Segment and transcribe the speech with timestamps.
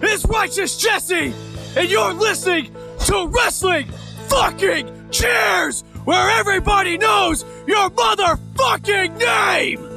[0.00, 1.32] This is Righteous Jesse,
[1.76, 2.74] and you're listening
[3.06, 3.86] to Wrestling
[4.28, 9.88] Fucking Cheers, where everybody knows your motherfucking name!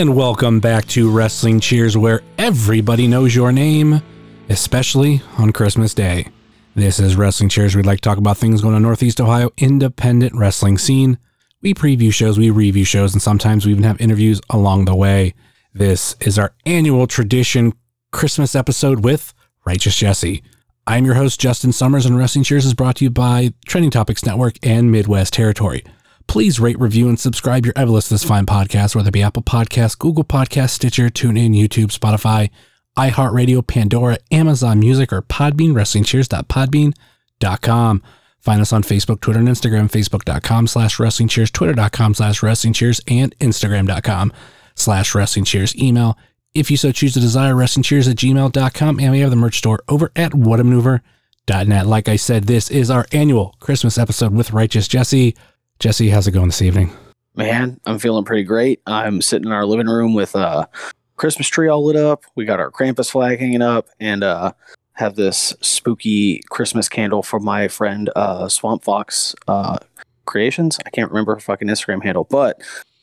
[0.00, 4.00] And welcome back to Wrestling Cheers, where everybody knows your name,
[4.48, 6.28] especially on Christmas Day.
[6.74, 7.76] This is Wrestling Cheers.
[7.76, 11.18] We'd like to talk about things going on Northeast Ohio independent wrestling scene.
[11.60, 15.34] We preview shows, we review shows, and sometimes we even have interviews along the way.
[15.74, 17.74] This is our annual tradition
[18.10, 19.34] Christmas episode with
[19.66, 20.42] Righteous Jesse.
[20.90, 24.24] I'm your host, Justin Summers, and Wrestling Cheers is brought to you by Trending Topics
[24.24, 25.84] Network and Midwest Territory.
[26.26, 29.44] Please rate, review, and subscribe your ever listen this fine podcast, whether it be Apple
[29.44, 32.50] Podcasts, Google Podcasts, Stitcher, TuneIn, YouTube, Spotify,
[32.98, 38.02] iHeartRadio, Pandora, Amazon Music, or Podbean, WrestlingCheers.podbean.com.
[38.40, 43.00] Find us on Facebook, Twitter, and Instagram, Facebook.com slash Wrestling Cheers, Twitter.com slash Wrestling Cheers,
[43.06, 44.32] and Instagram.com
[44.74, 45.80] slash Wrestling Cheers.
[45.80, 46.18] Email,
[46.54, 49.00] if you so choose to desire, Wrestling Cheers at gmail.com.
[49.00, 51.86] And we have the merch store over at whatamaneuver.net.
[51.86, 55.36] Like I said, this is our annual Christmas episode with Righteous Jesse.
[55.78, 56.90] Jesse, how's it going this evening?
[57.36, 58.82] Man, I'm feeling pretty great.
[58.86, 60.68] I'm sitting in our living room with a
[61.16, 62.24] Christmas tree all lit up.
[62.34, 64.52] We got our Krampus flag hanging up, and uh,
[64.94, 69.78] have this spooky Christmas candle from my friend uh, Swamp Fox uh,
[70.26, 70.78] Creations.
[70.84, 72.60] I can't remember her fucking Instagram handle, but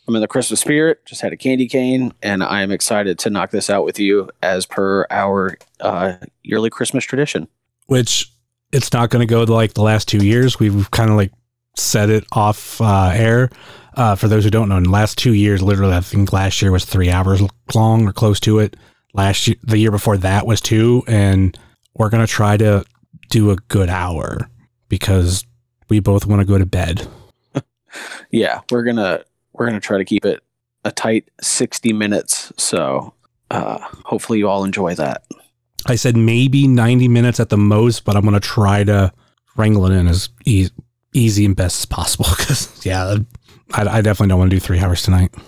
[0.07, 1.05] I'm in the Christmas spirit.
[1.05, 4.29] Just had a candy cane, and I am excited to knock this out with you
[4.41, 7.47] as per our uh, yearly Christmas tradition.
[7.87, 8.31] Which
[8.71, 10.59] it's not going to go to like the last two years.
[10.59, 11.31] We've kind of like
[11.75, 13.49] set it off uh, air.
[13.95, 16.61] Uh, for those who don't know, in the last two years, literally, I think last
[16.61, 17.41] year was three hours
[17.73, 18.77] long or close to it.
[19.13, 21.57] Last year, the year before that was two, and
[21.95, 22.85] we're gonna try to
[23.29, 24.37] do a good hour
[24.87, 25.43] because
[25.89, 27.07] we both want to go to bed.
[28.29, 29.23] Yeah, we're gonna
[29.57, 30.43] we're gonna try to keep it
[30.85, 32.51] a tight 60 minutes.
[32.57, 33.13] So
[33.51, 35.23] uh, hopefully you all enjoy that.
[35.85, 39.11] I said maybe 90 minutes at the most, but I'm gonna try to
[39.55, 40.69] wrangle it in as e-
[41.13, 42.25] easy and best as possible.
[42.37, 43.15] Because yeah,
[43.73, 45.33] I, I definitely don't want to do three hours tonight.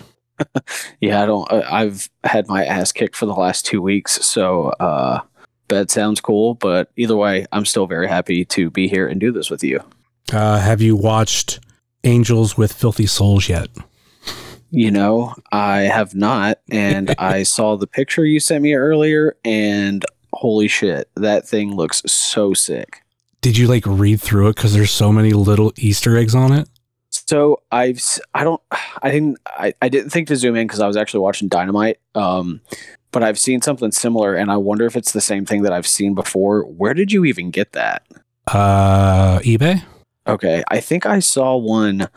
[1.01, 1.51] Yeah, I don't.
[1.51, 5.19] I've had my ass kicked for the last two weeks, so uh,
[5.67, 6.53] bed sounds cool.
[6.53, 9.81] But either way, I'm still very happy to be here and do this with you.
[10.31, 11.59] Uh, have you watched
[12.05, 13.67] Angels with Filthy Souls yet?
[14.71, 20.05] You know, I have not, and I saw the picture you sent me earlier, and
[20.33, 23.03] holy shit, that thing looks so sick.
[23.41, 24.55] Did you like read through it?
[24.57, 26.69] Because there's so many little Easter eggs on it.
[27.09, 28.01] So I've
[28.33, 28.61] I don't
[29.01, 31.99] I didn't I, I didn't think to zoom in because I was actually watching Dynamite.
[32.15, 32.61] Um,
[33.11, 35.87] but I've seen something similar, and I wonder if it's the same thing that I've
[35.87, 36.61] seen before.
[36.63, 38.03] Where did you even get that?
[38.47, 39.83] Uh, eBay.
[40.27, 42.07] Okay, I think I saw one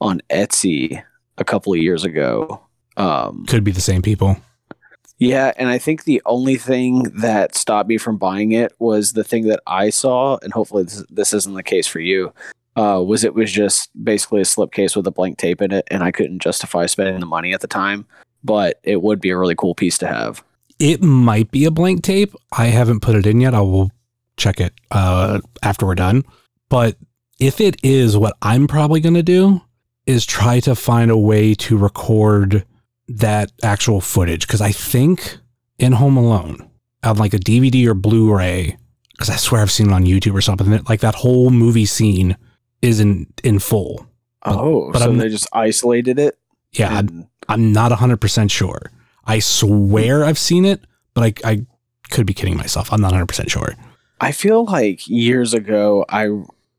[0.00, 1.02] on Etsy
[1.38, 2.60] a couple of years ago.
[2.96, 4.38] Um, Could be the same people.
[5.18, 9.24] yeah, and I think the only thing that stopped me from buying it was the
[9.24, 12.32] thing that I saw, and hopefully this, this isn't the case for you.
[12.76, 16.02] Uh, was it was just basically a slipcase with a blank tape in it, and
[16.02, 18.06] I couldn't justify spending the money at the time.
[18.44, 20.44] But it would be a really cool piece to have.
[20.78, 22.34] It might be a blank tape.
[22.52, 23.54] I haven't put it in yet.
[23.54, 23.90] I will
[24.36, 26.22] check it uh, after we're done.
[26.68, 26.96] But
[27.40, 29.62] if it is, what I'm probably going to do
[30.06, 32.64] is try to find a way to record
[33.08, 34.46] that actual footage.
[34.46, 35.38] Because I think
[35.78, 36.70] in Home Alone,
[37.02, 38.76] on like a DVD or Blu ray,
[39.12, 41.86] because I swear I've seen it on YouTube or something, that like that whole movie
[41.86, 42.36] scene
[42.82, 44.06] is in, in full.
[44.44, 46.38] But- oh, but so I'm- they just isolated it.
[46.72, 48.90] Yeah, I'm, and- I'm not 100% sure.
[49.24, 50.80] I swear I've seen it,
[51.14, 51.66] but I, I
[52.10, 52.92] could be kidding myself.
[52.92, 53.74] I'm not 100% sure.
[54.20, 56.28] I feel like years ago, I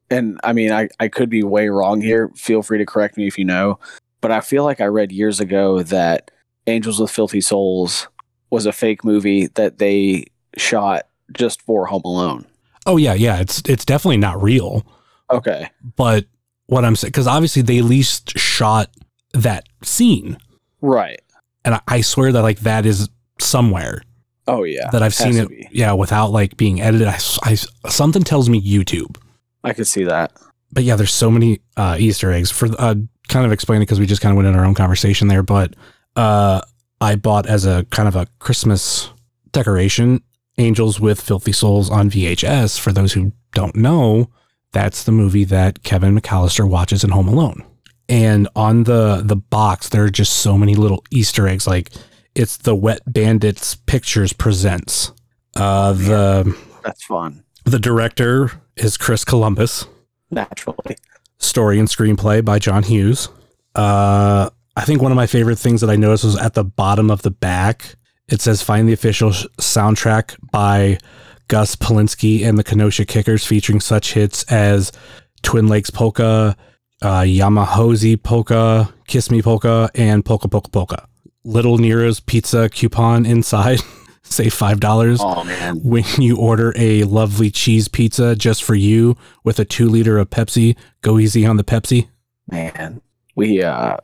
[0.09, 2.30] and I mean, I, I could be way wrong here.
[2.36, 3.80] Feel free to correct me if you know,
[4.21, 6.31] but I feel like I read years ago that
[6.68, 8.07] Angels with Filthy Souls
[8.50, 10.25] was a fake movie that they
[10.57, 12.45] shot just for Home Alone.
[12.86, 13.39] Oh yeah, yeah.
[13.39, 14.86] It's it's definitely not real.
[15.30, 15.69] Okay.
[15.98, 16.25] But
[16.68, 18.89] what I'm saying, because obviously they at least shot
[19.33, 20.38] that scene,
[20.81, 21.19] Right.
[21.65, 23.09] and I, I swear that like that is
[23.39, 24.01] somewhere
[24.48, 24.89] Oh yeah.
[24.92, 25.50] that I've seen it.
[25.50, 25.68] be.
[25.71, 27.07] Yeah, without like being edited.
[27.09, 27.56] I
[27.89, 29.18] something tells me YouTube.
[29.63, 30.31] I could see that.
[30.71, 32.95] But yeah, there's so many uh, Easter eggs for uh,
[33.30, 35.44] kind of explaining because we just kind of went in our own conversation there.
[35.44, 35.75] But
[36.15, 36.62] uh,
[37.00, 39.09] I bought as a kind of a Christmas
[39.51, 40.21] decoration
[40.57, 42.80] Angels with Filthy Souls on VHS.
[42.80, 44.30] For those who don't know,
[44.71, 47.63] that's the movie that Kevin McCallister watches in Home Alone.
[48.09, 51.68] And on the the box, there are just so many little Easter eggs.
[51.68, 51.92] Like
[52.36, 55.12] it's the Wet Bandits Pictures presents.
[55.56, 57.44] Uh, the That's fun.
[57.65, 59.85] the director is Chris Columbus.
[60.31, 60.97] Naturally.
[61.39, 63.29] Story and screenplay by John Hughes.
[63.75, 67.09] Uh, I think one of my favorite things that I noticed was at the bottom
[67.09, 67.95] of the back.
[68.27, 70.97] It says find the official sh- soundtrack by
[71.47, 74.91] Gus Polinski and the Kenosha Kickers, featuring such hits as
[75.44, 76.57] Twin Lakes Polka,
[77.01, 81.07] uh, Yamahozy Polka, Kiss Me Polka, and Polka Polka Polka.
[81.44, 83.80] Little Nero's Pizza coupon inside.
[84.29, 85.44] Save five dollars Oh
[85.83, 90.29] when you order a lovely cheese pizza just for you with a two liter of
[90.29, 90.75] Pepsi.
[91.01, 92.07] Go easy on the Pepsi.
[92.50, 93.01] Man.
[93.35, 93.97] We uh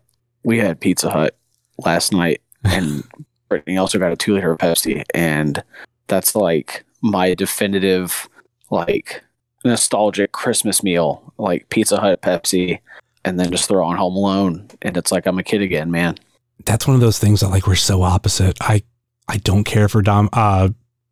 [0.43, 1.35] we had Pizza Hut
[1.77, 3.03] last night and
[3.49, 5.61] Brittany also got a two liter of Pepsi and
[6.07, 8.27] that's like my definitive
[8.71, 9.23] like
[9.65, 11.33] nostalgic Christmas meal.
[11.37, 12.79] Like Pizza Hut Pepsi
[13.25, 16.17] and then just throw on Home Alone and it's like I'm a kid again, man.
[16.65, 18.57] That's one of those things that like we're so opposite.
[18.61, 18.83] I
[19.27, 20.69] I don't care for Dom uh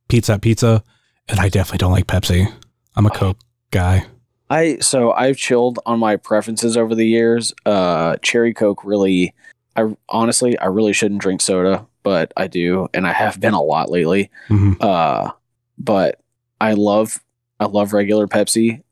[0.07, 0.83] Pizza Pizza,
[1.27, 2.51] and I definitely don't like Pepsi.
[2.95, 3.37] I'm a Coke
[3.71, 4.05] guy.
[4.49, 7.53] I so I've chilled on my preferences over the years.
[7.65, 9.33] Uh cherry coke really
[9.77, 13.61] I honestly I really shouldn't drink soda, but I do and I have been a
[13.61, 14.29] lot lately.
[14.49, 14.75] Mhm.
[14.81, 15.31] Uh
[15.77, 16.19] but
[16.59, 17.21] I love
[17.61, 18.83] I love regular Pepsi,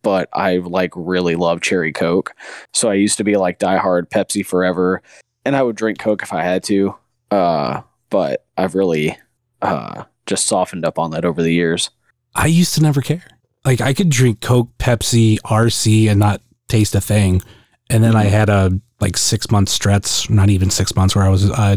[0.00, 2.34] but I like really love cherry coke.
[2.72, 5.02] So I used to be like diehard Pepsi forever
[5.44, 6.94] and I would drink coke if I had to.
[7.30, 9.18] Uh but I've really
[9.62, 11.90] uh just softened up on that over the years.
[12.36, 13.24] I used to never care.
[13.64, 17.42] Like I could drink Coke, Pepsi, RC, and not taste a thing.
[17.90, 21.28] And then I had a like six month stretch, not even six months, where I
[21.28, 21.76] was uh,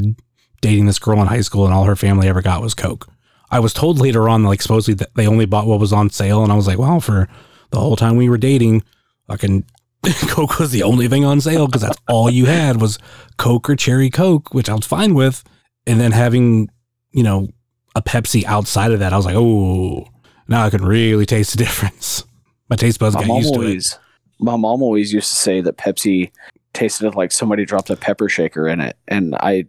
[0.61, 3.07] dating this girl in high school, and all her family ever got was Coke.
[3.49, 6.43] I was told later on, like supposedly that they only bought what was on sale,
[6.43, 7.27] and I was like, well, for
[7.71, 8.83] the whole time we were dating,
[9.27, 9.65] fucking
[10.27, 12.99] Coke was the only thing on sale because that's all you had was
[13.37, 15.43] Coke or cherry Coke, which I was fine with.
[15.87, 16.69] And then having,
[17.11, 17.47] you know,
[17.95, 20.05] a Pepsi outside of that, I was like, oh,
[20.47, 22.23] now I can really taste the difference.
[22.69, 23.99] My taste buds my got used to it.
[24.39, 26.31] my mom always used to say that Pepsi
[26.73, 29.65] tasted like somebody dropped a pepper shaker in it and I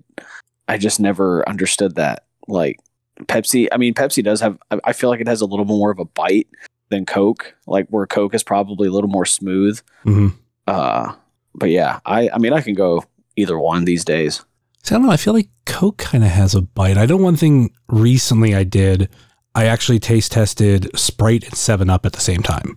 [0.66, 2.80] I just never understood that like
[3.26, 6.00] Pepsi I mean Pepsi does have I- feel like it has a little more of
[6.00, 6.48] a bite
[6.88, 10.34] than Coke like where Coke is probably a little more smooth Mhm.
[10.66, 11.12] uh
[11.54, 13.04] but yeah I I mean I can go
[13.36, 14.44] either one these days
[14.90, 15.10] I don't know.
[15.12, 16.96] I feel like Coke kind of has a bite.
[16.96, 19.08] I know one thing recently I did.
[19.54, 22.76] I actually taste tested Sprite and Seven Up at the same time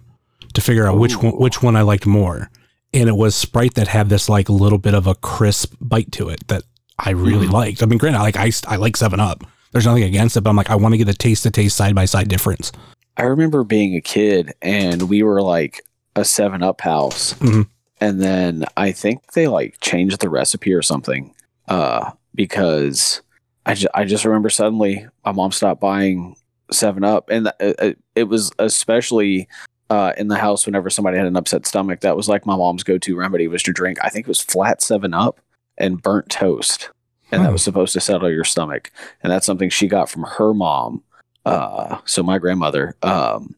[0.53, 2.49] to figure out which one which one I liked more.
[2.93, 6.29] And it was Sprite that had this like little bit of a crisp bite to
[6.29, 6.63] it that
[6.97, 7.51] I really Mhm.
[7.51, 7.83] liked.
[7.83, 9.43] I mean, granted, I like I I like Seven Up.
[9.71, 11.75] There's nothing against it, but I'm like I want to get the taste to taste
[11.75, 12.71] side by side difference.
[13.17, 15.81] I remember being a kid and we were like
[16.15, 17.67] a 7 up house Mhm.
[18.01, 21.31] and then I think they like changed the recipe or something
[21.69, 23.21] uh because
[23.65, 26.35] I, ju- I just remember suddenly my mom stopped buying
[26.71, 29.47] 7 up and th- it, it was especially
[29.89, 32.83] uh, in the house whenever somebody had an upset stomach that was like my mom's
[32.83, 35.39] go-to remedy was to drink I think it was flat 7 up
[35.77, 36.89] and burnt toast
[37.31, 37.53] and that Hmm.
[37.53, 38.91] was supposed to settle your stomach
[39.23, 41.03] and that's something she got from her mom
[41.45, 43.55] uh so my grandmother um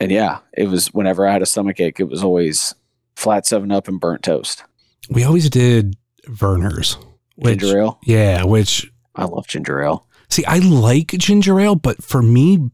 [0.00, 2.74] and yeah it was whenever i had a stomach ache it was always
[3.16, 4.64] flat seven up and burnt toast
[5.10, 5.96] We always did
[6.28, 6.96] Vernors.
[7.42, 12.02] Which, ginger ale Yeah, which i love ginger ale See, I like ginger ale, but
[12.02, 12.70] for me,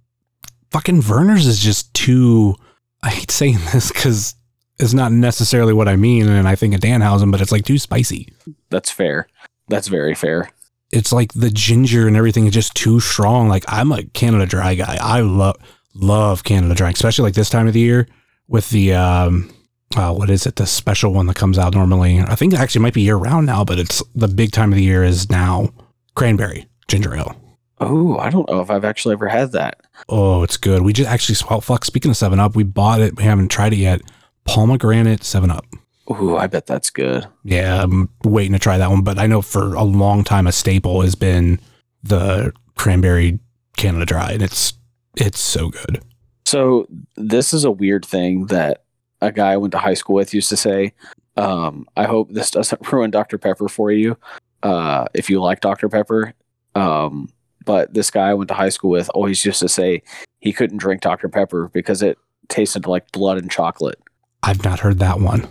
[0.70, 2.54] fucking Vernors is just too.
[3.02, 4.36] I hate saying this because
[4.78, 7.78] it's not necessarily what I mean, and I think of Danhausen, but it's like too
[7.78, 8.32] spicy.
[8.70, 9.26] that's fair
[9.66, 10.50] that's very fair
[10.92, 13.48] It's like the ginger and everything is just too strong.
[13.48, 14.96] Like I'm a Canada Dry guy.
[15.00, 15.56] I love
[15.94, 18.06] love Canada Dry, especially like this time of the year
[18.46, 19.50] with the um,
[19.96, 20.56] uh, what is it?
[20.56, 22.20] The special one that comes out normally.
[22.20, 24.76] I think it actually might be year round now, but it's the big time of
[24.76, 25.70] the year is now.
[26.14, 27.36] Cranberry ginger ale.
[27.80, 30.82] oh i don't know if i've actually ever had that Oh, it's good.
[30.82, 33.16] We just actually, well, fuck, speaking of 7 Up, we bought it.
[33.16, 34.00] We haven't tried it yet.
[34.44, 35.66] Pomegranate 7 Up.
[36.10, 39.02] Ooh, i bet that's good Yeah, I'm waiting to try that one.
[39.02, 41.60] But I know for a long time, a staple has been
[42.02, 43.38] the cranberry
[43.76, 44.72] Canada Dry, and it's
[45.16, 46.00] it's so good.
[46.46, 48.84] so this is a weird thing that
[49.20, 50.92] a guy I went to high school with used to say
[51.36, 54.16] um i hope this doesn't ruin dr pepper for you
[54.64, 56.34] uh if you like dr pepper
[56.74, 57.28] um
[57.68, 60.02] but this guy I went to high school with always used to say
[60.40, 61.28] he couldn't drink Dr.
[61.28, 62.16] Pepper because it
[62.48, 64.00] tasted like blood and chocolate.
[64.42, 65.46] I've not heard that one.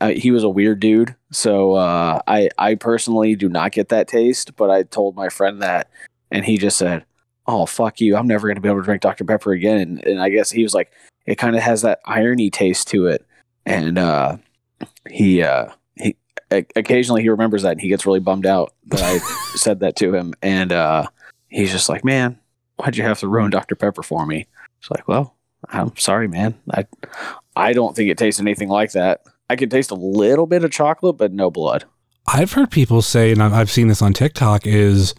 [0.00, 1.16] uh, he was a weird dude.
[1.32, 5.60] So uh, I I personally do not get that taste, but I told my friend
[5.62, 5.90] that,
[6.30, 7.04] and he just said,
[7.48, 8.14] "Oh fuck you!
[8.14, 10.62] I'm never gonna be able to drink Dr Pepper again." And, and I guess he
[10.62, 10.92] was like,
[11.30, 13.24] it kind of has that irony taste to it,
[13.64, 14.36] and uh,
[15.08, 16.16] he uh, he
[16.50, 19.18] occasionally he remembers that and he gets really bummed out that I
[19.54, 21.06] said that to him, and uh,
[21.46, 22.36] he's just like, "Man,
[22.76, 24.48] why'd you have to ruin Dr Pepper for me?"
[24.80, 25.36] It's like, well,
[25.68, 26.58] I'm sorry, man.
[26.72, 26.86] I
[27.54, 29.20] I don't think it tastes anything like that.
[29.48, 31.84] I can taste a little bit of chocolate, but no blood.
[32.26, 35.14] I've heard people say, and I've seen this on TikTok, is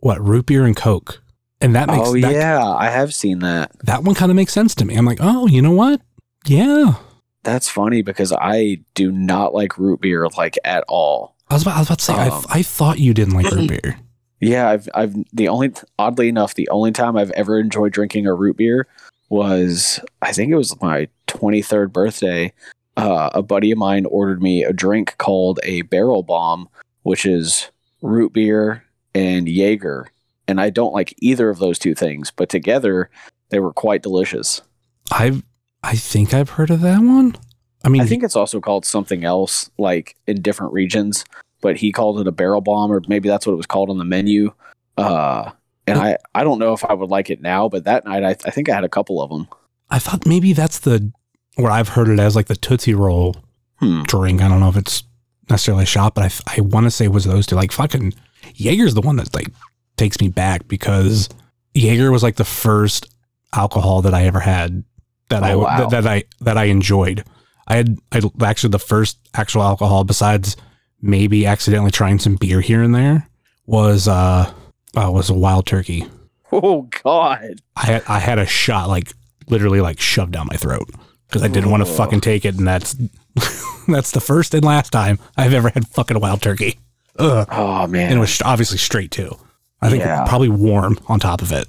[0.00, 1.22] what root beer and Coke,
[1.64, 3.72] and that makes oh that, yeah, I have seen that.
[3.84, 4.94] that one kind of makes sense to me.
[4.94, 6.00] I'm like, oh, you know what?
[6.46, 6.94] Yeah,
[7.42, 11.34] That's funny because I do not like root beer like at all.
[11.48, 13.50] I was about, I was about to say, Um, I, I thought you didn't like
[13.50, 13.98] root beer.
[14.40, 18.34] Yeah, I've I've the only oddly enough the only time I've ever enjoyed drinking a
[18.34, 18.86] root beer
[19.30, 22.52] was I think it was my 23rd birthday.
[22.98, 26.68] Uh, a buddy of mine ordered me a drink called a Barrel Bomb,
[27.02, 27.70] which is
[28.02, 30.08] root beer and Jaeger,
[30.48, 33.10] and I don't like either of those two things, but together
[33.50, 34.62] they were quite delicious.
[35.10, 35.42] I've
[35.82, 37.36] I think I've heard of that one.
[37.84, 41.24] I mean, I think it's also called something else, like in different regions,
[41.60, 43.98] but he called it a barrel bomb, or maybe that's what it was called on
[43.98, 44.52] the menu.
[44.96, 45.50] Uh,
[45.86, 48.30] and I, I don't know if I would like it now, but that night I,
[48.30, 49.48] I think I had a couple of them.
[49.90, 51.12] I thought maybe that's the
[51.56, 53.36] where I've heard it as like the Tootsie Roll
[53.80, 54.02] Hmm.
[54.04, 54.40] drink.
[54.40, 55.02] I don't know if it's
[55.50, 57.56] necessarily a shot, but I, I want to say it was those two.
[57.56, 58.14] Like fucking
[58.54, 59.48] Jaeger's the one that like
[59.96, 61.28] takes me back because
[61.74, 63.14] Jaeger was like the first
[63.54, 64.84] alcohol that I ever had
[65.28, 65.88] that I Oh, wow.
[65.88, 67.24] that, that I that I enjoyed.
[67.66, 70.56] I had I actually the first actual alcohol besides
[71.00, 73.28] maybe accidentally trying some beer here and there
[73.66, 74.52] was uh,
[74.96, 76.06] uh was a wild turkey.
[76.52, 77.60] Oh God!
[77.74, 79.12] I had I had a shot like
[79.48, 80.88] literally like shoved down my throat
[81.26, 81.94] because I didn't want to Oh.
[81.94, 82.94] fucking take it, and that's
[83.88, 86.78] that's the first and last time I've ever had fucking a wild turkey.
[87.18, 87.48] Ugh.
[87.50, 88.10] Oh man!
[88.10, 89.36] And it was obviously straight too.
[89.84, 90.24] I think Yeah.
[90.26, 91.68] probably warm on top of it.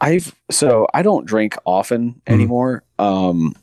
[0.00, 2.82] I've so I don't drink often anymore.
[2.98, 3.54] Um,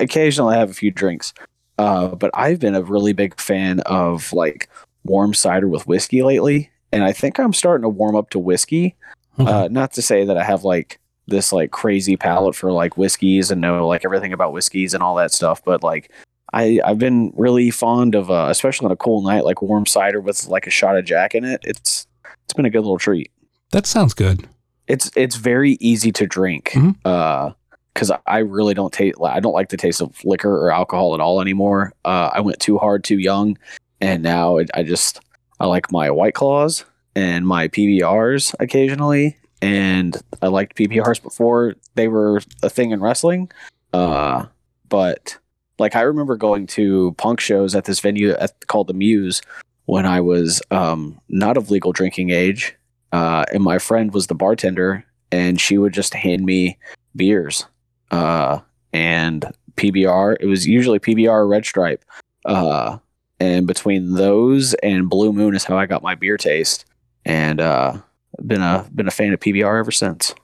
[0.00, 1.34] occasionally I have a few drinks,
[1.78, 4.68] uh, but I've been a really big fan of like
[5.04, 8.94] warm cider with whiskey lately, and I think I'm starting to warm up to whiskey.
[9.38, 9.50] Okay.
[9.50, 10.98] Uh, not to say that I have like
[11.28, 15.14] this like crazy palate for like whiskeys and know like everything about whiskeys and all
[15.16, 16.10] that stuff, but like
[16.54, 20.22] I I've been really fond of uh, especially on a cool night like warm cider
[20.22, 21.60] with like a shot of Jack in it.
[21.64, 22.05] It's
[22.46, 23.30] it's been a good little treat.
[23.72, 24.48] that sounds good.
[24.88, 26.70] It's it's very easy to drink.
[26.72, 26.96] Mhm.
[27.04, 27.52] Uh
[27.92, 29.16] because I really don't taste.
[29.24, 31.94] I don't like the taste of liquor or alcohol at all anymore.
[32.04, 33.56] Uh, I went too hard too young,
[34.02, 35.20] and now it, I just
[35.60, 36.84] I like my White Claws
[37.14, 43.50] and my PBRs occasionally, and I liked PBRs before they were a thing in wrestling.
[43.94, 44.44] Uh,
[44.90, 45.38] but
[45.78, 49.40] like I remember going to punk shows at this venue at, called the Muse
[49.86, 52.76] when I was um, not of legal drinking age,
[53.12, 56.78] uh, and my friend was the bartender, and she would just hand me
[57.14, 57.66] beers
[58.10, 58.60] uh,
[58.92, 60.36] and PBR.
[60.40, 62.04] It was usually PBR Red Stripe.
[62.44, 62.98] Uh,
[63.40, 66.84] and between those and Blue Moon is how I got my beer taste,
[67.24, 67.98] and uh,
[68.44, 70.34] been a been a fan of PBR ever since.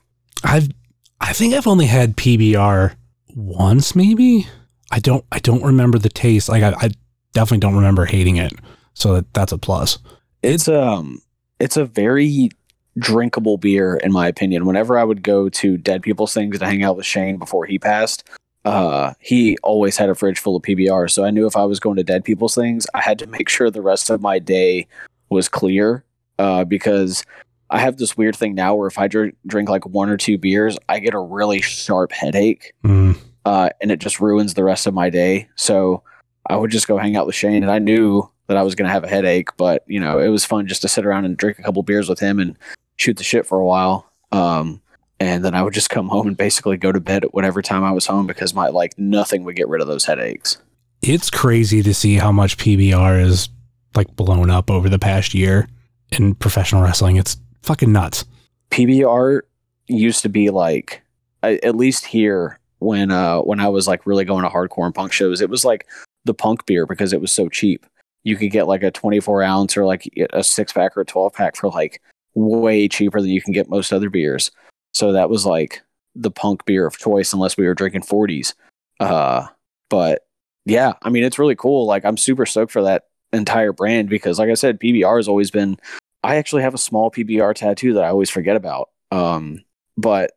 [0.43, 0.69] I've
[1.19, 2.95] I think I've only had PBR
[3.35, 4.47] once, maybe.
[4.91, 6.49] I don't I don't remember the taste.
[6.49, 6.91] Like I, I
[7.33, 8.53] definitely don't remember hating it.
[8.93, 9.97] So that, that's a plus.
[10.41, 11.21] It's um
[11.59, 12.49] it's a very
[12.99, 14.65] drinkable beer in my opinion.
[14.65, 17.79] Whenever I would go to dead people's things to hang out with Shane before he
[17.79, 18.23] passed,
[18.65, 21.09] uh he always had a fridge full of PBR.
[21.09, 23.49] So I knew if I was going to dead people's things, I had to make
[23.49, 24.87] sure the rest of my day
[25.29, 26.03] was clear
[26.39, 27.23] uh because
[27.69, 30.37] I have this weird thing now where if I drink, drink like one or two
[30.37, 33.17] beers, I get a really sharp headache Mm.
[33.45, 35.47] uh, and it just ruins the rest of my day.
[35.55, 36.03] So
[36.47, 38.87] I would just go hang out with Shane, and I knew that I was going
[38.87, 41.37] to have a headache, but you know, it was fun just to sit around and
[41.37, 42.57] drink a couple beers with him and
[42.97, 44.11] shoot the shit for a while.
[44.31, 44.81] Um,
[45.19, 47.83] and then I would just come home and basically go to bed at whatever time
[47.83, 50.57] I was home because my like nothing would get rid of those headaches.
[51.01, 53.49] It's crazy to see how much PBR is
[53.95, 55.67] like blown up over the past year
[56.11, 57.17] in professional wrestling.
[57.17, 58.25] It's fucking nuts.
[58.71, 59.41] PBR
[59.87, 61.01] used to be like
[61.43, 65.11] at least here when uh when I was like really going to hardcore and punk
[65.11, 65.87] shows, it was like
[66.25, 67.85] the punk beer because it was so cheap.
[68.23, 71.33] You could get like a 24 ounce or like a six pack or a 12
[71.33, 72.01] pack for like
[72.35, 74.51] way cheaper than you can get most other beers.
[74.93, 75.81] So that was like
[76.15, 78.53] the punk beer of choice unless we were drinking 40s.
[78.99, 79.47] Uh
[79.89, 80.25] but
[80.65, 81.85] yeah, I mean it's really cool.
[81.85, 85.51] Like I'm super stoked for that entire brand because like I said PBR has always
[85.51, 85.77] been
[86.23, 88.89] I actually have a small PBR tattoo that I always forget about.
[89.11, 89.63] Um,
[89.97, 90.31] but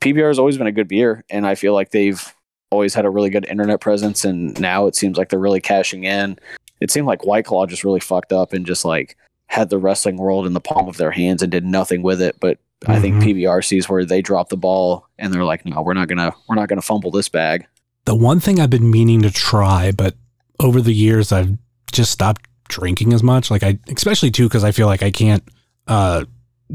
[0.00, 2.34] PBR has always been a good beer, and I feel like they've
[2.70, 6.04] always had a really good internet presence, and now it seems like they're really cashing
[6.04, 6.38] in.
[6.80, 9.16] It seemed like White Claw just really fucked up and just like
[9.46, 12.36] had the wrestling world in the palm of their hands and did nothing with it.
[12.40, 13.22] But I think Mhm.
[13.22, 16.56] PBR sees where they drop the ball and they're like, no, we're not gonna we're
[16.56, 17.66] not gonna fumble this bag.
[18.04, 20.14] The one thing I've been meaning to try, but
[20.60, 21.56] over the years I've
[21.92, 23.50] just stopped drinking as much.
[23.50, 25.42] Like I, especially too, because I feel like I can't
[25.88, 26.24] uh,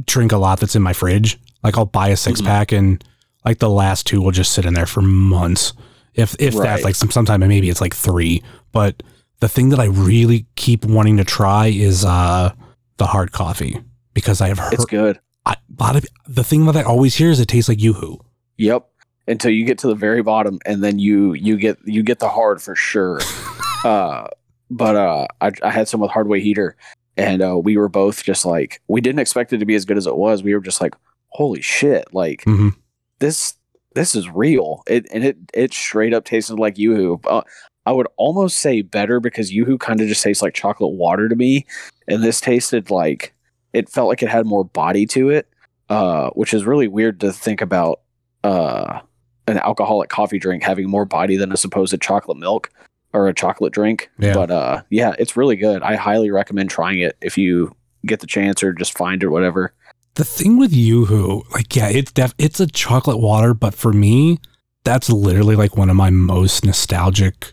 [0.05, 1.37] drink a lot that's in my fridge.
[1.63, 2.45] Like I'll buy a 6 Mhm.
[2.45, 3.03] pack and
[3.45, 5.73] like the last two will just sit in there for months.
[6.15, 6.63] If if Right.
[6.77, 8.41] that, like some sometime maybe it's like three.
[8.71, 9.03] But
[9.41, 12.53] the thing that I really keep wanting to try is uh
[12.97, 13.77] the hard coffee
[14.13, 15.19] because I have heard It's good.
[15.45, 18.19] I, a lot of the thing that I always hear is it tastes like YooHoo.
[18.57, 18.87] Yep.
[19.27, 22.29] Until you get to the very bottom, and then you you get you get the
[22.29, 23.19] hard for sure.
[23.83, 24.27] uh,
[24.69, 26.75] but uh, I, I had some with Hardway Heater,
[27.17, 29.97] and uh, we were both just like we didn't expect it to be as good
[29.97, 30.43] as it was.
[30.43, 30.95] We were just like,
[31.29, 32.05] holy shit!
[32.13, 32.75] Like Mhm.
[33.19, 33.53] this
[33.93, 34.83] this is real.
[34.87, 37.23] It and it it straight up tasted like YooHoo.
[37.25, 37.41] Uh,
[37.85, 41.35] I would almost say better because YooHoo kind of just tastes like chocolate water to
[41.35, 41.65] me,
[42.07, 43.33] and this tasted like
[43.73, 45.47] it felt like it had more body to it,
[45.89, 48.01] uh, which is really weird to think about.
[48.43, 49.01] Uh,
[49.47, 52.71] an alcoholic coffee drink having more body than a supposed chocolate milk
[53.13, 54.09] or a chocolate drink.
[54.17, 54.33] Yeah.
[54.33, 55.81] But uh, yeah, it's really good.
[55.83, 59.73] I highly recommend trying it if you get the chance or just find it, whatever.
[60.15, 64.39] The thing with YooHoo, like, yeah, it's def- it's a chocolate water, but for me,
[64.83, 67.51] that's literally like one of my most nostalgic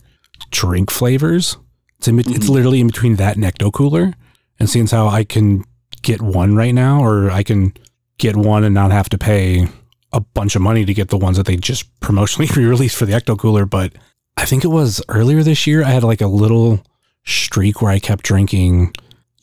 [0.50, 1.56] drink flavors.
[1.98, 2.48] It's in, it's Mhm.
[2.48, 4.14] literally in between that and Ecto Cooler.
[4.60, 5.64] And seeing how I can
[6.02, 7.72] get one right now, or I can
[8.18, 9.68] get one and not have to pay
[10.12, 13.12] a bunch of money to get the ones that they just promotionally re-released for the
[13.12, 13.66] Ecto Cooler.
[13.66, 13.92] But
[14.36, 15.84] I think it was earlier this year.
[15.84, 16.80] I had like a little
[17.24, 18.94] streak where I kept drinking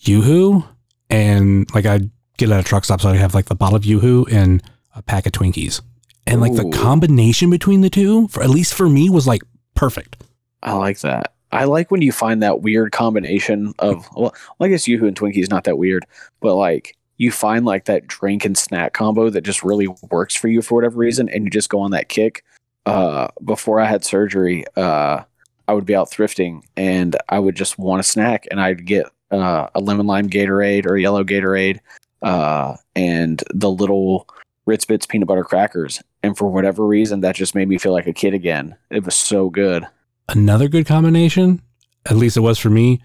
[0.04, 0.66] YooHoo,
[1.10, 3.84] and like I'd get at a truck stop, so I'd have like the bottle of
[3.84, 4.62] YooHoo and
[4.96, 5.82] a pack of Twinkies,
[6.28, 9.42] and like the combination between the two, for at least for me, was like
[9.76, 10.24] perfect.
[10.66, 11.34] I like that.
[11.52, 15.38] I like when you find that weird combination of well, I guess YooHoo and Twinkie
[15.42, 16.06] is not that weird,
[16.42, 20.50] but like you find like that drink and snack combo that just really works for
[20.50, 22.44] you for whatever reason, and you just go on that kick.
[22.86, 25.24] Uh, before I had surgery, uh,
[25.68, 29.06] I would be out thrifting and I would just want a snack, and I'd get
[29.32, 31.80] uh, a lemon lime Gatorade or yellow Gatorade,
[32.22, 34.28] uh, and the little
[34.66, 36.02] Ritz Bits peanut butter crackers.
[36.24, 38.76] And for whatever reason, that just made me feel like a kid again.
[38.90, 39.86] It was so good.
[40.30, 41.62] Another good combination,
[42.06, 43.02] at least it was for me.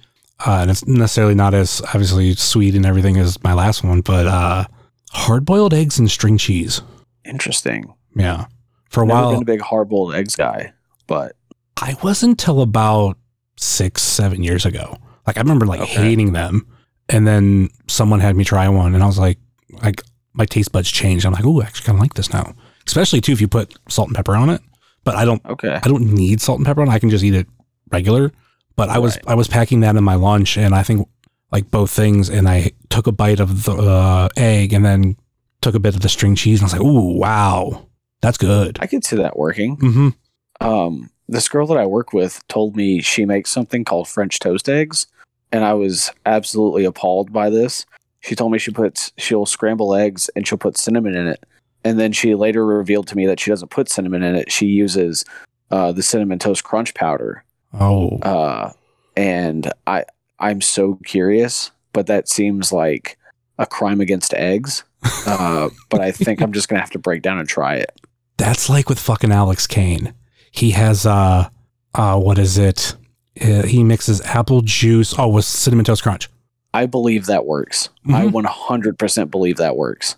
[0.46, 4.26] Uh, and it's necessarily not as obviously sweet and everything as my last one, but
[4.26, 4.64] uh,
[5.12, 6.80] hard boiled eggs and string cheese.
[7.26, 7.92] Interesting.
[8.16, 8.46] Yeah.
[8.88, 10.72] For a Never while, been a big hard boiled eggs guy,
[11.06, 11.37] but
[11.76, 13.18] I wasn't till about
[13.56, 14.96] six, seven years ago.
[15.26, 15.92] Like I remember like Okay.
[16.02, 16.66] hating them,
[17.09, 19.38] and then someone had me try one, and I was like,
[19.83, 20.02] like
[20.33, 21.26] my taste buds changed.
[21.26, 22.54] I'm like, oh, I actually kind of like this now.
[22.87, 24.61] Especially too if you put salt and pepper on it.
[25.04, 25.80] But I don't, okay.
[25.82, 26.88] I don't need salt and pepper on.
[26.88, 27.46] I can just eat it
[27.90, 28.32] regular.
[28.76, 29.24] But I was, Right.
[29.28, 31.08] I was packing that in my lunch, and I think
[31.52, 35.16] like both things, and I took a bite of the uh, egg, and then
[35.60, 37.86] took a bit of the string cheese, and I was like, ooh, wow,
[38.22, 38.78] that's good.
[38.80, 39.76] I could see that working.
[39.76, 40.66] Mm-hmm.
[40.66, 44.68] Um, this girl that I work with told me she makes something called French toast
[44.68, 45.06] eggs,
[45.52, 47.86] and I was absolutely appalled by this.
[48.20, 51.44] She told me she puts she'll scramble eggs and she'll put cinnamon in it,
[51.85, 54.51] and then she later revealed to me that she doesn't put cinnamon in it.
[54.53, 55.25] She uses
[55.71, 57.45] uh, the cinnamon toast crunch powder.
[57.79, 58.73] Oh, Uh,
[59.16, 60.05] and I
[60.38, 63.16] I'm so curious, but that seems like
[63.59, 64.85] a crime against eggs.
[65.27, 68.01] Uh, but I think I'm just gonna have to break down and try it.
[68.37, 70.12] That's like with fucking Alex Kane.
[70.51, 71.49] He has uh
[71.95, 72.97] uh what is it?
[73.40, 76.29] Uh, he mixes apple juice oh with cinnamon toast crunch.
[76.75, 77.88] I believe that works.
[78.09, 78.33] I Mhm.
[78.45, 80.16] 100% believe that works.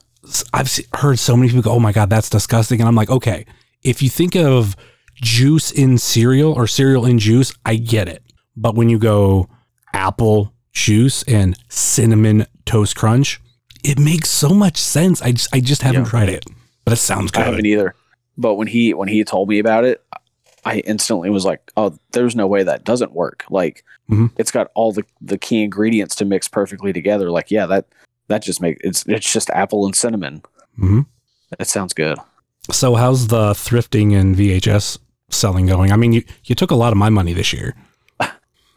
[0.52, 3.44] I've heard so many people go, "Oh my god, that's disgusting," and I'm like, okay,
[3.82, 4.76] if you think of
[5.14, 8.22] juice in cereal or cereal in juice, I get it.
[8.56, 9.48] But when you go
[9.92, 13.40] apple juice and cinnamon toast crunch,
[13.84, 15.20] it makes so much sense.
[15.22, 16.08] I just I just haven't Yeah.
[16.10, 16.44] tried it,
[16.84, 17.42] but it sounds good.
[17.42, 17.94] I haven't either.
[18.38, 20.02] But when he when he told me about it,
[20.64, 24.30] I instantly was like, "Oh, there's no way that doesn't work." Like Mhm.
[24.38, 27.30] it's got all the the key ingredients to mix perfectly together.
[27.30, 27.86] Like, yeah, that
[28.32, 30.42] that just makes it's it's just apple and cinnamon.
[30.76, 31.00] hmm
[31.58, 32.18] It sounds good.
[32.70, 35.92] So how's the thrifting and VHS selling going?
[35.92, 37.74] I mean, you, you took a lot of my money this year.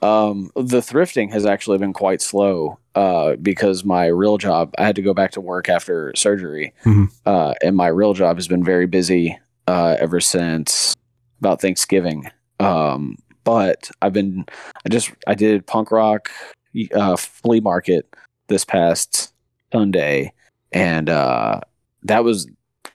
[0.02, 4.96] Um, the thrifting has actually been quite slow uh, because my real job, I had
[4.98, 6.74] to go back to work after surgery.
[6.84, 7.12] Mhm.
[7.26, 9.36] Uh, and my real job has been very busy
[9.68, 10.96] uh, ever since
[11.40, 12.30] about Thanksgiving.
[12.60, 14.46] Um, but I've been,
[14.86, 16.30] I just, I did punk rock
[16.94, 18.06] uh, flea market
[18.48, 19.34] this past
[19.76, 20.32] Sunday.
[20.72, 21.60] And uh,
[22.04, 22.48] that was,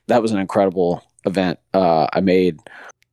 [0.06, 1.58] that was an incredible event.
[1.74, 2.58] Uh, I made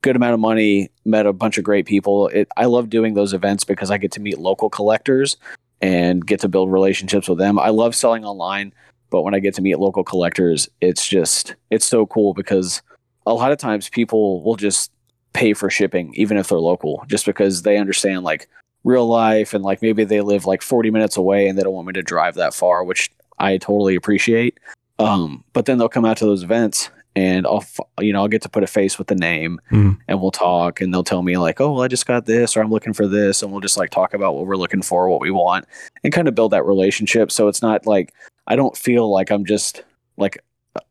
[0.02, 2.30] good amount of money, met a bunch of great people.
[2.30, 5.36] It, I love doing those events because I get to meet local collectors
[5.82, 7.60] and get to build relationships with them.
[7.60, 8.74] I love selling online,
[9.10, 12.82] but when I get to meet local collectors, it's just it's so cool because
[13.26, 14.92] a lot of times people will just
[15.34, 18.48] pay for shipping even if they're local just because they understand like
[18.86, 21.88] real life and like maybe they live like 40 minutes away and they don't want
[21.88, 24.60] me to drive that far, which I totally appreciate.
[25.00, 27.64] Um, but then they'll come out to those events and I'll,
[28.00, 29.98] you know, I'll get to put a face with the name Mhm.
[30.08, 32.62] and we'll talk and they'll tell me like, oh, well, I just got this or
[32.62, 33.42] I'm looking for this.
[33.44, 35.66] And we'll just like talk about what we're looking for, what we want
[36.04, 37.32] and kind of build that relationship.
[37.32, 38.14] So it's not like,
[38.48, 39.84] I don't feel like I'm just
[40.18, 40.44] like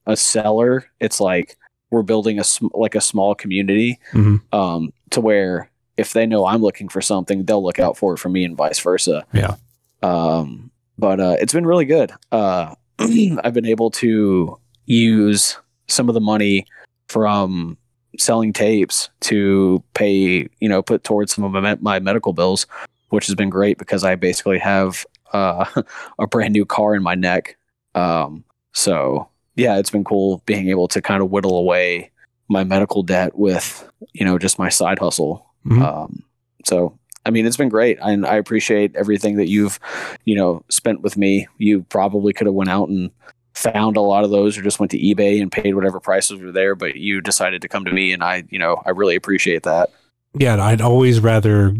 [0.06, 0.86] a- seller.
[1.00, 1.56] It's like
[1.90, 4.40] we're building a, sm- like a small community Mhm.
[4.52, 8.18] um, to where if they know I'm looking for something, they'll look out for it
[8.18, 9.24] for me and vice versa.
[9.32, 9.54] Yeah.
[10.02, 12.12] Um, but uh, it's been really good.
[12.32, 16.66] Uh, I've been able to use some of the money
[17.08, 17.76] from
[18.18, 22.66] selling tapes to pay, you know, put towards some of my, my medical bills,
[23.10, 25.64] which has been great because I basically have uh,
[26.18, 27.56] a brand new car in my neck.
[27.94, 32.10] Um, so yeah, it's been cool being able to kind of whittle away
[32.48, 35.46] my medical debt with, you know, just my side hustle.
[35.66, 35.82] Mhm.
[35.82, 36.22] Um,
[36.64, 39.80] so I mean, it's been great, and I appreciate everything that you've,
[40.24, 41.48] you know, spent with me.
[41.58, 43.10] You probably could have went out and
[43.52, 46.52] found a lot of those, or just went to eBay and paid whatever prices were
[46.52, 46.76] there.
[46.76, 49.90] But you decided to come to me, and I, you know, I really appreciate that.
[50.38, 51.74] yeah, I'd always rather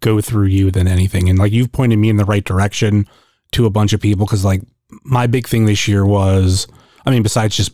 [0.00, 1.28] go through you than anything.
[1.28, 3.06] And like you've pointed me in the right direction
[3.52, 4.62] to a bunch of people because like
[5.04, 6.66] my big thing this year was,
[7.04, 7.72] I mean, besides just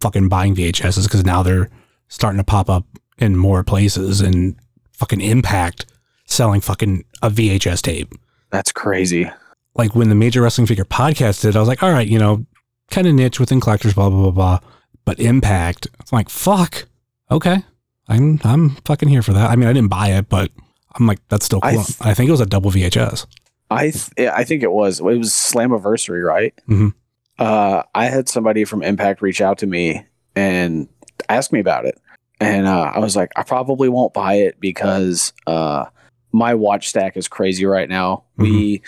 [0.00, 1.70] fucking buying VHSs, because now they're
[2.08, 2.86] starting to pop up
[3.18, 4.56] in more places and
[4.92, 5.86] fucking Impact
[6.28, 8.12] selling fucking a VHS tape.
[8.50, 9.28] That's crazy.
[9.74, 12.46] Like when the Major Wrestling Figure podcast did, I was like, all right, you know,
[12.90, 14.58] kind of niche within collectors, blah blah blah blah.
[15.04, 16.86] But Impact, I'm like, fuck,
[17.30, 17.64] okay,
[18.08, 19.50] I'm I'm fucking here for that.
[19.50, 20.50] I mean, I didn't buy it, but
[20.94, 21.70] I'm like, that's still cool.
[21.70, 23.26] I, th- think it was a double VHS.
[23.70, 26.54] I th- I think it was it was Slammiversary, right?
[26.68, 26.94] Mhm.
[27.38, 30.88] Uh, I had somebody from Impact reach out to me and
[31.28, 31.98] ask me about it,
[32.40, 35.84] and uh, I was like, I probably won't buy it because uh,
[36.32, 38.24] my watch stack is crazy right now.
[38.36, 38.82] We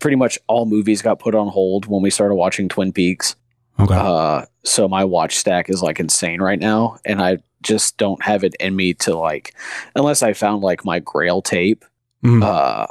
[0.00, 3.36] pretty much all movies got put on hold when we started watching Twin Peaks.
[3.78, 3.94] Okay.
[3.94, 8.44] Uh, so my watch stack is like insane right now, and I just don't have
[8.44, 9.54] it in me to like,
[9.96, 11.84] unless I found like my Grail tape.
[12.22, 12.42] Mhm.
[12.42, 12.86] Uh,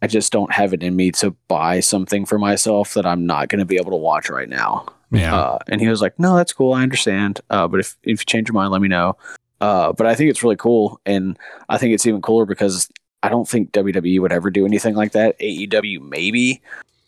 [0.00, 3.48] I just don't have it in me to buy something for myself that I'm not
[3.48, 4.86] going to be able to watch right now.
[5.10, 5.34] yeah.
[5.36, 6.72] Uh, and he was like, "No, that's cool.
[6.74, 7.40] I understand.
[7.50, 9.16] Uh, but if if you change your mind, let me know."
[9.60, 11.36] Uh, but I think it's really cool, and
[11.68, 12.88] I think it's even cooler because
[13.22, 15.38] I don't think WWE would ever do anything like that.
[15.40, 16.62] AEW maybe,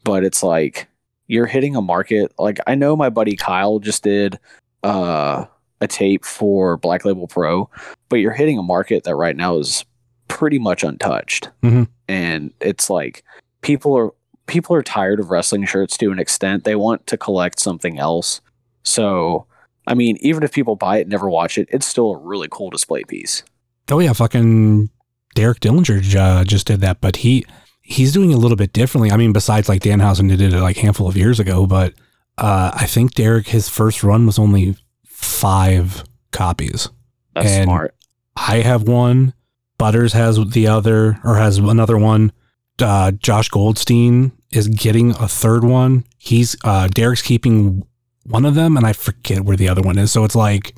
[0.05, 0.89] but it's like
[1.29, 2.33] you're hitting a market.
[2.39, 4.39] Like I know my buddy Kyle just did
[4.83, 5.45] uh,
[5.81, 7.71] a tape for Black Label Pro,
[8.09, 9.85] but you're hitting a market that right now is
[10.29, 11.89] pretty much untouched, Mhm.
[12.09, 13.23] and it's like
[13.63, 14.11] people are
[14.47, 16.65] people are tired of wrestling shirts to an extent.
[16.65, 18.41] They want to collect something else.
[18.83, 19.47] So,
[19.87, 22.49] I mean, even if people buy it and never watch it, it's still a really
[22.51, 23.45] cool display piece.
[23.93, 24.89] oh yeah, fucking
[25.35, 27.45] Derek Dillinger uh, just did that, but he
[27.83, 29.11] he's doing it a little bit differently.
[29.11, 31.95] I mean, besides like Danhausen did it like a handful of years ago, but
[32.39, 36.89] uh, I think Derek his first run was only five copies.
[37.35, 37.95] That's And- smart.
[38.37, 39.35] I have one.
[39.77, 42.33] Butters has the other, or has another one.
[42.79, 46.05] Uh, Josh Goldstein is getting a third one.
[46.19, 47.85] He's uh, Derek's keeping
[48.25, 50.13] one of them, and I forget where the other one is.
[50.13, 50.75] So it's like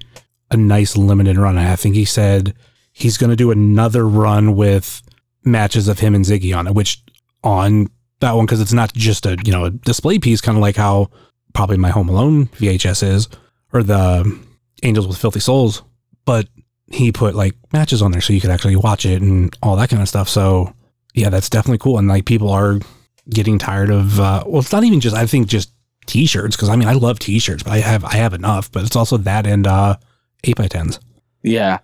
[0.51, 1.59] a nice limited run.
[1.59, 2.55] I think he said
[2.93, 5.03] he's going to do another run with
[5.45, 7.03] matches of him and Ziggy on it, which
[7.43, 7.89] on
[8.21, 10.77] that one because it's not just a you know a display piece, kind of like
[10.77, 11.11] how
[11.55, 13.29] probably my Home Alone VHS is,
[13.73, 14.41] or the
[14.83, 15.83] Angels with Filthy Souls,
[16.25, 16.49] but
[16.91, 19.89] he put like matches on there so you could actually watch it and all that
[19.91, 20.29] kind of stuff.
[20.29, 20.75] So
[21.15, 21.99] yeah, that's definitely cool.
[21.99, 22.79] And like people are
[23.31, 25.73] getting tired of uh well it's not even just I think just
[26.07, 28.97] t-shirts because I mean I love t-shirts, but I have I have enough, but it's
[28.97, 29.97] also that and uh
[30.45, 30.99] 8 by 10s
[31.43, 31.79] Yeah,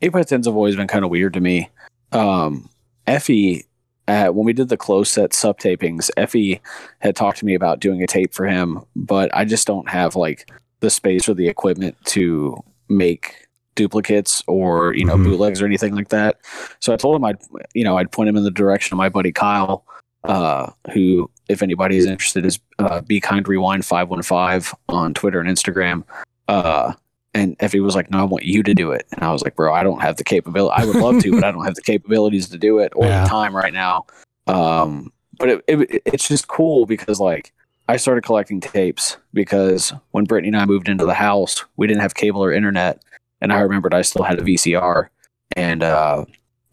[0.00, 1.68] eight by tens have always been kind of weird to me.
[2.12, 2.68] Um,
[3.06, 3.64] Effy,
[4.08, 6.60] uh, when we did the close set sub tapings, Effy
[7.00, 10.16] had talked to me about doing a tape for him, but I just don't have
[10.16, 12.56] like the space or the equipment to
[12.88, 15.24] make duplicates or you know Mhm.
[15.24, 16.38] bootlegs or anything like that.
[16.80, 17.38] So I told him I'd
[17.74, 19.84] you know I'd point him in the direction of my buddy Kyle,
[20.24, 25.14] uh, who if anybody is interested is uh, Be Kind Rewind five one five on
[25.14, 26.04] Twitter and Instagram.
[26.48, 26.92] Uh,
[27.34, 29.56] and Effy was like, "No, I want you to do it." And I was like,
[29.56, 30.74] "Bro, I don't have the capability.
[30.76, 33.24] I would love to, but I don't have the capabilities to do it or Yeah.
[33.24, 34.06] the time right now."
[34.46, 37.52] Um, but it, it, it's just cool because like
[37.88, 42.02] I started collecting tapes because when Brittany and I moved into the house, we didn't
[42.02, 43.02] have cable or internet,
[43.40, 45.08] and I remembered I still had a VCR,
[45.56, 46.24] and uh,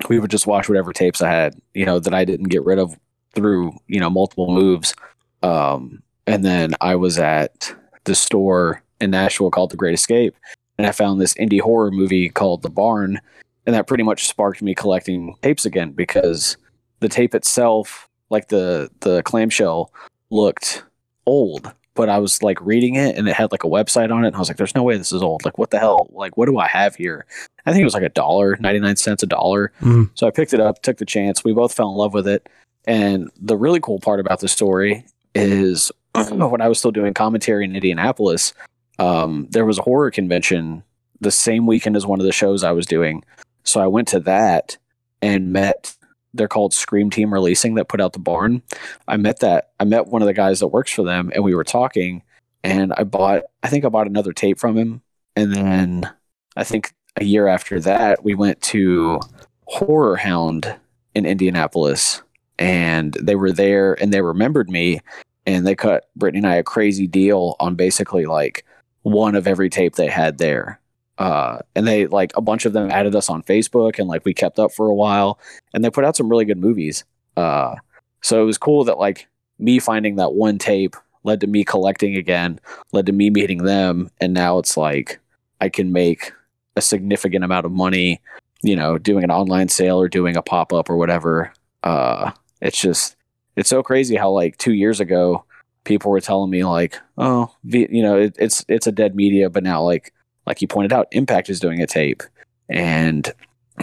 [0.09, 2.79] we would just watch whatever tapes I had, you know, that I didn't get rid
[2.79, 2.97] of
[3.33, 4.93] through you know multiple moves.
[5.41, 10.35] Um, and then I was at the store in Nashville called The Great Escape,
[10.77, 13.19] and I found this indie horror movie called The Barn,
[13.65, 16.57] and that pretty much sparked me collecting tapes again because
[16.99, 19.93] the tape itself, like the the clamshell,
[20.29, 20.83] looked
[21.25, 21.71] old.
[21.95, 24.35] But I was like reading it and it had like a website on it, and
[24.35, 25.43] I was like, "There's no way this is old.
[25.43, 26.07] Like, what the hell?
[26.11, 27.25] Like, what do I have here?"
[27.65, 29.73] I think it was like a dollar, ninety nine cents a dollar.
[29.81, 30.09] Mhm.
[30.15, 31.43] So I picked it up, took the chance.
[31.43, 32.47] We both fell in love with it.
[32.87, 35.03] And the really cool part about the story
[35.35, 35.91] is
[36.31, 38.53] when I was still doing commentary in Indianapolis,
[38.99, 40.83] um, there was a horror convention
[41.21, 43.23] the same weekend as one of the shows I was doing.
[43.63, 44.77] So I went to that
[45.21, 45.95] and met.
[46.33, 48.61] They're called Scream Team Releasing that put out the barn.
[49.07, 49.71] I met that.
[49.79, 52.23] I met one of the guys that works for them, and we were talking.
[52.63, 53.43] And I bought.
[53.63, 55.01] I think I bought another tape from him,
[55.35, 56.09] and then
[56.55, 59.19] I think a year after that, we went to
[59.65, 60.75] Horror Hound
[61.15, 62.21] in Indianapolis,
[62.57, 64.99] and they were there, and they remembered me,
[65.45, 68.65] and they cut Brittany and I a crazy deal on basically like
[69.03, 70.79] one of every tape they had there.
[71.17, 74.33] Uh, and they like a bunch of them added us on Facebook, and like we
[74.33, 75.37] kept up for a while,
[75.73, 77.03] and they put out some really good movies.
[77.35, 77.75] Uh,
[78.21, 82.15] so it was cool that like me finding that one tape led to me collecting
[82.15, 82.59] again,
[82.93, 85.19] led to me meeting them, and now it's like
[85.59, 86.31] I can make
[86.77, 88.21] a significant amount of money,
[88.61, 91.51] you know, doing an online sale or doing a pop up or whatever.
[91.83, 92.31] Uh,
[92.61, 93.17] it's just
[93.57, 95.43] it's so crazy how like two years ago
[95.89, 99.49] people were telling me like, oh, v- you know, it, it's it's a dead media,
[99.49, 100.13] but now like
[100.45, 102.23] like you pointed out, Impact is doing a tape,
[102.69, 103.29] and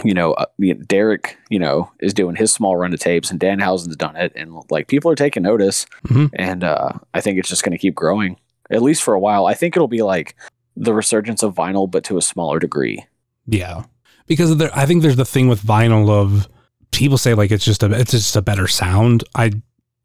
[0.03, 0.45] you know, uh,
[0.87, 4.55] Derek, you know, is doing his small run of tapes, and Danhausen's done it, and
[4.71, 6.29] like people are taking notice, Mhm.
[6.33, 8.37] and uh, I think it's just going to keep growing
[8.69, 9.45] at least for a while.
[9.45, 10.35] I think it'll be like
[10.75, 13.05] the resurgence of vinyl, but to a smaller degree.
[13.47, 13.83] Yeah,
[14.27, 16.47] because there, I think there's the thing with vinyl of
[16.91, 19.23] people say like it's just a it's just a better sound.
[19.35, 19.51] I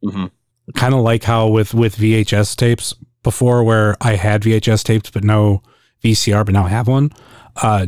[0.03, 0.27] hmm
[0.75, 5.25] kind of like how with with VHS tapes before, where I had VHS tapes but
[5.25, 5.62] no
[6.03, 7.11] VCR, but now I have one.
[7.57, 7.87] Uh,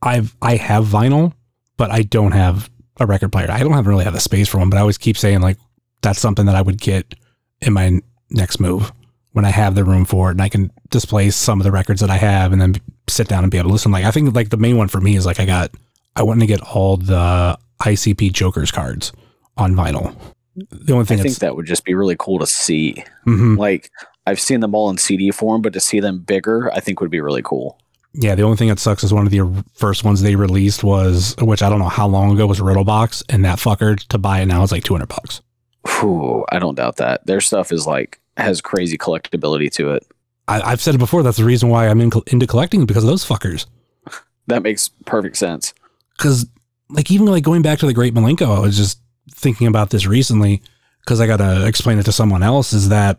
[0.00, 1.32] I've I have vinyl,
[1.76, 3.50] but I don't have a record player.
[3.50, 5.58] I don't have really have the space for one, but I always keep saying like
[6.02, 7.14] that's something that I would get
[7.60, 8.92] in my next move
[9.32, 12.00] when I have the room for it, and I can display some of the records
[12.00, 12.74] that I have, and then
[13.08, 13.92] sit down and be able to listen.
[13.92, 15.70] Like I think like the main one for me is like I got
[16.16, 19.12] I want to get all the ICP Joker's cards
[19.56, 20.14] on vinyl.
[20.56, 23.02] The only thing I think that would just be really cool to see.
[23.26, 23.56] Mhm.
[23.56, 23.90] Like
[24.26, 27.10] I've seen them all in CD form, but to see them bigger, I think would
[27.10, 27.78] be really cool.
[28.14, 31.34] Yeah, the only thing that sucks is one of the first ones they released was,
[31.40, 34.40] which I don't know how long ago was a Riddlebox, and that fucker to buy
[34.40, 35.40] it now is like two hundred bucks.
[35.88, 37.26] Whew, I don't doubt that.
[37.26, 40.06] Their stuff is like has crazy collectability to it.
[40.48, 41.22] I, I've said it before.
[41.22, 43.66] That's the reason why I'm in, into collecting because of those fuckers.
[44.48, 45.72] That makes perfect sense.
[46.18, 46.46] Because
[46.90, 48.98] like even like going back to the Great Milenko, I was just
[49.30, 50.62] thinking about this recently
[51.00, 52.72] because I got to explain it to someone else.
[52.72, 53.18] Is that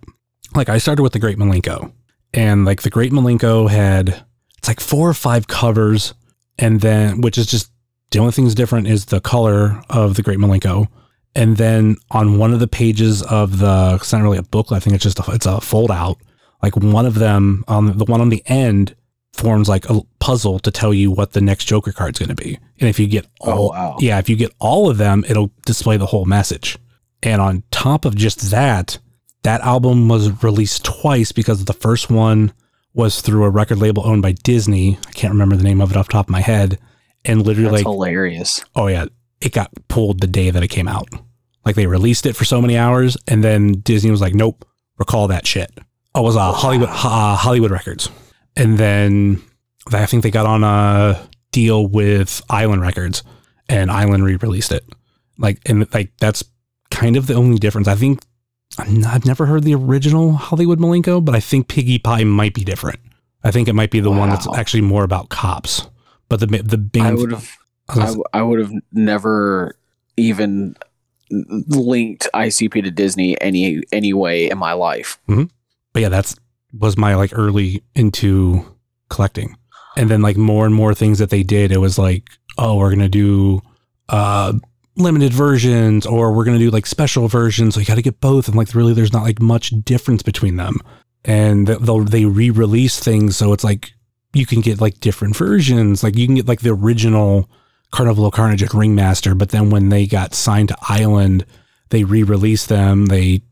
[0.55, 1.91] like I started with the Great Milenko,
[2.33, 4.23] and like the Great Milenko had
[4.57, 6.13] it's like four or five covers,
[6.57, 7.71] and then which is just
[8.11, 10.87] the only thing that's different is the color of the Great Milenko.
[11.35, 14.77] And then on one of the pages of the, it's not really a booklet.
[14.77, 16.17] I think it's just a, it's a fold out.
[16.61, 18.95] Like one of them, on the one on the end,
[19.33, 22.57] forms like a puzzle to tell you what the next Joker card's going to be.
[22.79, 23.97] And if you get all, Oh, wow.
[23.99, 26.77] yeah, if you get all of them, it'll display the whole message.
[27.23, 28.99] And on top of just that,
[29.43, 32.53] that album was released twice because the first one
[32.93, 34.97] was through a record label owned by Disney.
[35.07, 36.77] I can't remember the name of it off the top of my head.
[37.25, 38.63] And literally, That's like, hilarious.
[38.75, 39.05] oh yeah,
[39.41, 41.07] it got pulled the day that it came out.
[41.65, 44.65] Like they released it for so many hours, and then Disney was like, "Nope,
[44.99, 45.71] recall that shit."
[46.13, 48.09] Oh, it was uh, Hollywood uh, Hollywood Records,
[48.55, 49.41] and then
[49.91, 53.23] I think they got on a deal with Island Records,
[53.69, 54.83] and Island re-released it.
[55.37, 56.43] Like, and like that's
[56.91, 57.87] kind of the only difference.
[57.87, 58.21] I think
[58.77, 62.99] I've never heard the original Hollywood Milenko, but I think Piggy Pie might be different.
[63.43, 65.87] I think it might be the one that's actually more about cops.
[66.29, 67.57] But the the I would have
[67.89, 69.75] I I, gonna w- I would have never
[70.17, 70.75] even
[71.29, 75.19] linked ICP to Disney any any way in my life.
[75.27, 75.45] Mm-hmm.
[75.91, 76.35] but yeah, that's
[76.77, 78.65] was my like early into
[79.09, 79.55] collecting.
[79.95, 82.89] And then like more and more things that they did, it was like, oh, we're
[82.89, 83.61] gonna do
[84.09, 84.53] uh
[84.95, 87.75] limited versions or we're gonna do like special versions.
[87.75, 88.47] So you gotta get both.
[88.47, 90.77] And like really there's not like much difference between them.
[91.25, 93.93] And they'll they re-release things so it's like
[94.33, 96.03] you can get like different versions.
[96.03, 97.49] Like you can get like the original
[97.91, 101.45] Carnival of Carnage and Ringmaster, but then when they got signed to Island,
[101.91, 103.05] they re-released them.
[103.05, 103.43] They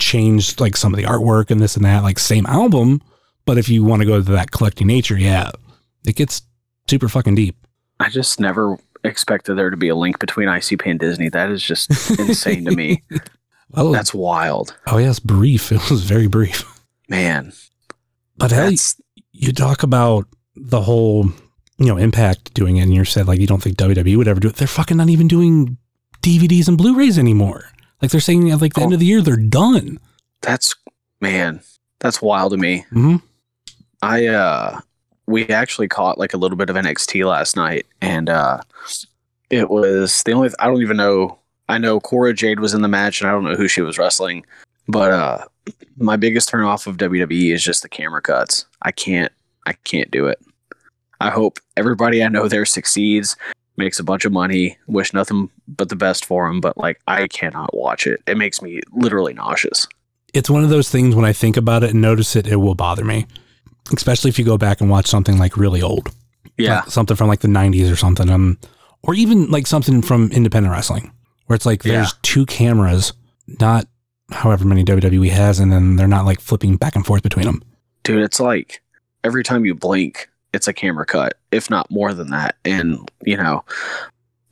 [0.00, 3.00] changed like some of the artwork and this and that, like same album.
[3.46, 5.50] But if you want to go to that collecting nature, yeah,
[6.06, 6.42] it gets
[6.88, 7.56] super fucking deep.
[8.00, 11.28] I just never expected there to be a link between ICP and Disney.
[11.28, 13.02] That is just insane to me.
[13.74, 15.70] Oh, That's wild, oh yes, brief.
[15.72, 16.64] It was very brief.
[17.08, 17.52] man.
[18.36, 19.00] But That's
[19.32, 21.26] you talk about the whole,
[21.78, 24.40] you know, impact doing it, and you said like you don't think WWE would ever
[24.40, 24.56] do it.
[24.56, 25.76] They're fucking not even doing
[26.22, 27.64] DVDs and Blu-rays anymore.
[28.00, 28.94] Like they're saying at like the end Oh.
[28.94, 29.98] of the year they're done.
[30.42, 30.74] that's
[31.20, 31.60] man.
[32.00, 32.84] That's wild to me.
[32.90, 33.16] hmm
[34.02, 34.80] I uh
[35.26, 38.60] we actually caught like a little bit of NXT last night and uh
[39.50, 42.88] it was the only I don't even know I know Cora Jade was in the
[42.88, 44.44] match and I don't know who she was wrestling
[44.88, 45.44] but uh
[45.98, 48.64] my biggest turn off of WWE is just the camera cuts.
[48.82, 49.30] I can't
[49.66, 50.40] I can't do it.
[51.20, 53.36] I hope everybody I know there succeeds,
[53.80, 57.26] makes a bunch of money, wish nothing but the best for him, but like I
[57.26, 58.20] cannot watch it.
[58.28, 59.88] It makes me literally nauseous.
[60.32, 62.76] It's one of those things when I think about it and notice it, it will
[62.76, 63.26] bother me.
[63.92, 66.10] Especially if you go back and watch something like really old.
[66.56, 66.80] Yeah.
[66.80, 68.30] Like something from like the 90s or something.
[68.30, 68.58] Um,
[69.02, 71.12] or even like something from independent wrestling
[71.46, 72.18] where it's like there's Yeah.
[72.22, 73.12] two cameras,
[73.60, 73.86] not
[74.30, 77.62] however many WWE has, and then they're not like flipping back and forth between them.
[78.04, 78.82] dude it's like
[79.24, 82.56] every time you blink it's a camera cut if not more than that.
[82.64, 83.64] And you know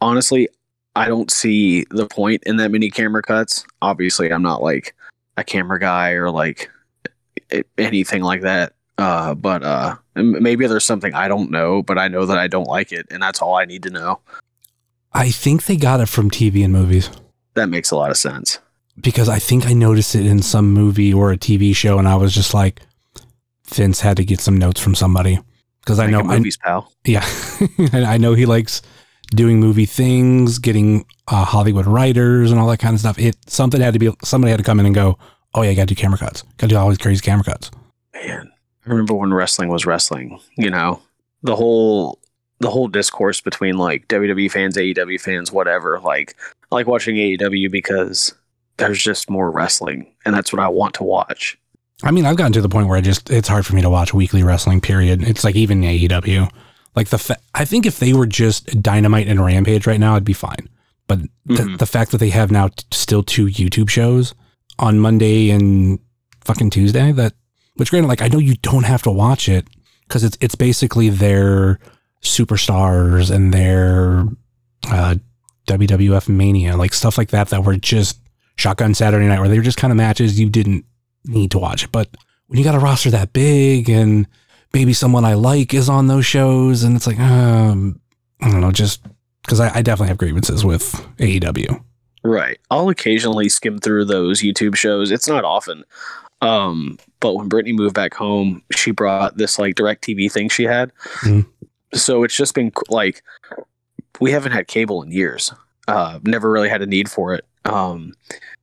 [0.00, 0.48] honestly
[0.94, 3.64] i don't see the point in that many camera cuts.
[3.82, 4.94] Obviously i'm not like
[5.36, 6.70] a camera guy or like
[7.76, 8.74] anything like that.
[8.98, 12.66] Uh but uh maybe there's something i don't know but i know that i don't
[12.66, 14.20] like it and that's all i need to know.
[15.12, 17.10] I think they got it from TV and movies.
[17.54, 18.58] That makes a lot of sense.
[19.00, 22.16] Because I think I noticed it in some movie or a TV show, and I
[22.16, 22.82] was just like,
[23.66, 25.40] Vince had to get some notes from somebody
[25.88, 26.92] because I know Making I, movies pal.
[27.06, 27.26] Yeah,
[27.92, 28.82] and I know he likes
[29.28, 33.18] doing movie things, getting uh, Hollywood writers and all that kind of stuff.
[33.18, 35.18] It something had to be somebody had to come in and go,
[35.54, 37.44] oh yeah, I got to do camera cuts, got to do all these crazy camera
[37.44, 37.70] cuts.
[38.12, 38.52] man
[38.84, 41.00] i remember when wrestling was wrestling you know?
[41.42, 42.18] The whole
[42.60, 46.34] the whole discourse between like wwe fans aew fans whatever like
[46.70, 48.34] i like watching aew because
[48.76, 51.56] there's just more wrestling and that's what i want to watch
[52.02, 53.90] I mean, I've gotten to the point where I just it's hard for me to
[53.90, 54.80] watch weekly wrestling.
[54.80, 55.22] Period.
[55.22, 56.48] It's like even AEW.
[56.94, 60.24] Like the fa- I think if they were just Dynamite and Rampage right now, I'd
[60.24, 60.68] be fine.
[61.08, 61.78] But the, Mhm.
[61.78, 64.34] the fact that they have now t- still two YouTube shows
[64.78, 65.98] on Monday and
[66.44, 67.34] fucking Tuesday, that
[67.76, 69.66] which granted, like I know you don't have to watch it
[70.06, 71.78] because it's it's basically their
[72.22, 74.24] superstars and their
[74.90, 75.16] uh,
[75.66, 78.20] WWF Mania, like stuff like that, that were just
[78.56, 80.84] Shotgun Saturday Night, where they were just kind of matches you didn't
[81.28, 81.84] need to watch.
[81.84, 81.92] it.
[81.92, 82.08] But
[82.46, 84.26] when you got a roster that big and
[84.74, 88.00] maybe someone I like is on those shows, and it's like, um,
[88.40, 89.02] I don't know, just
[89.42, 91.82] because I, I definitely have grievances with AEW.
[92.24, 95.84] right i'll occasionally skim through those youtube shows it's not often
[96.42, 100.64] um but when brittany moved back home she brought this like direct tv thing she
[100.64, 101.46] had Mhm.
[101.94, 103.22] so it's just been like
[104.20, 105.52] we haven't had cable in years
[105.86, 108.12] uh never really had a need for it um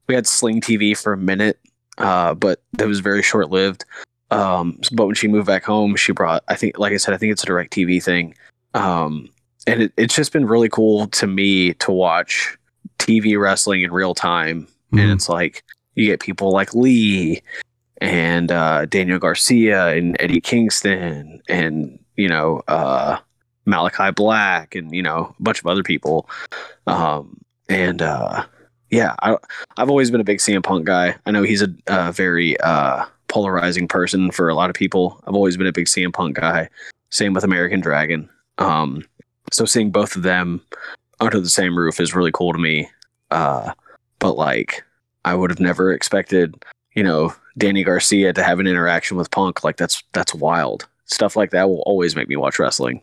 [0.07, 1.57] we had sling tv for a minute
[1.97, 3.85] uh but that was very short lived
[4.31, 7.17] um but when she moved back home she brought i think like i said i
[7.17, 8.33] think it's a direct tv thing
[8.73, 9.29] um
[9.67, 12.57] and it, it's just been really cool to me to watch
[12.99, 15.13] tv wrestling in real time and Mhm.
[15.13, 15.63] it's like
[15.95, 17.41] you get people like lee
[18.01, 23.17] and uh, Daniel Garcia and Eddie Kingston and you know uh,
[23.65, 26.29] Malakai Black and you know a bunch of other people.
[26.87, 28.43] Um, and uh,
[28.89, 29.37] yeah, I,
[29.77, 31.15] I've always been a big CM Punk guy.
[31.25, 35.21] I know he's a, a very uh, polarizing person for a lot of people.
[35.27, 36.69] I've always been a big CM Punk guy.
[37.09, 38.29] Same with American Dragon.
[38.57, 39.05] Um,
[39.51, 40.61] so seeing both of them
[41.19, 42.89] under the same roof is really cool to me.
[43.31, 43.73] Uh,
[44.19, 44.83] but like,
[45.23, 49.63] I would have never expected, you know, Danny Garcia to have an interaction with Punk.
[49.63, 50.87] Like that's that's wild.
[51.05, 53.01] Stuff like that will always make me watch wrestling.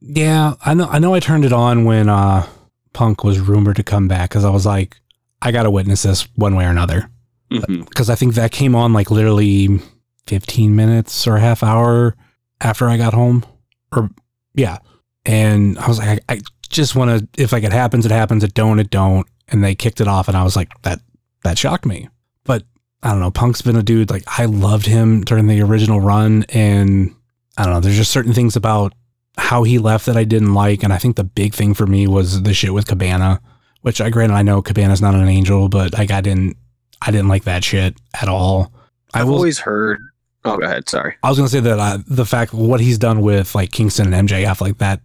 [0.00, 0.86] Yeah, I know.
[0.86, 1.14] I know.
[1.14, 2.46] I turned it on when uh,
[2.92, 4.96] Punk was rumored to come back because I was like,
[5.44, 7.08] I got to witness this one way or another.
[7.52, 7.88] Mhm.
[7.88, 9.78] Because I think that came on like literally
[10.26, 12.16] 15 minutes or a half hour
[12.60, 13.44] after I got home.
[13.92, 14.10] Or
[14.54, 14.78] yeah,
[15.24, 17.42] and I was like, I, I just want to.
[17.42, 18.42] If like it happens, it happens.
[18.42, 19.26] It don't, it don't.
[19.48, 21.00] And they kicked it off, and I was like, that
[21.44, 22.08] that shocked me.
[22.44, 22.64] But
[23.02, 23.30] I don't know.
[23.30, 24.10] Punk's been a dude.
[24.10, 27.14] Like I loved him during the original run, and
[27.58, 27.80] I don't know.
[27.80, 28.94] There's just certain things about
[29.36, 32.06] how he left that I didn't like, and I think the big thing for me
[32.06, 33.40] was the shit with Cabana,
[33.84, 36.56] which I granted I know Cabana's not an angel, but like I didn't,
[37.02, 38.72] I didn't like that shit at all.
[39.12, 39.34] I I've will.
[39.34, 40.00] always heard.
[40.46, 40.88] Oh, go ahead.
[40.88, 41.14] Sorry.
[41.22, 44.28] I was gonna say that uh, the fact what he's done with like Kingston and
[44.28, 45.00] MJF, like that,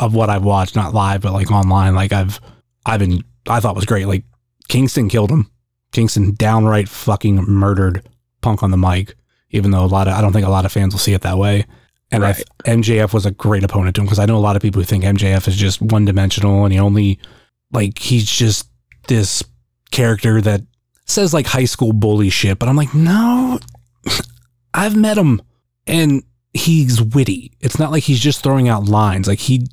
[0.00, 2.40] of what I've watched, not live, but like online, like I've,
[2.86, 4.06] I've been, I thought was great.
[4.06, 4.24] Like
[4.68, 5.50] Kingston killed him.
[5.92, 8.08] Kingston downright fucking murdered
[8.40, 9.14] Punk on the mic,
[9.50, 11.20] even though a lot of, I don't think a lot of fans will see it
[11.22, 11.66] that way.
[12.10, 12.36] And I Right.
[12.36, 14.80] th- MJF was a great opponent to him because I know a lot of people
[14.82, 17.18] who think MJF is just one dimensional and he only
[17.74, 18.68] like he's just
[19.08, 19.42] this
[19.90, 20.62] character that
[21.06, 22.58] says like high school bully shit.
[22.58, 23.58] But I'm like, no,
[24.74, 25.42] I've met him
[25.86, 26.22] and
[26.52, 27.52] he's witty.
[27.60, 29.28] It's not like he's just throwing out lines.
[29.28, 29.66] Like he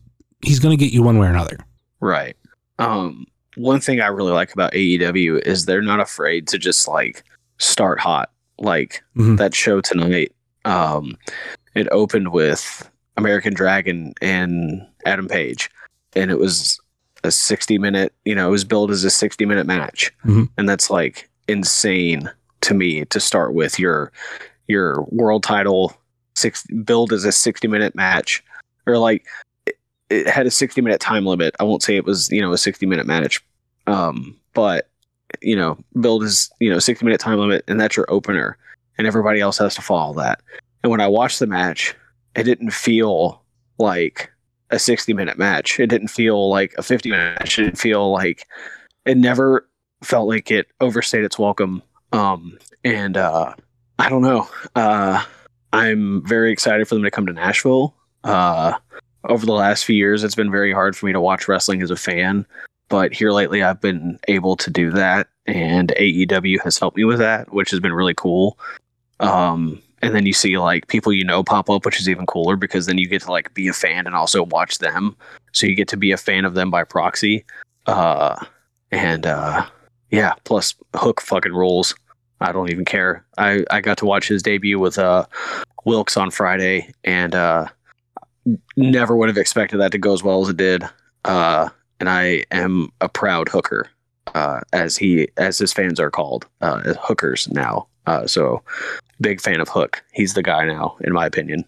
[0.43, 1.57] he's gonna get you one way or another.
[1.99, 2.35] Right.
[2.79, 3.25] Um,
[3.55, 7.23] one thing I really like about AEW is they're not afraid to just like
[7.59, 8.31] start hot.
[8.57, 9.37] Like Mhm.
[9.37, 10.31] that show tonight,
[10.65, 11.15] um,
[11.75, 15.69] it opened with American Dragon and Adam Page,
[16.15, 16.79] and it was
[17.23, 20.11] a 60 minute, you know, it was billed as a 60 minute match.
[20.25, 20.49] Mhm.
[20.57, 22.29] And that's like insane
[22.61, 24.11] to me to start with your
[24.67, 25.93] your world title
[26.35, 28.43] six billed as a 60 minute match
[28.87, 29.25] or like
[29.65, 29.77] it,
[30.09, 31.55] it had a 60 minute time limit.
[31.59, 33.43] I won't say it was, you know, a 60 minute match.
[33.87, 34.87] Um, but
[35.41, 38.57] you know, build is, you know, 60 minute time limit and that's your opener
[38.97, 40.41] and everybody else has to follow that.
[40.83, 41.95] And when I watched the match,
[42.35, 43.41] it didn't feel
[43.77, 44.31] like
[44.71, 45.79] a 60 minute match.
[45.79, 47.59] It didn't feel like a 50 minute match.
[47.59, 48.47] It didn't feel like
[49.05, 49.67] it never
[50.03, 51.83] felt like it overstayed its welcome.
[52.11, 53.53] Um, and uh,
[53.99, 54.49] I don't know.
[54.75, 55.23] Uh,
[55.73, 57.95] I'm very excited for them to come to Nashville.
[58.23, 58.73] Uh,
[59.29, 61.91] over the last few years, it's been very hard for me to watch wrestling as
[61.91, 62.45] a fan,
[62.89, 67.19] but here lately, I've been able to do that, and AEW has helped me with
[67.19, 68.57] that, which has been really cool.
[69.19, 72.55] Um, and then you see like people you know pop up, which is even cooler
[72.55, 75.15] because then you get to like be a fan and also watch them.
[75.51, 77.45] So you get to be a fan of them by proxy.
[77.85, 78.43] Uh,
[78.91, 79.65] and uh,
[80.09, 81.95] yeah, plus Hook fucking rules.
[82.41, 83.25] I don't even care.
[83.37, 85.25] I, I got to watch his debut with uh,
[85.85, 87.67] Wilkes on Friday, and uh,
[88.75, 90.83] never would have expected that to go as well as it did.
[91.23, 93.87] Uh, and I am a proud hooker,
[94.33, 97.87] uh, as he as his fans are called, uh, hookers now.
[98.07, 98.61] Uh, so
[99.19, 100.03] big fan of Hook.
[100.13, 101.65] He's the guy now, in my opinion.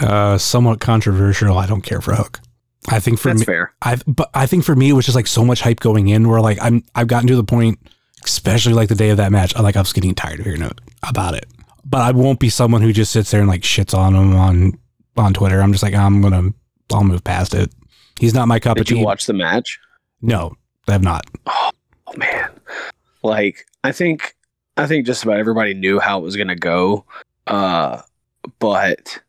[0.00, 1.58] Uh, somewhat controversial.
[1.58, 2.40] I don't care for Hook.
[2.88, 3.72] I think for That's me, fair.
[3.82, 6.28] I but I think for me it was just like so much hype going in
[6.28, 7.78] where like I'm I've gotten to the point,
[8.24, 10.68] especially like the day of that match, I'm like I was getting tired of hearing
[11.08, 11.46] about it.
[11.84, 14.72] But I won't be someone who just sits there and like shits on him on
[15.16, 15.60] on Twitter.
[15.60, 16.50] I'm just like I'm gonna
[16.92, 17.70] I'll move past it.
[18.18, 19.04] He's not my cup of Did you tea.
[19.04, 19.78] watch the match?
[20.20, 20.56] No,
[20.88, 21.24] I have not.
[21.46, 21.70] Oh
[22.16, 22.50] man,
[23.22, 24.34] like I think
[24.76, 27.04] I think just about everybody knew how it was gonna go,
[27.46, 28.02] uh,
[28.58, 29.20] but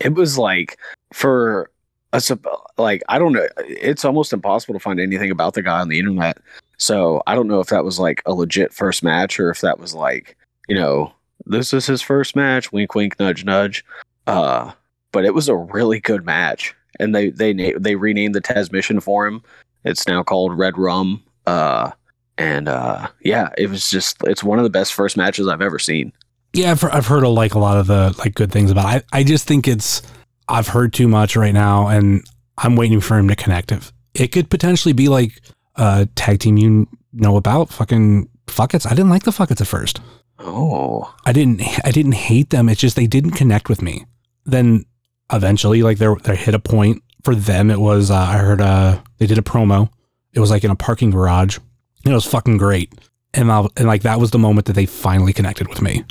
[0.00, 0.78] it was like
[1.12, 1.70] for
[2.12, 2.30] us,
[2.76, 3.46] like I don't know.
[3.58, 6.38] It's almost impossible to find anything about the guy on the internet.
[6.76, 9.80] So I don't know if that was like a legit first match or if that
[9.80, 10.36] was like
[10.68, 11.12] you know
[11.46, 12.72] this is his first match.
[12.72, 13.84] Wink, wink, nudge, nudge.
[14.26, 14.72] Uh,
[15.12, 19.26] but it was a really good match, and they they they renamed the Tazmission for
[19.26, 19.42] him.
[19.84, 21.22] It's now called Red Rum.
[21.46, 21.92] Uh,
[22.38, 25.78] and uh, yeah, it was just it's one of the best first matches I've ever
[25.78, 26.12] seen.
[26.54, 28.96] Yeah, I've, I've heard a, like a lot of the like good things about.
[28.96, 29.04] It.
[29.12, 30.00] I I just think it's
[30.48, 32.24] I've heard too much right now, and
[32.56, 33.72] I'm waiting for him to connect.
[33.72, 35.40] If it could potentially be like
[35.74, 38.86] a tag team you know about, fucking fuckets.
[38.86, 40.00] I didn't like the fuckets at first.
[40.38, 42.68] Oh, I didn't I didn't hate them.
[42.68, 44.06] It's just they didn't connect with me.
[44.46, 44.84] Then
[45.32, 47.70] eventually, like they they hit a point for them.
[47.70, 49.90] It was uh, I heard uh they did a promo.
[50.32, 51.58] It was like in a parking garage.
[52.04, 52.92] And it was fucking great.
[53.34, 56.04] And I, and like that was the moment that they finally connected with me.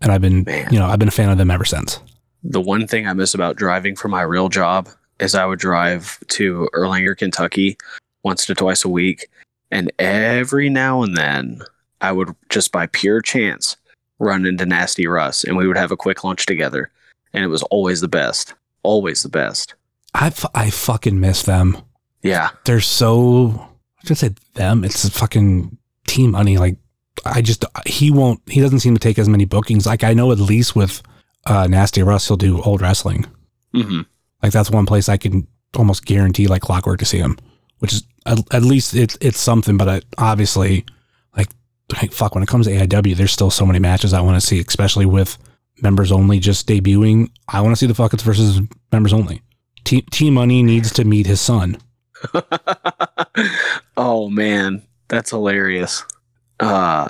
[0.00, 0.72] And I've been Man.
[0.72, 2.00] you know I've been a fan of them ever since.
[2.42, 4.88] the one thing I miss about driving for my real job
[5.18, 7.76] is I would drive to Erlanger, Kentucky,
[8.22, 9.28] once to twice a week,
[9.70, 11.60] and every now and then
[12.00, 13.76] I would just by pure chance
[14.18, 16.90] run into Nasty Russ, and we would have a quick lunch together,
[17.34, 19.74] and it was always the best, always the best.
[20.14, 21.76] I f- I fucking miss them.
[22.22, 23.68] Yeah, They're so
[24.02, 24.84] I should say them.
[24.84, 25.76] It's fucking
[26.06, 26.58] T Money.
[26.58, 26.76] Like
[27.24, 28.40] I just he won't.
[28.48, 29.86] He doesn't seem to take as many bookings.
[29.86, 31.02] Like I know at least with
[31.46, 33.26] uh, Nasty Russ, he'll do old wrestling.
[33.72, 34.00] hmm
[34.42, 35.46] Like that's one place I can
[35.76, 37.38] almost guarantee like clockwork to see him,
[37.78, 39.76] which is at, at least it's it's something.
[39.76, 40.84] But I, obviously,
[41.36, 41.48] like,
[42.00, 44.46] like fuck, when it comes to AIW, there's still so many matches I want to
[44.46, 45.36] see, especially with
[45.82, 47.30] members only just debuting.
[47.48, 48.60] I want to see the fuckets versus
[48.92, 49.42] members only.
[49.84, 51.78] T T Money needs to meet his son.
[53.96, 56.04] oh man, that's hilarious.
[56.58, 57.08] Uh,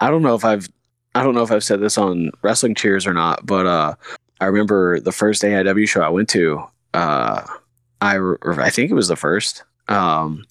[0.00, 0.68] I don't know if I've
[1.14, 3.94] I don't know if I've said this on Wrestling Cheers or not, but uh,
[4.40, 6.64] I remember the first AIW show I went to.
[6.94, 7.46] Uh,
[8.00, 9.62] I I think it was the first.
[9.88, 10.44] Um,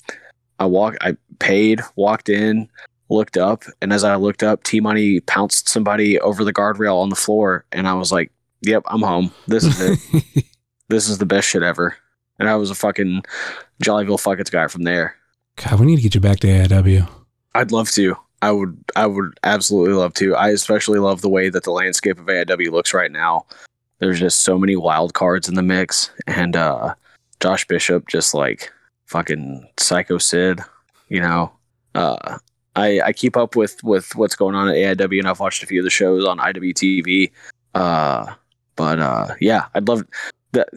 [0.60, 2.70] I walk I paid, walked in,
[3.10, 7.10] looked up, and as I looked up, T Money pounced somebody over the guardrail on
[7.10, 9.32] the floor, and I was like, "Yep, I'm home.
[9.48, 10.46] This is it.
[10.90, 11.96] this is the best shit ever."
[12.40, 13.24] And I was a fucking
[13.84, 15.16] Jollyville Fuckets guy from there.
[15.58, 17.08] God, we need to get you back to AIW.
[17.54, 18.16] I'd love to.
[18.42, 18.84] I would.
[18.96, 20.36] I would absolutely love to.
[20.36, 23.46] I especially love the way that the landscape of AIW looks right now.
[24.00, 26.96] there's just so many wild cards in the mix, and uh,
[27.40, 28.72] Josh Bishop just like
[29.06, 30.62] fucking Psycho Sid,
[31.10, 31.52] you know.
[31.94, 32.40] Uh,
[32.76, 35.68] I I keep up with with what's going on at AIW, and I've watched a
[35.68, 37.32] few of the shows on IWTV.
[37.76, 38.34] Uh,
[38.76, 40.04] but uh, yeah, I'd love
[40.54, 40.70] that.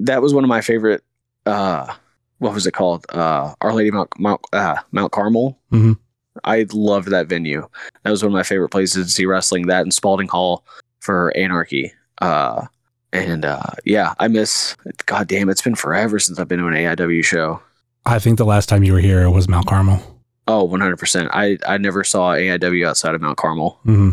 [0.00, 1.02] That was one of my favorite.
[1.46, 1.94] Uh,
[2.38, 3.06] what was it called?
[3.10, 5.58] Uh, Our Lady Mount Mount, uh, Mount Carmel.
[5.72, 5.98] Mhm.
[6.42, 7.66] I loved that venue.
[8.02, 9.66] That was one of my favorite places to see wrestling.
[9.68, 10.64] That and Spalding Hall
[11.00, 11.92] for Anarchy.
[12.20, 12.66] Uh,
[13.12, 14.76] and uh, yeah, I miss.
[15.06, 17.60] God damn, it's been forever since I've been to an AIW show.
[18.06, 20.00] I think the last time you were here it was Mount Carmel.
[20.46, 21.30] Oh, 100%.
[21.32, 23.78] I, I never saw AIW outside of Mount Carmel.
[23.86, 24.10] Mm-hmm.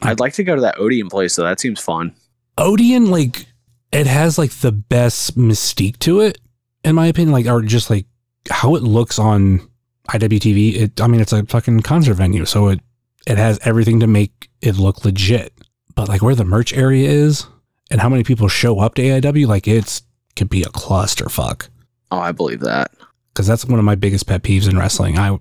[0.00, 1.42] I'd like to go to that Odeon place, though.
[1.42, 2.14] That seems fun.
[2.56, 3.46] Odeon, like,
[3.92, 6.38] it has like the best mystique to it,
[6.84, 7.32] in my opinion.
[7.32, 8.06] Like, or just like
[8.50, 9.60] how it looks on
[10.08, 10.74] IWTV.
[10.74, 12.80] It, I mean, it's a fucking concert venue, so it
[13.26, 15.52] it has everything to make it look legit.
[15.94, 17.46] But like where the merch area is
[17.90, 20.02] and how many people show up to AIW, like it's
[20.36, 21.68] could be a clusterfuck.
[22.10, 22.90] Oh, I believe that.
[23.32, 25.18] because that's one of my biggest pet peeves in wrestling.
[25.18, 25.38] I,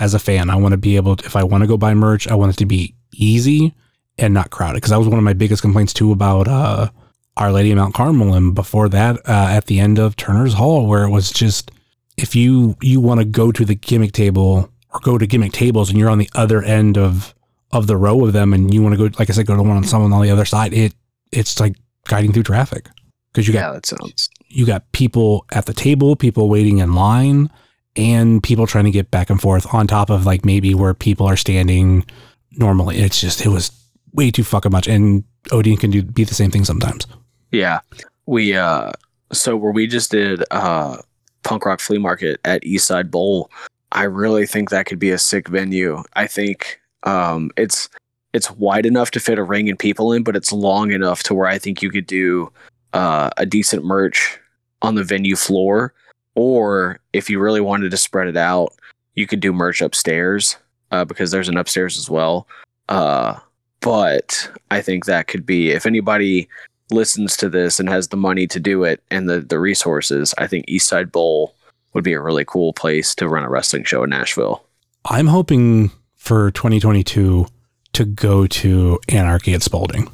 [0.00, 1.94] as a fan, I want to be able to, if I want to go buy
[1.94, 3.74] merch, I want it to be easy
[4.18, 4.76] and not crowded.
[4.76, 6.90] Because that was one of my biggest complaints too about uh,
[7.36, 10.86] Our Lady of Mount Carmel, and before that, uh, at the end of Turner's Hall,
[10.86, 11.70] where it was just
[12.16, 15.90] if you you want to go to the gimmick table or go to gimmick tables,
[15.90, 17.34] and you're on the other end of
[17.72, 19.62] of the row of them, and you want to go, like I said, go to
[19.62, 20.94] one on someone on the other side, it
[21.32, 21.74] it's like
[22.06, 22.86] guiding through traffic
[23.32, 24.28] because you got Yeah, that sounds.
[24.48, 27.50] you got people at the table, people waiting in line,
[27.96, 31.26] and people trying to get back and forth on top of like maybe where people
[31.26, 32.04] are standing
[32.52, 32.98] normally.
[32.98, 33.72] It's just it was
[34.12, 34.86] way too fucking much.
[34.86, 37.08] And Odeon can do be the same thing sometimes.
[37.54, 37.80] Yeah.
[38.26, 38.92] We, uh,
[39.32, 40.98] so where we just did uh,
[41.42, 43.50] Punk Rock Flea Market at Eastside Bowl,
[43.92, 46.02] I really think that could be a sick venue.
[46.14, 47.88] I think um, it's
[48.32, 51.34] it's wide enough to fit a ring and people in, but it's long enough to
[51.34, 52.50] where I think you could do
[52.92, 54.40] uh, a decent merch
[54.82, 55.94] on the venue floor.
[56.34, 58.72] Or if you really wanted to spread it out,
[59.14, 60.56] you could do merch upstairs
[60.90, 62.48] uh, because there's an upstairs as well.
[62.88, 63.38] Uh,
[63.80, 66.48] but I think that could be if anybody
[66.94, 70.46] listens to this and has the money to do it and the the resources, I
[70.46, 71.54] think Eastside Bowl
[71.92, 74.64] would be a really cool place to run a wrestling show in Nashville.
[75.04, 77.46] I'm hoping for 2022
[77.92, 80.08] to go to Anarchy at Spalding.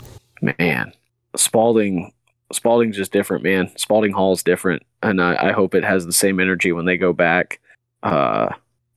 [0.59, 0.93] Man,
[1.37, 2.13] Spalding
[2.53, 3.71] Spalding's just different, man.
[3.77, 7.13] Spalding Hall's different, and I, I hope it has the same energy when they go
[7.13, 7.61] back.
[8.03, 8.49] Uh,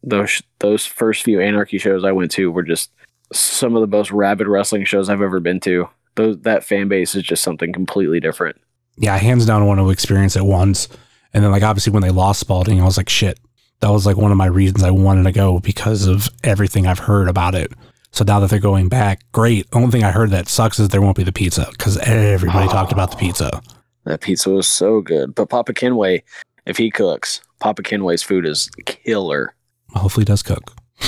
[0.01, 2.91] those those first few Anarchy shows I went to were just
[3.31, 5.87] some of the most rabid wrestling shows I've ever been to.
[6.15, 8.57] Those that fan base is just something completely different.
[8.97, 10.87] Yeah, I hands down want to experience it once.
[11.33, 13.39] And then like obviously when they lost Spalding, I was like, shit.
[13.79, 16.99] That was like one of my reasons I wanted to go because of everything I've
[16.99, 17.73] heard about it.
[18.11, 19.67] So now that they're going back, great.
[19.73, 22.91] Only thing I heard that sucks is there won't be the pizza because everybody talked
[22.91, 23.61] about the pizza.
[24.05, 25.33] That pizza was so good.
[25.33, 26.23] But Papa Kenway,
[26.65, 29.55] if he cooks, Papa Kenway's food is killer.
[29.93, 30.73] Hopefully, he does cook.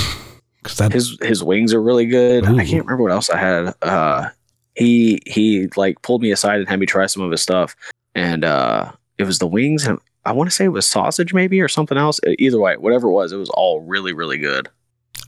[0.63, 2.43] Because that His his wings are really good.
[2.45, 2.57] Ooh.
[2.57, 3.75] I can't remember what else I had.
[3.83, 4.29] Uh,
[4.75, 7.75] he he like pulled me aside and had me try some of his stuff,
[8.13, 9.85] and uh, it was the wings.
[9.85, 12.19] And I want to say it was sausage maybe or something else.
[12.39, 14.69] Either way, whatever it was, it was all really really good.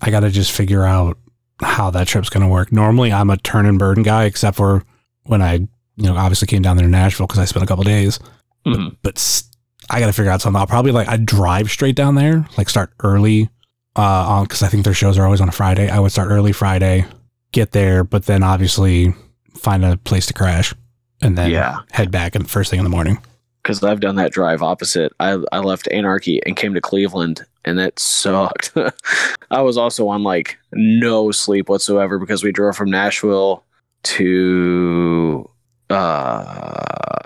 [0.02, 1.18] I got to just figure out
[1.62, 2.72] how that trip's going to work.
[2.72, 4.84] Normally, I'm a turn and burn guy, except for
[5.24, 7.84] when I, you know, obviously came down there to Nashville because I spent a couple
[7.84, 8.20] days.
[8.66, 8.96] Mhm.
[9.02, 9.44] But
[9.90, 10.60] I got to figure out something.
[10.60, 13.50] I'll probably like, I'd drive straight down there, like start early,
[13.96, 15.90] uh, on, because I think their shows are always on a Friday.
[15.90, 17.06] I would start early Friday,
[17.54, 19.16] get there, but then obviously
[19.58, 20.74] find a place to crash
[21.22, 21.80] and then Yeah.
[21.92, 23.18] head back and first thing in the morning.
[23.64, 25.12] because I've done that drive opposite.
[25.20, 28.72] I I left Anarchy and came to Cleveland, and that sucked.
[29.52, 33.64] I was also on like no sleep whatsoever because we drove from Nashville
[34.04, 35.50] to
[35.90, 37.20] uh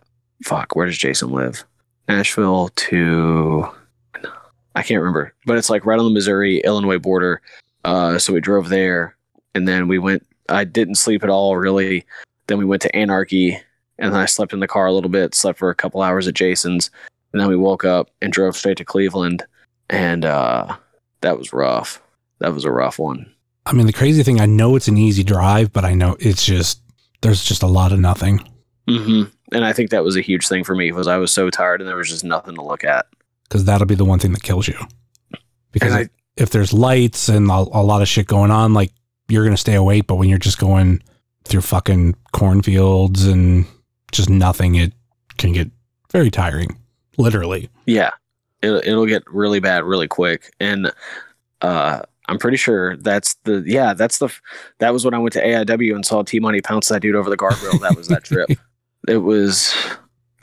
[0.44, 1.64] fuck, where does Jason live?
[2.08, 3.66] Nashville to
[4.76, 7.42] I can't remember, but it's like right on the Missouri Illinois border.
[7.84, 9.16] Uh, so we drove there,
[9.54, 10.26] and then we went.
[10.50, 12.06] I didn't sleep at all really.
[12.48, 13.60] Then we went to Anarchy,
[14.00, 16.28] and then I slept in the car a little bit, slept for a couple hours
[16.28, 16.90] at Jason's,
[17.32, 19.44] and then we woke up and drove straight to Cleveland,
[19.90, 20.76] and uh,
[21.22, 22.02] that was rough.
[22.40, 23.32] That was a rough one.
[23.66, 26.44] I mean, the crazy thing, I know it's an easy drive, but I know it's
[26.44, 26.82] just,
[27.22, 28.40] there's just a lot of nothing.
[28.90, 31.50] hmm And I think that was a huge thing for me was I was so
[31.52, 33.06] tired and there was just nothing to look at.
[33.44, 34.78] because that'll be the one thing that kills you.
[35.72, 38.92] Because I- if, if there's lights and a, a lot of shit going on, like
[39.32, 40.08] you're gonna stay awake.
[40.08, 41.02] But when you're just going
[41.46, 43.66] through fucking cornfields and
[44.12, 44.94] just nothing, it
[45.38, 45.72] can get
[46.12, 46.78] very tiring.
[47.18, 48.12] Literally, Yeah,
[48.62, 50.54] it'll, it'll get really bad really quick.
[50.60, 50.92] And
[51.62, 54.30] uh, I'm pretty sure that's the yeah that's the
[54.80, 57.30] that was when I went to AIW and saw T Money pounce that dude over
[57.30, 57.80] the guardrail.
[57.82, 58.50] That was that trip.
[59.08, 59.74] It was,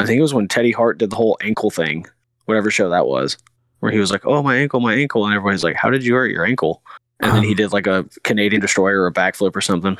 [0.00, 2.06] I think it was when Teddy Hart did the whole ankle thing,
[2.46, 3.38] whatever show that was,
[3.78, 6.14] where he was like, "Oh, my ankle, my ankle," and everybody's like, "How did you
[6.14, 6.82] hurt your ankle?"
[7.20, 9.98] And then he Um, did like a Canadian destroyer or a backflip or something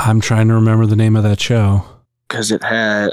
[0.00, 1.84] I'm trying to remember the name of that show.
[2.28, 3.10] because it had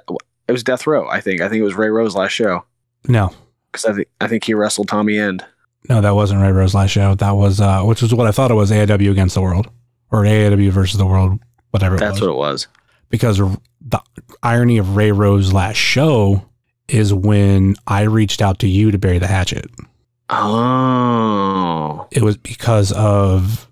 [0.47, 1.07] it was Death Row.
[1.07, 2.63] I think I think it was Ray Rose last show
[3.07, 3.31] No,
[3.71, 5.43] because I think I think he wrestled Tommy End.
[5.89, 7.15] no, that wasn't Ray Rose last show.
[7.15, 9.67] That was, uh, which was what I thought it was AIW against the world
[10.11, 11.39] or AIW versus the world,
[11.71, 12.21] whatever it That's was.
[12.21, 12.67] what it was.
[13.09, 14.01] because the
[14.43, 16.43] irony of Ray Rose's last show
[16.87, 19.69] is when I reached out to you to bury the hatchet.
[20.29, 23.69] Oh, It was because of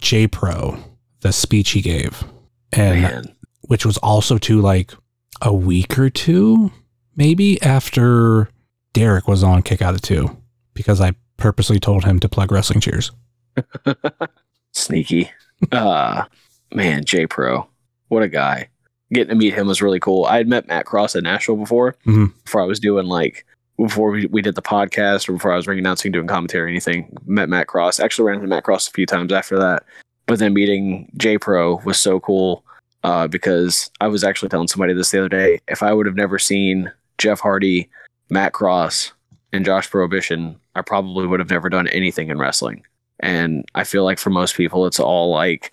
[0.00, 0.76] J Pro,
[1.20, 2.24] the speech he gave,
[2.72, 3.34] and man.
[3.62, 4.92] which was also to like
[5.40, 6.70] a week or two,
[7.16, 8.48] maybe after
[8.92, 10.36] Derek was on Kick Out of Two,
[10.74, 13.10] because I purposely told him to plug wrestling cheers.
[14.72, 15.30] Sneaky.
[15.70, 16.24] uh
[16.72, 17.68] man, J Pro.
[18.08, 18.68] What a guy.
[19.12, 20.24] Getting to meet him was really cool.
[20.24, 22.32] I had met Matt Cross at Nashville before, Mhm.
[22.44, 23.44] before I was doing like
[23.82, 26.68] before we, we did the podcast or before I was ring announcing, doing commentary or
[26.68, 27.16] anything.
[27.26, 28.00] Met Matt Cross.
[28.00, 29.84] Actually ran into Matt Cross a few times after that.
[30.26, 32.64] But then meeting J Pro was so cool.
[33.04, 35.58] Uh, because I was actually telling somebody this the other day.
[35.66, 37.90] If I would have never seen Jeff Hardy,
[38.30, 39.12] Matt Cross,
[39.52, 42.84] and Josh Prohibition, I probably would have never done anything in wrestling.
[43.18, 45.72] And I feel like for most people, it's all like,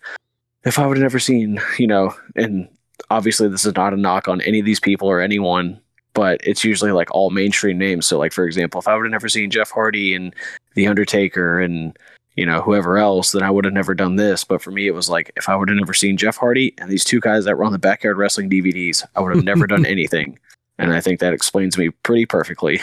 [0.63, 2.67] if I would have never seen, you know, and
[3.11, 5.79] obviously this is not a knock on any of these people or anyone,
[6.19, 8.05] but it's usually like all mainstream names.
[8.05, 10.35] So, like, for example, if I would have never seen Jeff Hardy and
[10.73, 11.97] The Undertaker and,
[12.35, 14.43] you know, whoever else, then I would have never done this.
[14.43, 16.91] But for me, it was like, if I would have never seen Jeff Hardy and
[16.91, 19.85] these two guys that were on the backyard wrestling DVDs, I would have never done
[19.95, 20.37] anything.
[20.77, 22.81] And I think that explains me pretty perfectly.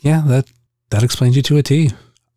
[0.00, 0.44] Yeah, that
[0.90, 1.90] that explains you to a T.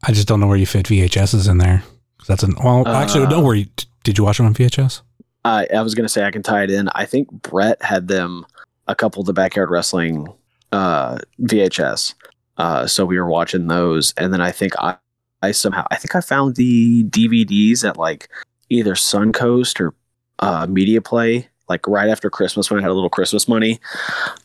[0.03, 1.83] I just don't know where you fit VHSs in there.
[2.25, 3.69] That's an well, actually, Uh, don't worry.
[4.05, 5.01] Did you watch them on VHS?
[5.43, 6.87] Uh, I was gonna say I can tie it in.
[6.95, 8.45] I think Brett had them
[8.87, 10.27] a couple of the backyard wrestling
[10.71, 12.13] uh, VHS.
[12.57, 14.97] Uh, so we were watching those, and then I think I,
[15.41, 18.29] I somehow I think I found the DVDs at like
[18.69, 19.93] either Suncoast or
[20.39, 23.79] uh, Media Play, like right after Christmas when I had a little Christmas money.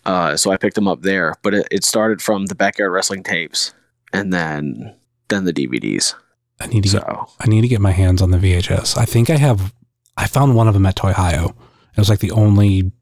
[0.04, 1.34] Uh, so I picked them up there.
[1.42, 3.72] But it, it started from the backyard wrestling tapes,
[4.12, 4.94] and then
[5.28, 6.14] then the DVDs.
[6.60, 8.96] I need to get I need to get my hands on the VHS.
[8.96, 9.74] I think I have.
[10.16, 11.54] I found one of them at Toy Hio.
[11.94, 12.92] It was like the only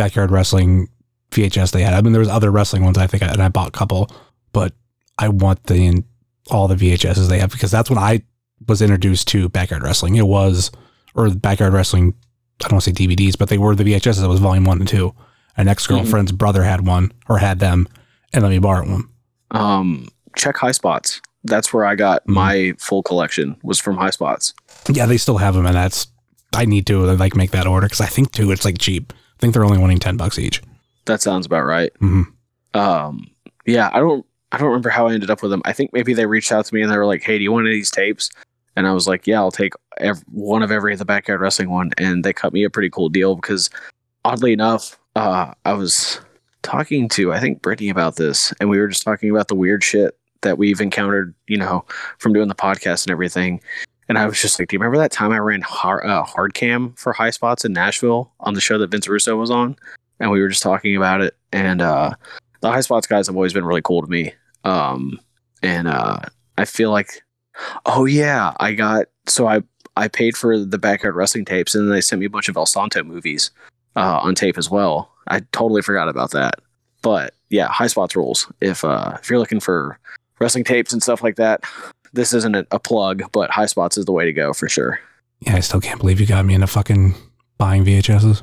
[0.00, 0.88] backyard wrestling
[1.30, 1.94] VHS they had.
[1.94, 2.96] I mean, there was other wrestling ones.
[2.98, 4.10] I think, I, and I bought a couple,
[4.52, 4.72] but
[5.18, 6.02] I want the
[6.50, 8.22] all the VHSs they have because that's when I
[8.66, 10.16] was introduced to backyard wrestling.
[10.16, 10.70] It was
[11.14, 12.14] or backyard wrestling.
[12.62, 14.24] I don't want to say DVDs, but they were the VHSs.
[14.24, 15.14] It was volume one and two.
[15.56, 17.86] An ex girlfriend's brother had one or had them,
[18.32, 19.08] and let me borrow one.
[19.50, 21.20] um, check High Spots.
[21.44, 22.34] That's where I got Mhm.
[22.34, 23.56] my full collection.
[23.62, 24.54] Was from High Spots.
[24.88, 26.06] Yeah, they still have them, and that's
[26.54, 29.12] I need to like make that order because I think too it's like cheap.
[29.40, 30.60] I think they're only wanting ten bucks each.
[31.06, 31.90] That sounds about right.
[32.00, 32.26] Mhm.
[32.74, 33.26] Um,
[33.64, 35.62] yeah, I don't, I don't remember how I ended up with them.
[35.64, 37.50] I think maybe they reached out to me and they were like, "Hey, do you
[37.50, 38.28] want any of these tapes?"
[38.76, 39.72] And I was like, "Yeah, I'll take
[40.30, 43.08] one of every of the backyard wrestling one." And they cut me a pretty cool
[43.08, 43.70] deal because,
[44.26, 46.20] oddly enough, uh, I was
[46.62, 49.82] talking to I think Brittany about this, and we were just talking about the weird
[49.82, 51.84] shit that we've encountered, you know,
[52.18, 53.60] from doing the podcast and everything.
[54.10, 56.52] And I was just like, "Do you remember that time I ran hard, uh, hard
[56.52, 59.76] cam for High Spots in Nashville on the show that Vince Russo was on?"
[60.18, 62.14] And we were just talking about it, and uh,
[62.60, 64.34] the high spots guys have always been really cool to me.
[64.64, 65.20] Um,
[65.62, 66.22] and uh,
[66.58, 67.22] I feel like,
[67.86, 69.62] oh yeah, I got so I
[69.96, 72.56] I paid for the backyard wrestling tapes, and then they sent me a bunch of
[72.56, 73.52] El Santo movies
[73.94, 75.12] uh, on tape as well.
[75.28, 76.56] I totally forgot about that.
[77.02, 78.50] But yeah, high spots rules.
[78.60, 80.00] If uh, if you're looking for
[80.40, 81.62] wrestling tapes and stuff like that,
[82.12, 85.00] this isn't a, plug, but high spots is the way to go for sure.
[85.40, 87.14] Yeah, I still can't believe you got me into fucking
[87.58, 88.42] buying VHSs.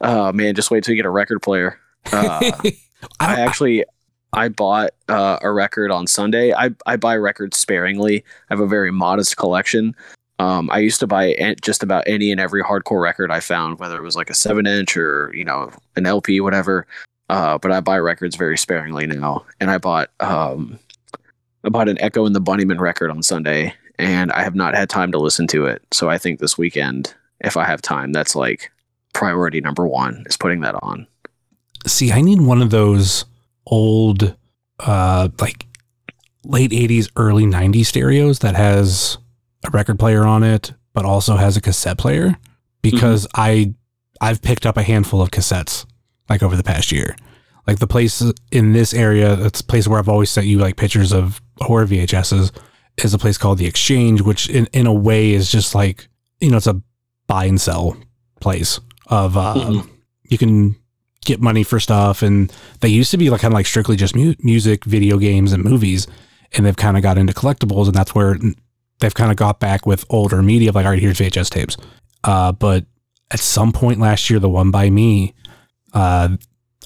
[0.00, 1.78] uh, man, just wait till you get a record player.
[2.12, 2.72] Uh, I,
[3.20, 3.84] I actually
[4.32, 6.52] I bought uh, a record on Sunday.
[6.52, 8.24] I I buy records sparingly.
[8.48, 9.94] I have a very modest collection.
[10.38, 13.98] Um, I used to buy just about any and every hardcore record I found, whether
[13.98, 16.86] it was like a seven inch or you know an LP, whatever.
[17.28, 20.78] Uh, but I buy records very sparingly now, and I bought um,
[21.64, 24.88] I bought an Echo and the Bunnymen record on Sunday, and I have not had
[24.88, 25.82] time to listen to it.
[25.92, 28.70] So I think this weekend, if I have time, that's like
[29.12, 31.06] priority number one is putting that on.
[31.86, 33.24] see, I need one of those
[33.66, 34.36] old,
[34.78, 35.66] uh, like
[36.44, 39.18] late '80s, early '90s stereos that has
[39.66, 42.36] a record player on it, but also has a cassette player.
[42.82, 43.74] Because I,
[44.22, 45.84] I've picked up a handful of cassettes
[46.30, 47.14] like over the past year.
[47.66, 50.76] Like the place in this area, it's a place where I've always sent you like
[50.76, 52.50] pictures of horror VHSs,
[53.04, 56.08] is a place called the Exchange, which in in a way is just like
[56.40, 56.80] you know it's a
[57.26, 57.96] buy and sell
[58.40, 59.88] place of uh, Mhm.
[60.28, 60.76] you can
[61.24, 64.16] get money for stuff, and they used to be like kind of like strictly just
[64.16, 66.06] mu- music, video games, and movies,
[66.56, 68.38] and they've kind of got into collectibles, and that's where
[69.00, 70.72] they've kind of got back with older media.
[70.72, 71.76] Like, all right, here's VHS tapes.
[72.24, 72.86] Uh, but
[73.30, 75.34] at some point last year, the one by me,
[75.92, 76.36] uh,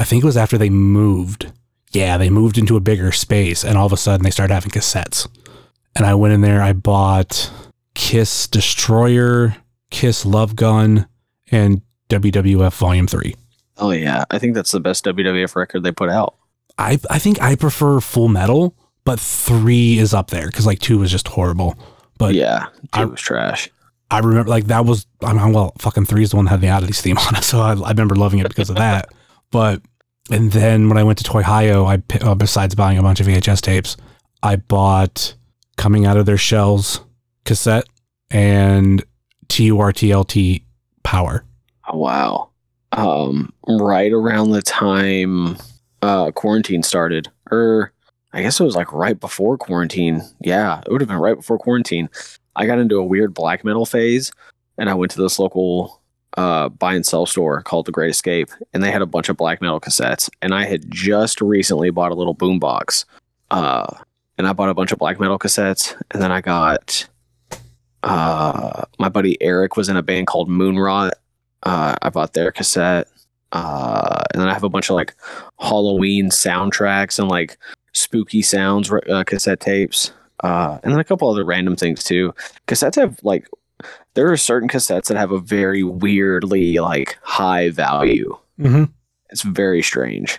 [0.01, 1.53] I think it was after they moved.
[1.93, 4.71] Yeah, they moved into a bigger space, and all of a sudden they started having
[4.71, 5.29] cassettes.
[5.97, 7.51] And I went in there, I bought
[7.95, 9.57] Kiss Destroyer,
[9.91, 11.07] Kiss Love Gun,
[11.53, 13.37] and WWF Volume 3.
[13.79, 16.35] Oh yeah, I think that's the best WWF record they put out.
[16.79, 18.75] I, I think I prefer Full Metal,
[19.05, 21.77] but 3 is up there because like 2 was just horrible.
[22.19, 23.71] But yeah, I- was trash.
[24.11, 26.61] I remember like that was I mean well fucking three is the one that had
[26.61, 29.09] the oddities theme on it, so I, I remember loving it because of that.
[29.55, 29.83] But
[30.33, 33.61] and then when I went to Toy I uh, besides buying a bunch of VHS
[33.61, 33.97] tapes,
[34.43, 35.37] I bought
[35.77, 36.99] Coming Out of Their Shells
[37.45, 37.85] cassette
[38.33, 39.05] and
[39.47, 39.93] Turtle
[41.05, 41.45] Power.
[41.89, 42.51] Oh, wow.
[42.91, 45.57] Um, right around the time
[46.03, 47.93] uh, quarantine started, or
[48.33, 50.21] I guess it was like right before quarantine.
[50.41, 52.11] Yeah, it would have been right before quarantine.
[52.57, 54.33] I got into a weird black metal phase,
[54.79, 56.03] and I went to this local
[56.37, 59.37] uh, buy and sell store called The Great Escape, and they had a bunch of
[59.37, 60.29] black metal cassettes.
[60.43, 63.05] And I had just recently bought a little boombox,
[63.51, 63.95] uh,
[64.39, 67.09] and I bought a bunch of black metal cassettes, and then I got.
[68.03, 71.13] Uh, my buddy Eric was in a band called Moonrot,
[71.65, 73.09] uh, I bought their cassette.
[73.53, 75.15] Uh, and then I have a bunch of like
[75.61, 77.57] Halloween soundtracks and like
[77.93, 80.13] spooky sounds uh, cassette tapes.
[80.43, 82.35] Uh, and then a couple other random things too.
[82.67, 83.49] Cassettes have like,
[84.15, 88.37] there are certain cassettes that have a very weirdly like high value.
[88.59, 88.85] Mm-hmm.
[89.31, 90.39] It's very strange.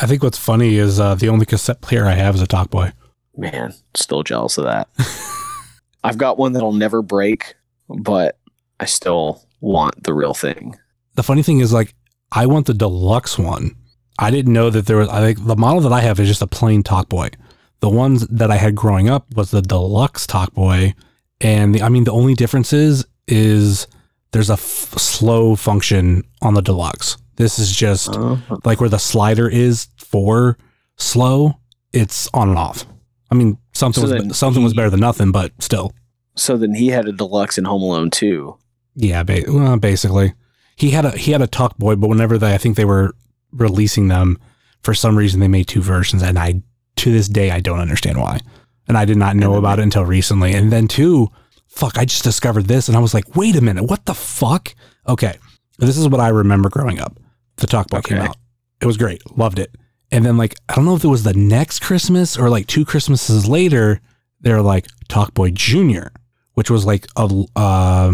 [0.00, 2.92] I think what's funny is uh, the only cassette player I have is a Talkboy.
[3.36, 4.88] Man, still jealous of that.
[6.04, 7.54] I've got one that'll never break,
[7.88, 8.38] but
[8.80, 10.76] I still want the real thing.
[11.14, 11.94] The funny thing is like
[12.32, 13.76] I want the deluxe one.
[14.18, 15.08] I didn't know that there was.
[15.08, 17.34] I think the model that I have is just a plain Talkboy.
[17.80, 20.94] The ones that I had growing up was the deluxe Talkboy,
[21.42, 23.86] and the, I mean the only difference is is
[24.32, 24.60] there's a f-
[24.98, 27.16] slow function on the deluxe.
[27.36, 30.56] This is just Uh, like where the slider is for
[30.96, 31.58] slow.
[31.92, 32.86] It's on and off.
[33.30, 35.92] I mean something So was something was better than nothing, but still.
[36.36, 38.56] so then he had a deluxe in Home Alone too.
[38.94, 40.34] Yeah, ba- well, basically,
[40.76, 43.14] he had a he had a Talk Boy, but whenever they, I think they were
[43.52, 44.38] releasing them,
[44.82, 46.62] for some reason they made two versions, and I
[46.96, 48.40] to this day I don't understand why,
[48.88, 50.54] and I did not know about it until recently.
[50.54, 51.28] And then two,
[51.66, 54.74] fuck, I just discovered this, and I was like, wait a minute, what the fuck?
[55.08, 55.36] Okay,
[55.78, 57.18] this is what I remember growing up.
[57.56, 58.36] The Talk Boy came out.
[58.80, 59.74] It was great, loved it.
[60.10, 62.84] And then like I don't know if it was the next Christmas or like two
[62.84, 64.00] Christmases later,
[64.40, 66.12] they're like Talk Boy Junior,
[66.54, 68.12] which was like a uh,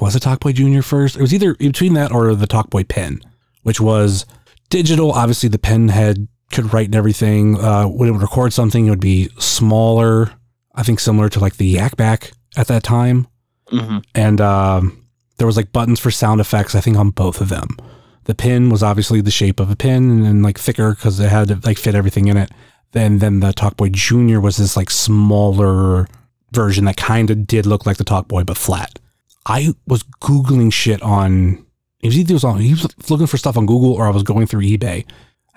[0.00, 1.16] was it Talkboy Junior first?
[1.16, 3.20] It was either between that or the Talkboy Pen,
[3.62, 4.26] which was
[4.70, 5.12] digital.
[5.12, 7.58] Obviously, the pen head could write and everything.
[7.58, 10.32] Uh, when it would record something, it would be smaller.
[10.74, 13.26] I think similar to like the Yak Bak at that time,
[13.72, 13.98] Mm-hmm.
[14.14, 15.06] and um,
[15.38, 16.74] there was like buttons for sound effects.
[16.74, 17.68] I think on both of them.
[18.24, 21.28] The pin was obviously the shape of a pin and, then like thicker because it
[21.30, 22.50] had to like fit everything in it.
[22.92, 26.06] Then then the Talkboy Junior was this like smaller
[26.52, 28.98] version that kind of did look like the Talkboy but flat.
[29.46, 31.64] I was googling shit on.
[32.00, 32.60] It was either it was on.
[32.60, 35.04] He was looking for stuff on Google or I was going through eBay.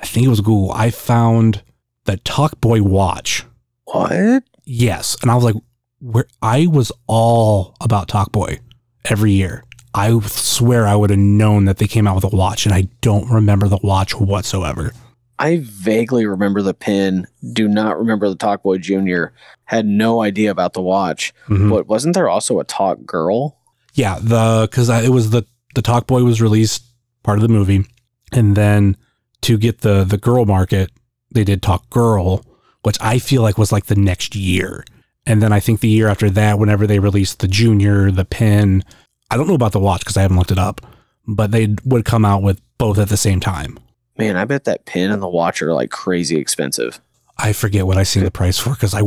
[0.01, 0.71] I think it was Google.
[0.71, 1.63] I found
[2.05, 3.45] the Talkboy watch.
[3.85, 4.43] What?
[4.65, 5.55] Yes, and I was like,
[5.99, 8.59] where I was all about Talkboy
[9.05, 9.63] every year.
[9.93, 12.87] I swear I would have known that they came out with a watch, and I
[13.01, 14.91] don't remember the watch whatsoever.
[15.39, 17.25] I vaguely remember the pin.
[17.53, 19.33] Do not remember the Talkboy Junior.
[19.65, 21.33] Had no idea about the watch.
[21.47, 21.69] Mhm.
[21.69, 23.57] But wasn't there also a Talk Girl?
[23.93, 25.43] Yeah, the because it was the
[25.75, 26.83] the Talk Boy was released
[27.23, 27.85] part of the movie,
[28.31, 28.97] and then
[29.41, 30.91] to get the the girl market,
[31.31, 32.43] they did Talk Girl,
[32.83, 34.83] which I feel like was like the next year,
[35.25, 38.83] and then I think the year after that, whenever they released the Junior, the Pin,
[39.29, 40.81] I don't know about the watch because I haven't looked it up,
[41.27, 43.79] but they would come out with both at the same time.
[44.17, 46.99] Man, I bet that pin and the watch are like crazy expensive.
[47.37, 49.01] I forget what I seen the price for because I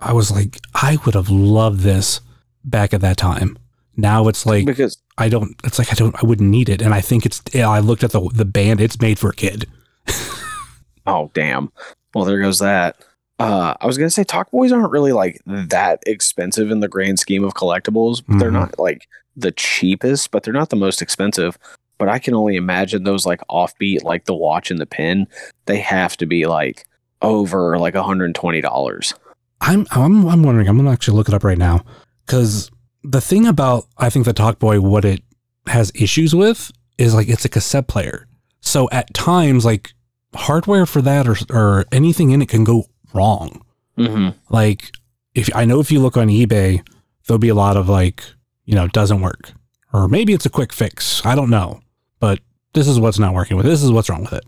[0.00, 2.20] I was like I would have loved this
[2.64, 3.58] back at that time.
[3.98, 5.54] Now it's like because I don't.
[5.64, 6.14] It's like I don't.
[6.22, 7.42] I wouldn't need it, and I think it's.
[7.52, 8.80] yeah, I looked at the the band.
[8.80, 9.66] It's made for a kid.
[11.06, 11.70] oh damn.
[12.14, 12.96] Well, there goes that.
[13.38, 17.18] Uh, I was gonna say Talk Boys aren't really like that expensive in the grand
[17.18, 18.22] scheme of collectibles.
[18.38, 18.54] They're Mhm.
[18.54, 21.58] not like the cheapest, but they're not the most expensive.
[21.98, 25.26] But I can only imagine those like offbeat, like the watch and the pin.
[25.66, 26.84] They have to be like
[27.22, 29.14] over like $120.
[29.60, 30.68] I'm I'm I'm wondering.
[30.68, 31.84] I'm gonna actually look it up right now
[32.26, 32.70] because
[33.02, 35.22] the thing about I think the Talkboy what it
[35.66, 38.26] has issues with is like it's a cassette player.
[38.60, 39.92] So at times, like
[40.34, 43.64] hardware for that or, or anything in it can go wrong.
[43.96, 44.36] Mm-hmm.
[44.52, 44.90] Like
[45.34, 46.86] if I know if you look on eBay,
[47.26, 48.24] there'll be a lot of like,
[48.64, 49.52] you know, doesn't work.
[49.92, 51.24] Or maybe it's a quick fix.
[51.24, 51.80] I don't know.
[52.20, 52.40] But
[52.72, 53.64] this is what's not working with.
[53.64, 54.44] This is what's wrong with it.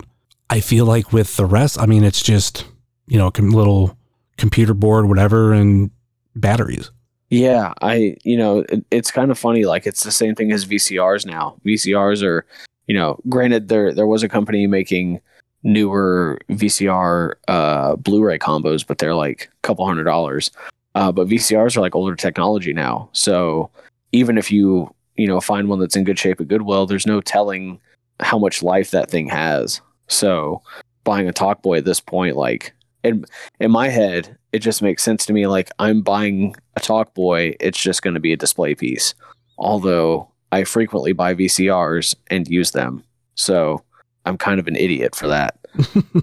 [0.51, 2.67] I feel like with the rest, I mean, it's just,
[3.07, 3.97] you know, a little
[4.37, 5.91] computer board, whatever, and
[6.35, 6.91] batteries.
[7.31, 9.65] Yeah, I you know it, it's kind of funny.
[9.65, 11.57] Like it's the same thing as VCRs now.
[11.65, 12.45] VCRs are,
[12.87, 15.21] you know, granted there there was a company making
[15.63, 20.51] newer VCR uh, Blu-ray combos, but they're like a couple hundred dollars.
[20.97, 23.71] Uh, but VCRs are like older technology now, so
[24.11, 27.21] even if you you know find one that's in good shape at Goodwill, there's no
[27.21, 27.81] telling
[28.19, 29.81] how much life that thing has.
[30.09, 30.63] So
[31.05, 32.75] buying a Talkboy at this point, like
[33.05, 33.25] in
[33.61, 35.47] in my head, it just makes sense to me.
[35.47, 39.15] Like I'm buying a Talkboy, it's just going to be a display piece.
[39.59, 43.05] Although I frequently buy VCRs and use them,
[43.35, 43.83] so
[44.25, 45.59] I'm kind of an idiot for that.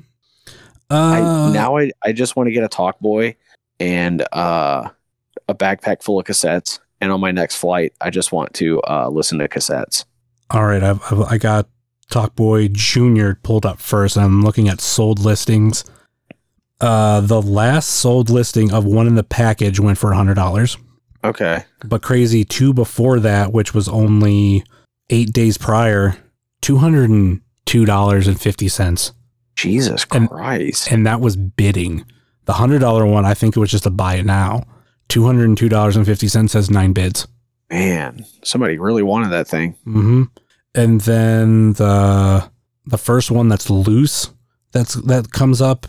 [0.89, 3.35] I, Uh, now I, I just want to get a Talkboy
[3.79, 4.89] and uh,
[5.47, 6.79] a backpack full of cassettes.
[6.99, 10.05] And on my next flight, I just want to uh, listen to cassettes.
[10.49, 11.67] All right, I've, I've, I got
[12.09, 14.17] Talkboy Junior pulled up first.
[14.17, 15.83] I'm looking at sold listings.
[16.79, 20.77] Uh, the last sold listing of one in the package went for hundred dollars,
[21.23, 21.63] Okay.
[21.85, 24.63] but crazy two before that, which was only
[25.09, 26.15] eight days prior,
[26.61, 29.11] two hundred and two dollars and fifty cents,
[29.55, 30.91] Jesus Christ.
[30.91, 32.05] and that was bidding.
[32.45, 34.63] The hundred dollar one, I think it was just a buy it now.
[35.09, 37.27] Two hundred and two dollars and fifty cents has nine bids.
[37.71, 39.71] Man, somebody really wanted that thing.
[39.83, 40.23] hmm
[40.75, 42.49] And then the
[42.85, 44.29] the first one that's loose
[44.73, 45.87] that's that comes up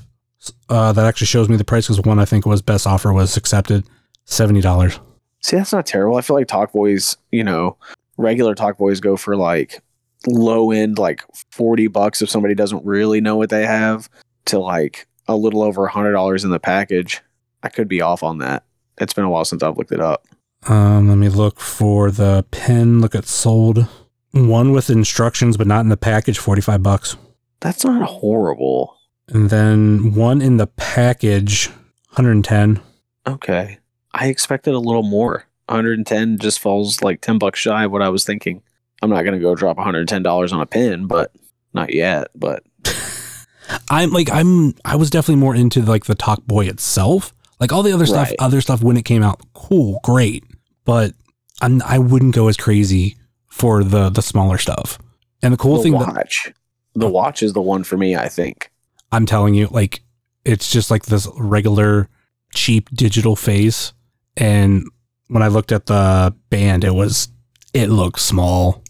[0.68, 3.36] uh, that actually shows me the price because one I think was best offer was
[3.36, 3.86] accepted
[4.24, 5.00] seventy dollars.
[5.40, 6.16] See, that's not terrible.
[6.16, 7.76] I feel like Talk Boys, you know,
[8.16, 9.82] regular Talk Boys go for like
[10.26, 11.22] low end, like
[11.52, 14.10] 40 bucks if somebody doesn't really know what they have,
[14.46, 17.22] to like a little over a $100 in the package.
[17.62, 18.64] I could be off on that.
[18.98, 20.26] It's been a while since I've looked it up.
[20.66, 23.00] Um, let me look for the pen.
[23.00, 23.86] Look at sold
[24.32, 27.16] one with instructions but not in the package, forty five bucks.
[27.60, 28.97] That's not horrible.
[29.28, 31.70] And then one in the package,
[32.12, 32.80] hundred and ten.
[33.26, 33.78] Okay.
[34.14, 35.44] I expected a little more.
[35.68, 38.62] 110 just falls like 10 bucks shy of what I was thinking.
[39.02, 41.30] I'm not going to go drop $110 on a pin, but
[41.74, 42.28] not yet.
[42.34, 42.62] But
[43.90, 47.34] I'm like I'm I was definitely more into like the Talk Boy itself.
[47.60, 48.36] Like all the other stuff, Right.
[48.38, 50.44] other stuff when it came out, cool, great.
[50.84, 51.12] But
[51.60, 53.16] I'm, I wouldn't go as crazy
[53.48, 54.98] for the the smaller stuff.
[55.42, 56.52] And the cool the thing that watch,
[56.94, 58.70] the watch is the one for me, I think.
[59.12, 60.02] I'm telling you, like
[60.44, 62.08] it's just like this regular
[62.54, 63.92] cheap digital face.
[64.36, 64.84] And
[65.28, 67.28] when I looked at the band, it was
[67.74, 68.82] it looked small.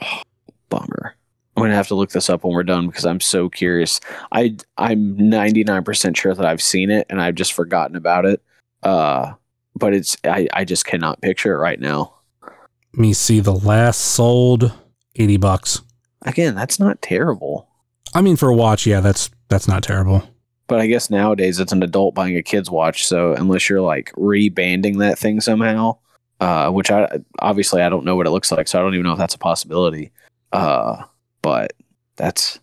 [0.68, 1.14] Bummer.
[1.56, 4.00] I'm gonna have to look this up when we're done because I'm so curious.
[4.30, 8.42] I I'm 99% sure that I've seen it and I've just forgotten about it.
[8.82, 9.32] Uh,
[9.74, 12.14] but it's I I just cannot picture it right now.
[12.42, 14.72] Let me see the last sold
[15.16, 15.82] 80 bucks.
[16.22, 17.68] Again, that's not terrible.
[18.14, 20.22] I mean for a watch, yeah, that's that's not terrible.
[20.66, 23.06] But I guess nowadays it's an adult buying a kid's watch.
[23.06, 25.98] So unless you're like rebanding that thing somehow,
[26.40, 29.04] uh, which I obviously I don't know what it looks like, so I don't even
[29.04, 30.12] know if that's a possibility.
[30.52, 31.02] Uh,
[31.42, 31.72] but
[32.16, 32.58] that's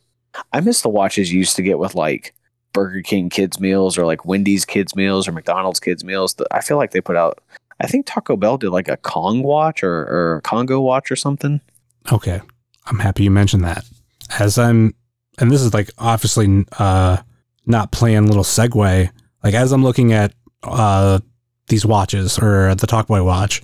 [0.54, 2.34] I miss the watches you used to get with like
[2.74, 6.36] Burger King kids meals or like Wendy's kids meals or McDonald's kids meals.
[6.52, 7.40] I feel like they put out.
[7.80, 11.60] I think Taco Bell did like a Kong watch or, or Congo watch or something.
[12.12, 12.42] Okay.
[12.86, 13.84] I'm happy you mentioned that.
[14.40, 14.94] As I'm,
[15.40, 17.18] and this is like obviously uh,
[17.66, 19.10] not playing little segue.
[19.44, 20.34] Like as I'm looking at
[20.64, 21.20] uh,
[21.68, 23.62] these watches or the Talkboy watch,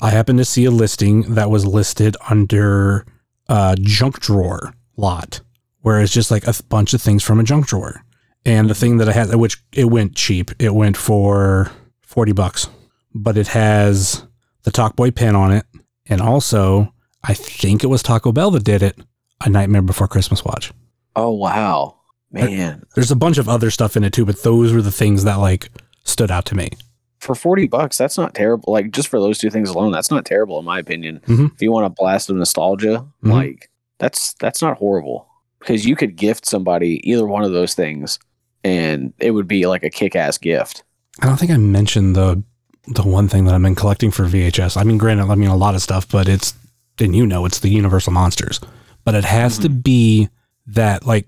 [0.00, 3.04] I happen to see a listing that was listed under
[3.48, 5.40] uh, junk drawer lot,
[5.80, 8.02] where it's just like a bunch of things from a junk drawer.
[8.44, 11.70] And the thing that I had, which it went cheap, it went for
[12.02, 12.68] 40 bucks,
[13.14, 14.24] but it has
[14.62, 15.66] the Talkboy pin on it.
[16.06, 16.94] And also,
[17.24, 18.98] I think it was Taco Bell that did it.
[19.44, 20.72] A Nightmare Before Christmas watch.
[21.18, 21.96] Oh wow,
[22.30, 22.84] man!
[22.94, 25.36] There's a bunch of other stuff in it too, but those were the things that
[25.36, 25.68] like
[26.04, 26.68] stood out to me.
[27.20, 30.24] for 40 bucks that's not terrible like just for those two things alone that's not
[30.24, 31.52] terrible in my opinion Mhm.
[31.52, 33.32] if you want a blast of nostalgia Mhm.
[33.32, 35.26] like that's that's not horrible
[35.58, 38.20] because you could gift somebody either one of those things
[38.62, 40.84] and it would be like a kick-ass gift
[41.20, 42.40] I don't think I mentioned the
[42.86, 44.76] the one thing that I've been collecting for VHS.
[44.76, 46.54] I mean, granted, I mean a lot of stuff, but it's
[47.00, 48.60] and you know it's the Universal Monsters,
[49.04, 50.28] but it has to be
[50.68, 51.26] that like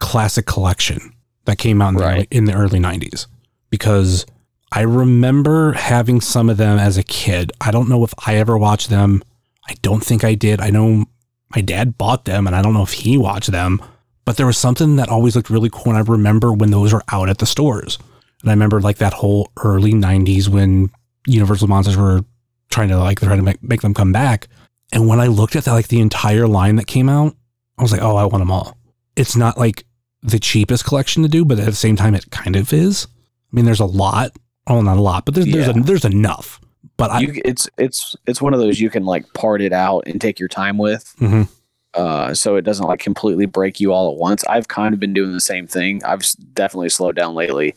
[0.00, 1.12] classic collection
[1.44, 2.14] that came out in, the, Right.
[2.16, 3.26] early, in the early '90s
[3.70, 4.26] because
[4.72, 7.52] I remember having some of them as a kid.
[7.60, 9.22] I don't know if I ever watched them.
[9.68, 10.60] I don't think I did.
[10.60, 11.06] I know
[11.54, 13.80] my dad bought them, and I don't know if he watched them,
[14.24, 15.92] but there was something that always looked really cool.
[15.94, 17.98] And I remember when those were out at the stores.
[18.42, 20.90] And I remember like that whole early 90s when
[21.26, 22.24] Universal Monsters were
[22.70, 24.48] trying to like, they're trying to make, make them come back.
[24.92, 27.34] And when I looked at that, like the entire line that came out,
[27.78, 28.76] I was like, oh, I want them all.
[29.16, 29.84] It's not like
[30.22, 33.06] the cheapest collection to do, but at the same time, it kind of is.
[33.52, 34.32] I mean, there's a lot.
[34.66, 35.78] Oh, not a lot, but there's there's, Yeah.
[35.78, 36.60] a, there's enough.
[36.96, 40.04] But I, you, it's it's it's one of those you can like part it out
[40.06, 41.14] and take your time with.
[41.20, 41.48] Mhm.
[41.94, 44.44] Uh, so it doesn't like completely break you all at once.
[44.48, 46.02] I've kind of been doing the same thing.
[46.04, 46.22] I've
[46.54, 47.74] definitely slowed down lately,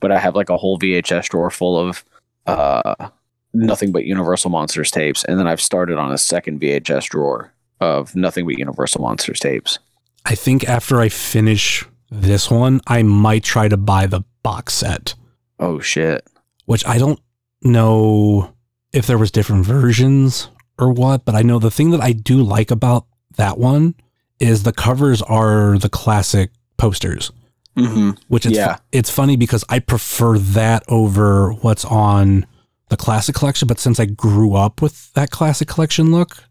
[0.00, 2.04] but I have like a whole VHS drawer full of
[2.46, 3.08] uh,
[3.54, 8.14] nothing but Universal Monsters tapes, and then I've started on a second VHS drawer of
[8.16, 9.78] nothing but Universal Monsters tapes.
[10.24, 15.14] I think after I finish this one, I might try to buy the box set,
[15.58, 16.26] Oh shit!
[16.66, 17.20] which I don't
[17.62, 18.54] know
[18.92, 20.48] if there was different versions
[20.78, 23.06] or what, but I know the thing that I do like about
[23.36, 23.94] that one
[24.40, 27.32] is the covers are the classic posters,
[27.76, 28.10] Mm-hmm.
[28.28, 28.78] which is Yeah.
[28.92, 32.46] it's funny because I prefer that over what's on
[32.88, 36.44] the classic collection, but since I grew up with that classic collection look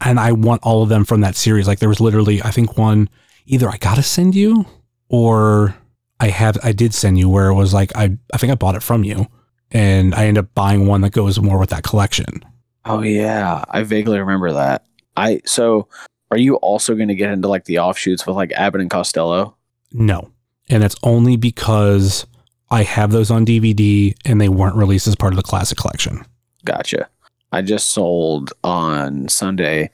[0.00, 2.76] and I want all of them from that series, like there was literally I think
[2.76, 3.08] one
[3.46, 4.66] either I got to send you
[5.08, 5.74] or
[6.20, 8.76] I have I did send you where it was like I I think I bought
[8.76, 9.26] it from you
[9.70, 12.44] and I end up buying one that goes more with that collection.
[12.84, 14.84] Oh yeah, I vaguely remember that.
[15.16, 15.88] I so
[16.30, 19.54] are you also going to get into like the offshoots with like Abbott and Costello?
[19.92, 20.30] No.
[20.70, 22.26] And it's only because
[22.70, 26.24] I have those on DVD and they weren't released as part of the classic collection.
[26.64, 27.08] Gotcha.
[27.52, 29.90] I just sold on Sunday.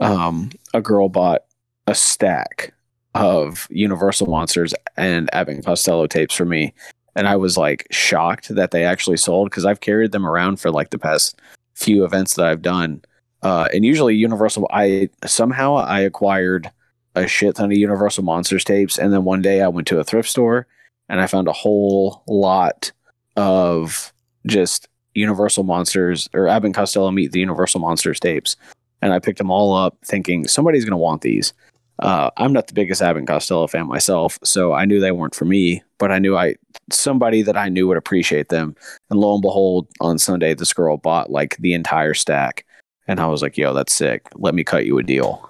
[0.00, 1.44] Um, a girl bought
[1.86, 2.72] a stack
[3.14, 6.74] of Universal Monsters and Abbott Costello tapes for me,
[7.14, 10.70] and I was like shocked that they actually sold because I've carried them around for
[10.70, 11.40] like the past
[11.74, 13.02] few events that I've done.
[13.42, 16.70] Uh, and usually Universal, I somehow I acquired
[17.14, 20.04] a shit ton of Universal Monsters tapes, and then one day I went to a
[20.04, 20.66] thrift store
[21.08, 22.90] and I found a whole lot
[23.36, 24.12] of
[24.46, 28.56] just Universal Monsters or Abbott and Costello meet the Universal Monsters tapes,
[29.02, 31.52] and I picked them all up, thinking somebody's going to want these.
[32.00, 35.34] Uh, I'm not the biggest Abbott and Costello fan myself, so I knew they weren't
[35.34, 36.56] for me, but I knew I
[36.90, 38.74] somebody that I knew would appreciate them.
[39.10, 42.66] And lo and behold, on Sunday, this girl bought like the entire stack,
[43.06, 44.26] and I was like, "Yo, that's sick.
[44.34, 45.48] Let me cut you a deal."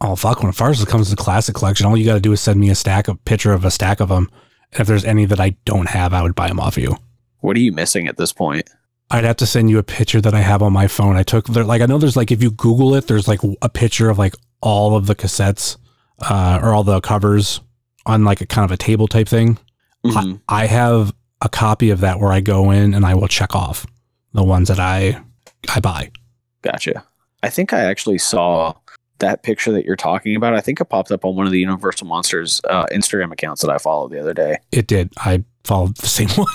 [0.00, 0.40] Oh fuck!
[0.40, 2.32] When as far as it comes to the classic collection, all you got to do
[2.32, 4.28] is send me a stack, a picture of a stack of them.
[4.72, 6.96] And if there's any that I don't have, I would buy them off you.
[7.40, 8.68] What are you missing at this point?
[9.10, 11.16] I'd have to send you a picture that I have on my phone.
[11.16, 13.68] I took there, like I know there's like if you Google it, there's like a
[13.68, 15.76] picture of like all of the cassettes
[16.28, 17.60] uh, or all the covers
[18.06, 19.58] on like a kind of a table type thing.
[20.04, 20.40] Mhm.
[20.48, 23.54] I, I have a copy of that where I go in and I will check
[23.54, 23.86] off
[24.32, 25.20] the ones that I
[25.74, 26.10] I buy.
[26.62, 27.04] Gotcha.
[27.42, 28.74] I think I actually saw
[29.18, 30.54] that picture that you're talking about.
[30.54, 33.70] I think it popped up on one of the Universal Monsters uh, Instagram accounts that
[33.70, 34.58] I followed the other day.
[34.72, 35.12] It did.
[35.18, 36.46] I followed the same one.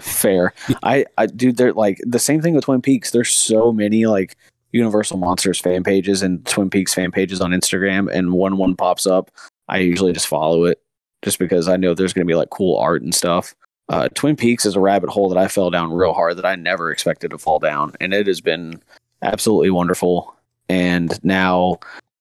[0.00, 0.54] Fair.
[0.82, 3.10] I, I, dude, they're like the same thing with Twin Peaks.
[3.10, 4.36] There's so many like
[4.72, 9.06] Universal Monsters fan pages and Twin Peaks fan pages on Instagram, and one one pops
[9.06, 9.30] up,
[9.68, 10.82] I usually just follow it
[11.22, 13.54] just because I know there's going to be like cool art and stuff.
[13.88, 16.56] Uh, Twin Peaks is a rabbit hole that I fell down real hard that I
[16.56, 18.82] never expected to fall down, and it has been
[19.22, 20.34] absolutely wonderful.
[20.68, 21.78] And now,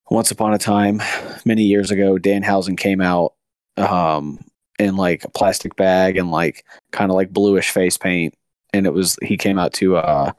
[0.10, 1.02] once upon a time,
[1.46, 3.34] many years ago, Danhausen came out
[3.78, 4.44] um,
[4.82, 8.34] in like a plastic bag and like kind of like bluish face paint,
[8.74, 10.32] and it was he came out to uh,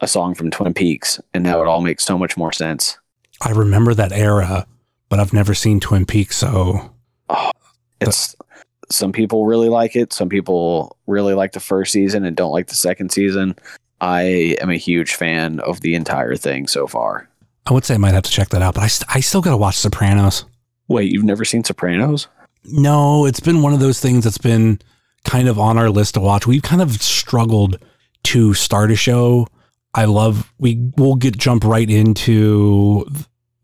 [0.00, 2.98] a song from Twin Peaks, and now it all makes so much more sense.
[3.42, 4.66] I remember that era,
[5.08, 6.92] but I've never seen Twin Peaks, so
[8.00, 8.36] It's
[8.90, 12.68] some people really like it, some people really like the first season and don't like
[12.68, 13.54] the second season.
[14.00, 17.28] I am a huge fan of the entire thing so far.
[17.66, 18.74] I would say I might have to check that out.
[18.74, 20.44] But I, st- I still got to watch Sopranos.
[20.88, 22.26] Wait, you've never seen Sopranos?
[22.64, 24.80] No, it's been one of those things that's been
[25.24, 26.46] kind of on our list to watch.
[26.46, 27.78] We've kind of struggled
[28.24, 29.46] to start a show.
[29.94, 33.06] I love we will get jump right into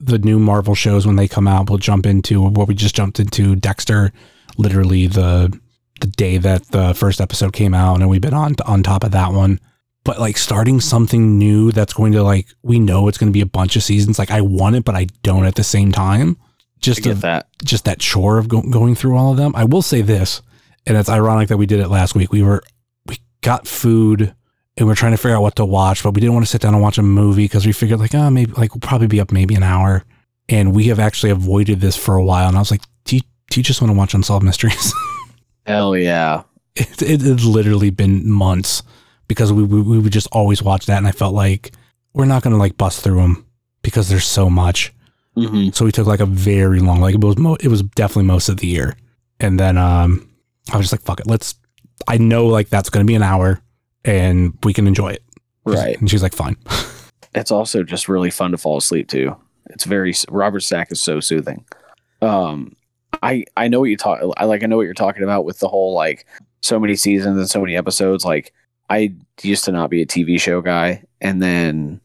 [0.01, 1.71] the new Marvel shows when they come out.
[1.71, 4.13] We'll jump into what we just jumped into Dexter,
[4.57, 5.59] literally the
[6.01, 9.13] the day that the first episode came out, and we've been on on top of
[9.13, 9.61] that one.
[10.05, 13.41] But like starting something new that's going to like we know it's going to be
[13.41, 14.19] a bunch of seasons.
[14.19, 16.37] Like I want it, but I don't at the same time.
[16.81, 17.49] Just to that.
[17.65, 19.53] just that chore of go- going through all of them.
[19.57, 20.43] I will say this,
[20.87, 22.33] and it's ironic that we did it last week.
[22.33, 22.63] We were
[23.07, 24.35] we got food
[24.77, 26.51] and we are trying to figure out what to watch, but we didn't want to
[26.51, 29.07] sit down and watch a movie because we figured like, oh, maybe like we'll probably
[29.07, 30.05] be up maybe an hour.
[30.49, 32.49] And we have actually avoided this for a while.
[32.49, 34.93] And I was like, do you, do you just want to watch Unsolved Mysteries?
[35.67, 36.43] Hell yeah.
[36.77, 38.83] it, it had literally been months
[39.29, 40.99] because we, we, we would just always watch that.
[40.99, 41.73] And I felt like
[42.13, 43.47] we're not going to like bust through them
[43.83, 44.93] because there's so much.
[45.37, 45.71] Mm-hmm.
[45.71, 48.49] So we took like a very long, like it was mo- it was definitely most
[48.49, 48.97] of the year.
[49.39, 50.29] And then um
[50.73, 51.55] I was just like, fuck it, let's
[52.09, 53.61] I know like that's gonna be an hour
[54.05, 55.23] and we can enjoy it.
[55.65, 55.99] Right.
[55.99, 56.57] And she's like, fine.
[57.35, 59.37] It's also just really fun to fall asleep to.
[59.67, 61.67] It's very Robert Stack is so soothing.
[62.23, 62.75] Um,
[63.23, 64.21] I I know what you talk.
[64.39, 66.27] I like I know what you're talking about with the whole like
[66.63, 68.25] so many seasons and so many episodes.
[68.25, 68.55] Like
[68.89, 72.01] I used to not be a TV show guy, and then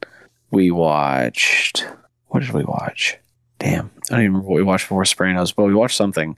[0.49, 1.85] we watched.
[2.27, 3.17] What did we watch?
[3.61, 6.35] Damn, I don't even remember what we watched before Sopranos, but we watched something,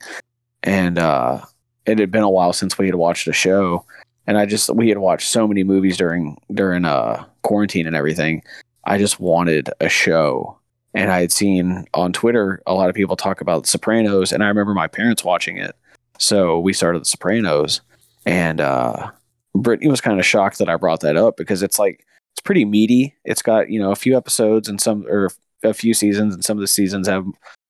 [0.62, 1.40] and uh,
[1.86, 3.86] it had been a while since we had watched a show,
[4.28, 8.44] and I just we had watched so many movies during during uh quarantine and everything.
[8.84, 10.60] I just wanted a show.
[10.96, 14.48] And I had seen on Twitter a lot of people talk about Sopranos, and I
[14.48, 15.76] remember my parents watching it.
[16.20, 17.82] So we started The Sopranos,
[18.28, 19.10] and uh,
[19.56, 22.66] Brittany was kind of shocked that I brought that up because it's like it's pretty
[22.66, 23.16] meaty.
[23.26, 25.32] It's got you know a few episodes and some or
[25.64, 27.26] a few seasons, and some of the seasons have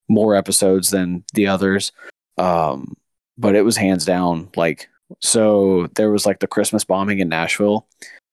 [0.07, 1.91] more episodes than the others.
[2.37, 2.95] Um,
[3.37, 4.89] but it was hands down like
[5.19, 5.87] so.
[5.95, 7.87] There was like the Christmas bombing in Nashville,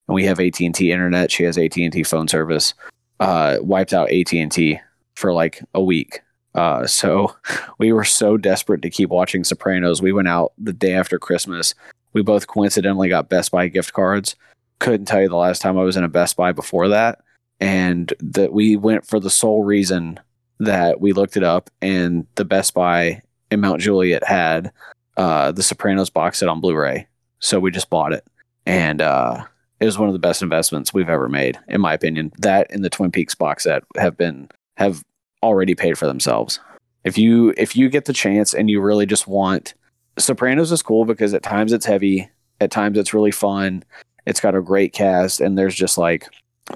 [0.09, 1.31] and we have AT and T internet.
[1.31, 2.75] She has AT and T phone service.
[3.19, 4.81] Uh, wiped out AT and T
[5.15, 6.21] for like a week.
[6.55, 7.35] Uh, so
[7.79, 10.03] we were so desperate to keep watching Sopranos.
[10.03, 11.75] We went out the day after Christmas.
[12.13, 14.35] We both coincidentally got Best Buy gift cards.
[14.81, 17.21] Couldn't tell you the last time I was in a Best Buy before that,
[17.61, 20.19] and that we went for the sole reason
[20.59, 24.73] that we looked it up, and the Best Buy in Mount Juliet had
[25.17, 27.07] uh, the Sopranos box set on Blu-ray.
[27.39, 28.27] So we just bought it,
[28.67, 29.45] and uh,
[29.81, 32.33] it was one of the best investments we've ever made, in my opinion.
[32.39, 35.03] That and the Twin Peaks box set have been have
[35.43, 36.61] already paid for themselves.
[37.05, 39.75] If you if you get the chance and you really just want
[40.19, 42.29] Sopranos is cool because at times it's heavy,
[42.61, 43.83] at times it's really fun.
[44.27, 46.29] It's got a great cast, and there's just like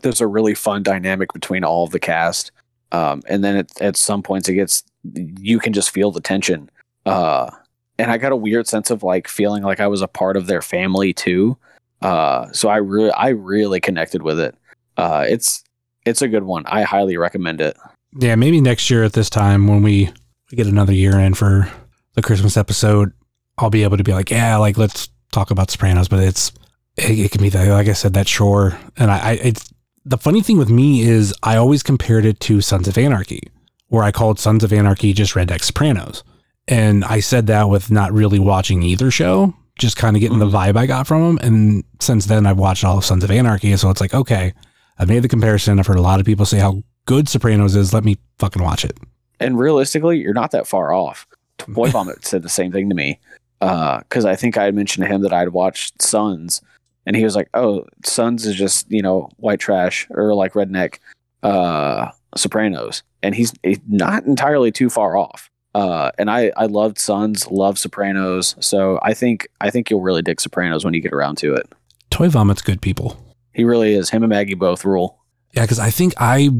[0.03, 2.51] there's a really fun dynamic between all of the cast.
[2.93, 6.71] Um, and then it, at some points it gets you can just feel the tension.
[7.05, 7.51] Uh,
[7.99, 10.47] and I got a weird sense of like feeling like I was a part of
[10.47, 11.57] their family too.
[12.03, 14.55] Uh, so I really I really connected with it.
[14.97, 15.65] Uh, it's
[16.05, 16.65] it's a good one.
[16.67, 17.77] I highly recommend it.
[18.19, 20.13] Yeah, maybe next year at this time when we,
[20.51, 21.69] get another year in for
[22.13, 23.13] the Christmas episode,
[23.59, 26.07] I'll be able to be like, yeah, like let's talk about Sopranos.
[26.07, 26.53] But it's
[26.97, 28.79] it, it can be that, like I said, that shore.
[28.97, 29.74] And I, I it's
[30.05, 33.43] the funny thing with me is I always compared it to Sons of Anarchy,
[33.89, 36.23] where I called Sons of Anarchy just Redneck Sopranos,
[36.69, 40.47] and I said that with not really watching either show, just kind of getting the
[40.47, 40.57] mm-hmm.
[40.57, 41.39] vibe I got from them.
[41.43, 44.53] And since then, I've watched all of Sons of Anarchy, so it's like okay,
[44.99, 45.79] I've made the comparison.
[45.79, 47.93] I've heard a lot of people say how good Sopranos is.
[47.93, 48.99] Let me fucking watch it.
[49.41, 51.27] And realistically, you're not that far off.
[51.59, 53.21] Toy Vomit said the same thing to me
[53.61, 56.61] uh, because I think I had mentioned to him that I'd watched Sons,
[57.07, 60.99] and he was like, "Oh, Sons is just you know white trash or like redneck
[61.43, 65.51] uh, Sopranos," and he's, he's not entirely too far off.
[65.75, 70.23] Uh, and I I loved Sons, love Sopranos, so I think I think you'll really
[70.23, 71.71] dig Sopranos when you get around to it.
[72.11, 73.17] Toy Vomit's good people.
[73.53, 74.11] He really is.
[74.11, 75.19] Him and Maggie both rule.
[75.53, 76.51] Yeah, because I think I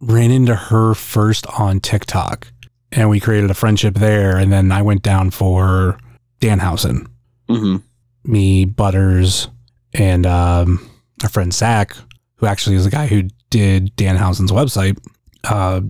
[0.00, 2.46] ran into her first on TikTok
[2.92, 4.36] and we created a friendship there.
[4.36, 5.98] And then I went down for
[6.40, 7.06] Danhausen,
[7.48, 7.76] Mm-hmm.
[8.30, 9.48] me, Butters,
[9.96, 10.88] and um,
[11.22, 11.96] our friend Zach,
[12.36, 14.98] who actually is the guy who did Danhausen's website.
[15.44, 15.80] Uh,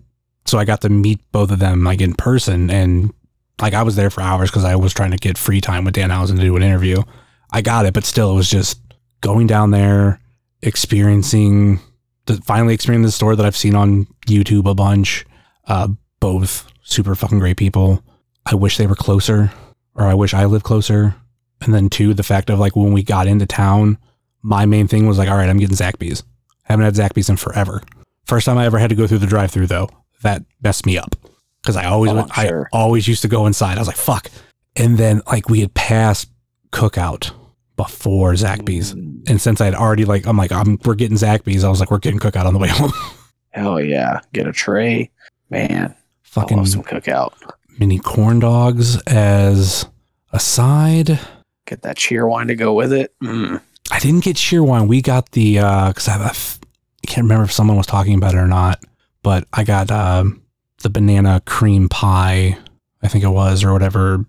[0.45, 2.71] so I got to meet both of them like in person.
[2.71, 3.13] And
[3.61, 5.95] like I was there for hours because I was trying to get free time with
[5.95, 7.03] Danhausen to do an interview.
[7.51, 8.81] I got it, but still, it was just
[9.21, 10.21] going down there,
[10.63, 11.81] experiencing
[12.27, 15.25] the finally experiencing the store that I've seen on YouTube a bunch.
[15.67, 15.89] Uh,
[16.21, 18.03] both super fucking great people.
[18.45, 19.53] I wish they were closer,
[19.95, 21.15] or I wish I lived closer.
[21.63, 23.99] And then two, the fact of like when we got into town,
[24.43, 26.23] my main thing was like, all right, I'm getting Zaxby's.
[26.65, 27.83] haven't had Zaxby's in forever.
[28.25, 29.89] First time I ever had to go through the drive-through though,
[30.23, 31.15] that messed me up
[31.63, 32.69] because I always Oh, went, sure.
[32.73, 33.77] I always used to go inside.
[33.77, 34.29] I was like, fuck.
[34.77, 36.29] And then like we had passed
[36.73, 37.31] Cookout
[37.77, 39.29] before Zaxby's, mm.
[39.29, 41.63] and since I had already like, I'm like, I'm we're getting Zaxby's.
[41.65, 42.93] I was like, we're getting Cookout on the way home.
[43.51, 44.21] Hell yeah.
[44.33, 45.11] Get a tray.
[45.51, 47.33] Man, I Fucking love some cookout.
[47.79, 49.87] mini corn dogs as
[50.33, 51.19] a side.
[51.67, 53.13] Get that Cheerwine to go with it.
[53.23, 53.61] Mm.
[53.91, 54.89] I didn't get Cheerwine.
[54.89, 56.59] We got the uh because I, I f-
[57.05, 58.83] I can't remember if someone was talking about it or not,
[59.23, 60.43] but I got um
[60.83, 62.57] the banana cream pie,
[63.03, 64.25] I think it was, or whatever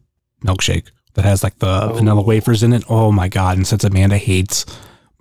[0.46, 2.26] milkshake that has like the vanilla Oh.
[2.26, 2.84] wafers in it.
[2.90, 3.58] Oh my god!
[3.58, 4.66] And since Amanda hates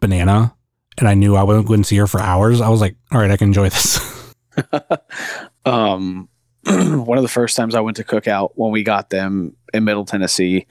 [0.00, 0.54] banana,
[0.98, 3.30] and I knew I wouldn't, wouldn't see her for hours, I was like, all right,
[3.30, 4.32] I can enjoy this.
[5.64, 6.28] um,
[6.64, 10.04] one of the first times I went to Cookout when we got them in Middle
[10.04, 10.66] Tennessee,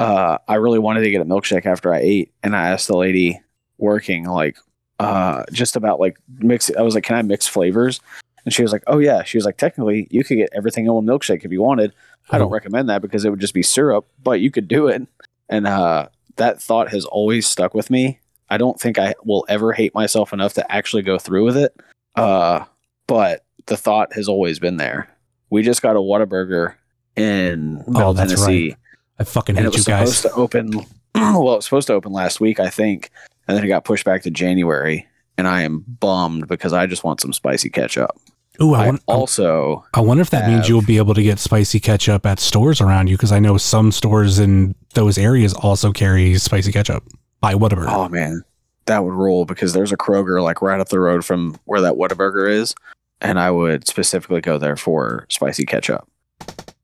[0.00, 2.96] uh, I really wanted to get a milkshake after I ate, and I asked the
[2.96, 3.40] lady
[3.78, 4.56] working like
[4.98, 6.70] uh, just about like mix.
[6.76, 8.00] I was like, "Can I mix flavors?"
[8.44, 10.92] And she was like, "Oh yeah." She was like, "Technically, you could get everything in
[10.92, 11.92] one milkshake if you wanted.
[12.30, 12.54] I don't Oh.
[12.54, 15.02] recommend that because it would just be syrup, but you could do it."
[15.48, 18.18] And uh, that thought has always stuck with me.
[18.48, 21.74] I don't think I will ever hate myself enough to actually go through with it.
[22.16, 22.64] Uh,
[23.06, 25.08] but the thought has always been there.
[25.50, 26.74] We just got a Whataburger
[27.16, 28.76] in Oh, Tennessee
[29.20, 30.16] I fucking hate and it was you guys.
[30.16, 30.72] supposed to open
[31.14, 33.10] well it was supposed to open last week i think
[33.46, 35.06] and then it got pushed back to january
[35.36, 38.18] and i am bummed because i just want some spicy ketchup
[38.62, 41.38] Ooh, I, i, want, also I wonder if that means you'll be able to get
[41.38, 45.92] spicy ketchup at stores around you because I know some stores in those areas also
[45.92, 47.04] carry spicy ketchup
[47.40, 47.88] by Whataburger.
[47.88, 48.42] oh man
[48.86, 51.94] that would rule because there's a kroger like right up the road from where that
[51.94, 52.74] Whataburger is
[53.20, 56.06] and i would specifically go there for spicy ketchup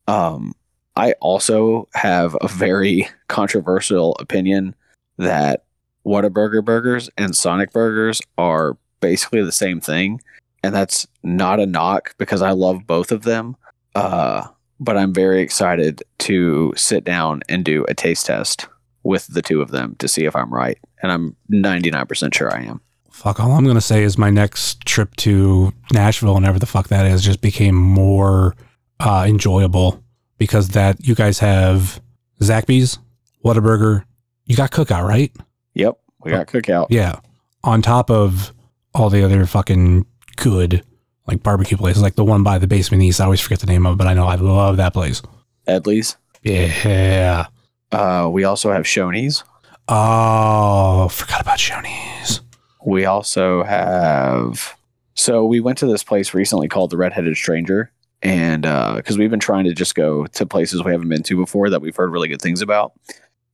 [0.07, 0.55] um
[0.97, 4.75] i also have a very controversial opinion
[5.19, 5.65] that
[6.07, 10.21] Whataburger burgers and Sonic burgers are basically the same thing.
[10.63, 13.57] And that's not a knock because I love both of them.
[13.95, 14.47] Uh,
[14.79, 18.69] but I'm very excited to sit down and do a taste test
[19.03, 20.79] with the two of them to see if I'm right.
[21.03, 22.81] And I'm 99% sure I am.
[23.11, 26.89] Fuck, all I'm going to say is my next trip to Nashville, whenever the fuck
[26.89, 28.55] that is, just became more
[29.01, 30.03] uh, enjoyable
[30.39, 32.01] because that you guys have
[32.41, 32.99] Zaxby's,
[33.45, 34.05] Whataburger,
[34.45, 35.33] you got Cookout, right?
[35.75, 35.99] Yep.
[36.25, 36.87] We got cookout.
[36.91, 37.21] Yeah.
[37.63, 38.53] On top of
[38.95, 40.07] all the other fucking
[40.37, 40.83] good
[41.27, 43.21] like barbecue places, like the one by the basement east.
[43.21, 45.23] I always forget the name of, it, but I know I love that place.
[45.67, 46.17] Edley's.
[46.43, 47.47] Yeah.
[47.93, 49.45] Uh, we also have Shoney's.
[49.89, 52.41] Oh, forgot about Shoney's.
[52.85, 54.77] We also have.
[55.15, 57.91] So we went to this place recently called the Redheaded Stranger,
[58.27, 61.37] and uh, because we've been trying to just go to places we haven't been to
[61.37, 62.93] before that we've heard really good things about.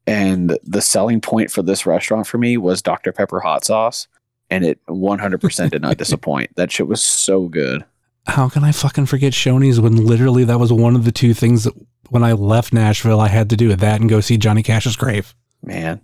[0.07, 4.09] And the selling point for this restaurant for me was Dr Pepper hot sauce,
[4.49, 6.57] and it 100% did not disappoint.
[6.57, 7.85] That shit was so good.
[8.27, 11.65] How can I fucking forget Shoney's when literally that was one of the two things
[11.65, 11.75] that
[12.09, 15.35] when I left Nashville I had to do that and go see Johnny Cash's grave.
[15.63, 16.01] Man,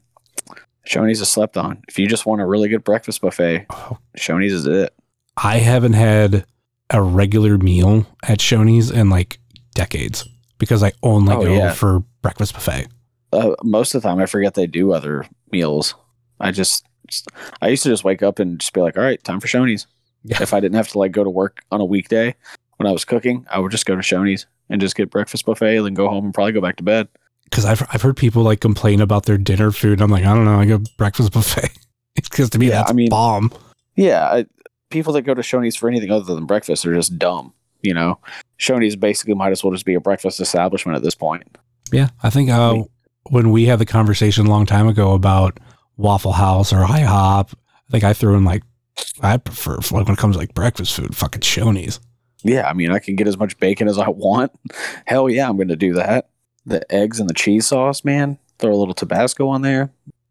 [0.86, 1.82] Shoney's is slept on.
[1.89, 4.93] If you just want a really good breakfast buffet, Oh, Shoney's is it.
[5.39, 6.45] I haven't had
[6.90, 9.39] a regular meal at Shoney's in like
[9.74, 10.27] decades
[10.59, 11.73] because I only Oh, go yeah.
[11.73, 12.89] for breakfast buffet.
[13.32, 15.94] uh, most of the time I forget they do other meals.
[16.40, 16.86] I just,
[17.60, 19.86] I used to just wake up and just be like, all right, time for Shoney's.
[20.24, 20.43] Yeah.
[20.43, 22.35] If I didn't have to like go to work on a weekday
[22.77, 25.77] when I was cooking, I would just go to Shoney's and just get breakfast buffet,
[25.78, 27.09] and then go home and probably go back to bed.
[27.44, 30.01] Because I've I've heard people like complain about their dinner food.
[30.02, 31.70] I'm like, I don't know, I go breakfast buffet.
[32.15, 33.52] Because to me Yeah, that's I mean- bomb.
[33.97, 34.47] Yeah, I,
[34.90, 37.52] people that go to Shoney's for anything other than breakfast are just dumb.
[37.82, 38.19] You know,
[38.59, 41.59] Shoney's basically might as well just be a breakfast establishment at this point.
[41.93, 42.82] Yeah, I think uh,
[43.31, 45.60] when we had the conversation a long time ago about
[45.97, 48.62] Waffle House or IHOP, I think I threw in like
[49.20, 52.01] I prefer when it comes to like breakfast food, fucking Shoney's.
[52.43, 54.52] Yeah, I mean, I can get as much bacon as I want.
[55.06, 56.28] Hell yeah, I'm going to do that.
[56.66, 58.39] The eggs and the cheese sauce, man.
[58.59, 59.90] Throw a little Tabasco on there.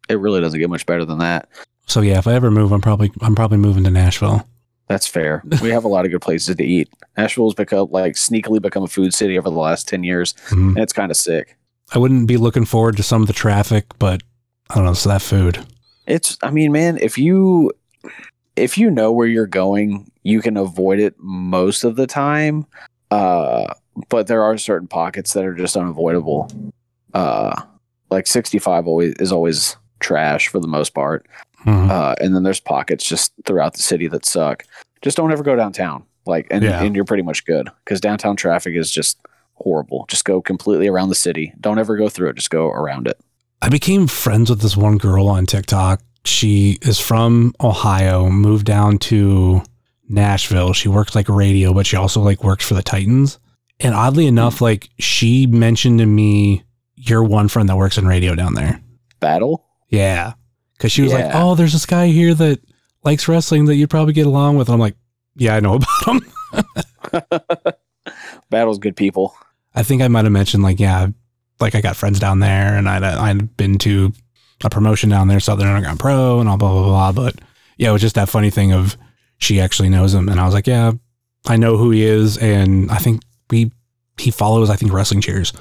[0.09, 1.49] It really doesn't get much better than that.
[1.87, 4.47] So yeah, if I ever move, I'm probably I'm probably moving to Nashville.
[4.87, 5.43] That's fair.
[5.61, 6.89] We have a lot of good places to eat.
[7.17, 10.69] Nashville's become like sneakily become a food city over the last ten years, Mhm.
[10.75, 11.57] and it's kind of sick.
[11.93, 14.21] I wouldn't be looking forward to some of the traffic, but
[14.69, 14.93] I don't know.
[14.93, 15.59] So that food.
[16.05, 16.37] It's.
[16.41, 17.71] I mean, man, if you
[18.55, 22.65] if you know where you're going, you can avoid it most of the time.
[23.11, 23.73] Uh,
[24.09, 26.51] but there are certain pockets that are just unavoidable.
[27.13, 27.61] Uh,
[28.09, 31.25] like 65 always is always trash for the most part.
[31.67, 31.89] Mhm.
[31.89, 34.63] Uh, and then there's pockets just throughout the city that suck.
[35.01, 36.03] Just don't ever go downtown.
[36.25, 36.81] Like, and, Yeah.
[36.83, 39.17] and you're pretty much good because downtown traffic is just
[39.55, 40.05] horrible.
[40.07, 41.53] Just go completely around the city.
[41.59, 42.35] Don't ever go through it.
[42.35, 43.17] Just go around it.
[43.61, 46.01] I became friends with this one girl on TikTok.
[46.25, 49.61] She is from Ohio, moved down to
[50.09, 50.73] Nashville.
[50.73, 53.39] She works like radio, but she also like works for the Titans.
[53.79, 56.63] And oddly enough, like she mentioned to me,
[56.95, 58.81] your one friend that works in radio down there.
[59.19, 59.65] Battle.
[59.89, 60.33] Yeah.
[60.79, 62.59] Cause she was like, Oh, there's this guy here that
[63.03, 64.67] likes wrestling that you'd probably get along with.
[64.67, 64.95] And I'm like,
[65.35, 67.73] Yeah, I know about him.
[68.49, 69.35] Battle's good people.
[69.75, 71.07] I think I might have mentioned like, yeah,
[71.59, 74.13] like I got friends down there and I'd, I'd been to
[74.63, 77.11] a promotion down there, Southern Underground Pro and all blah, blah, blah.
[77.11, 77.35] But
[77.77, 78.97] yeah, it was just that funny thing of
[79.37, 80.29] she actually knows him.
[80.29, 80.93] And I was like, yeah,
[81.47, 82.37] I know who he is.
[82.37, 83.71] And I think we,
[84.17, 85.53] he follows, I think wrestling cheers.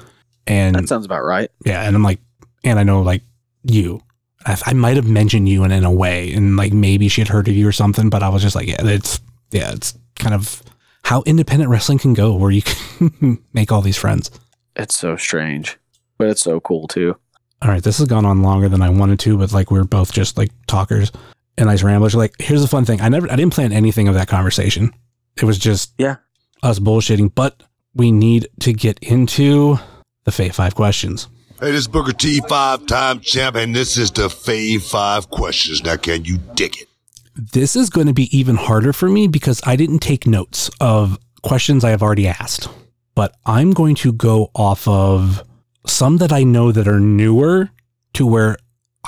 [0.47, 1.51] And That sounds about right.
[1.65, 1.83] yeah.
[1.83, 2.19] And I'm like,
[2.63, 3.21] and I know like
[3.63, 4.01] you,
[4.47, 7.27] I, I might have mentioned you in, in a way and like maybe she had
[7.27, 9.19] heard of you or something, but I was just like, yeah, it's,
[9.51, 10.63] yeah, it's kind of
[11.03, 14.31] how independent wrestling can go where you can make all these friends.
[14.75, 15.77] It's so strange,
[16.17, 17.15] but it's so cool too.
[17.61, 20.11] All right, this has gone on longer than I wanted to, but like we're both
[20.13, 21.11] just like talkers
[21.57, 22.13] and nice ramblers.
[22.13, 24.93] Like, here's the fun thing: I never, I didn't plan anything of that conversation.
[25.37, 26.17] It was just Yeah.
[26.61, 27.33] us bullshitting.
[27.33, 27.63] But
[27.95, 29.77] we need to get into
[30.25, 31.27] the Fave Five questions.
[31.59, 35.83] Hey, this is Booker T, five time champ, and this is the Fave Five Questions.
[35.83, 36.87] Now, can you dig it?
[37.35, 41.17] This is going to be even harder for me because I didn't take notes of
[41.41, 42.69] questions I have already asked.
[43.15, 45.43] But I'm going to go off of
[45.87, 47.69] some that I know that are newer
[48.13, 48.57] to where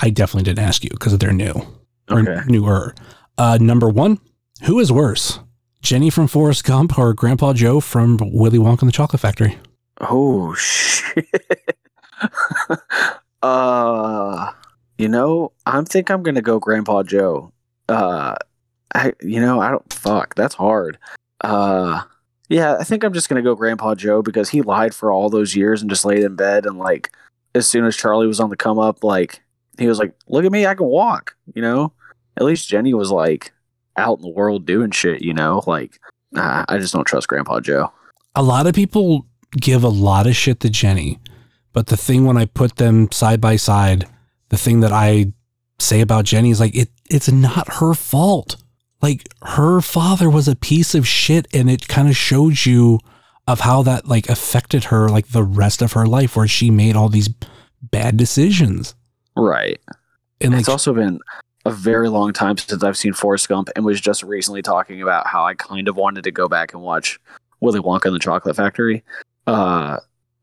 [0.01, 1.53] I definitely didn't ask you because they're new
[2.09, 2.41] or Okay.
[2.47, 2.95] newer.
[3.37, 4.19] Uh, number one,
[4.63, 5.39] who is worse,
[5.81, 9.57] Jenny from Forrest Gump or Grandpa Joe from Willy Wonka and the Chocolate Factory?
[10.01, 11.27] Oh shit.
[13.41, 14.51] uh
[14.97, 17.51] you know, I think I'm gonna go Grandpa Joe.
[17.87, 18.35] Uh
[18.93, 20.97] I you know, I don't fuck, that's hard.
[21.41, 22.01] Uh
[22.49, 25.55] yeah, I think I'm just gonna go Grandpa Joe because he lied for all those
[25.55, 27.11] years and just laid in bed and like
[27.55, 29.41] as soon as Charlie was on the come up, like
[29.77, 31.93] he was like, Look at me, I can walk, you know?
[32.37, 33.51] At least Jenny was like
[33.97, 35.63] out in the world doing shit, you know?
[35.65, 35.99] Like
[36.35, 37.91] I just don't trust Grandpa Joe.
[38.35, 39.25] a lot of people
[39.59, 41.19] give a lot of shit to Jenny,
[41.73, 44.07] but the thing when I put them side by side,
[44.49, 45.33] the thing that I
[45.77, 48.57] say about Jenny is like it it's not her fault.
[49.01, 52.99] Like her father was a piece of shit and it kind of shows you
[53.47, 56.95] of how that like affected her like the rest of her life where she made
[56.95, 57.29] all these
[57.81, 58.93] bad decisions.
[59.35, 59.79] Right.
[60.41, 61.19] And like it's also been
[61.65, 65.27] a very long time since I've seen Forrest Gump and was just recently talking about
[65.27, 67.19] how I kind of wanted to go back and watch
[67.59, 69.03] Willy Wonka and the Chocolate Factory.
[69.47, 69.97] Uh,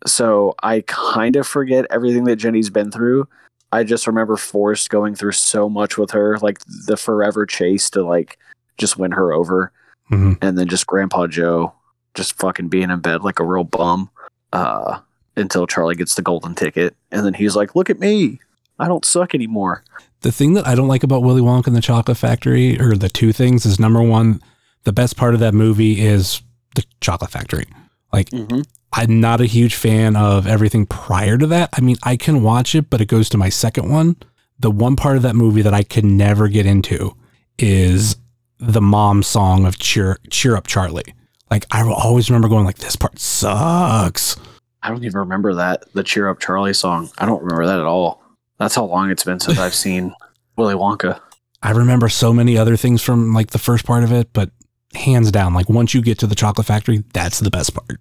[0.06, 3.28] so I kind of forget everything that Jenny's been through.
[3.72, 8.04] I just remember Forrest going through so much with her, like the forever chase to
[8.04, 8.38] like
[8.78, 9.72] just win her over,
[10.10, 10.38] Mhm.
[10.42, 11.72] and then just Grandpa Joe
[12.14, 14.08] just fucking being in bed like a real bum
[14.52, 14.98] uh,
[15.36, 18.38] until Charlie gets the golden ticket, and then he's like, "Look at me,
[18.78, 19.82] I don't suck anymore."
[20.22, 23.08] The thing that I don't like about Willy Wonka and the Chocolate Factory, or the
[23.08, 24.40] two things, is number one,
[24.84, 26.40] the best part of that movie is
[26.74, 27.66] the Chocolate Factory.
[28.12, 28.60] Like, Mm-hmm.
[28.96, 31.68] I'm not a huge fan of everything prior to that.
[31.74, 34.16] I mean, I can watch it, but it goes to my second one.
[34.58, 37.14] The one part of that movie that I can never get into
[37.58, 38.16] is
[38.58, 41.14] the mom song of Cheer Cheer Up Charlie.
[41.50, 44.38] Like I will always remember going like this part sucks.
[44.82, 47.10] I don't even remember that the Cheer Up Charlie song.
[47.18, 48.22] I don't remember that at all.
[48.58, 50.14] That's how long it's been since I've seen
[50.56, 51.20] Willy Wonka.
[51.62, 54.50] I remember so many other things from like the first part of it, but
[54.94, 58.00] hands down, like once you get to the chocolate factory, that's the best part.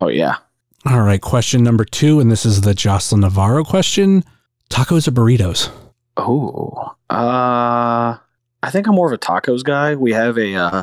[0.00, 0.36] Oh yeah.
[0.86, 4.24] All right, question number two, and this is the Jocelyn Navarro question:
[4.70, 5.70] tacos or burritos?
[6.16, 6.94] Oh.
[7.08, 8.16] Uh
[8.62, 9.94] I think I'm more of a tacos guy.
[9.94, 10.82] We have a uh,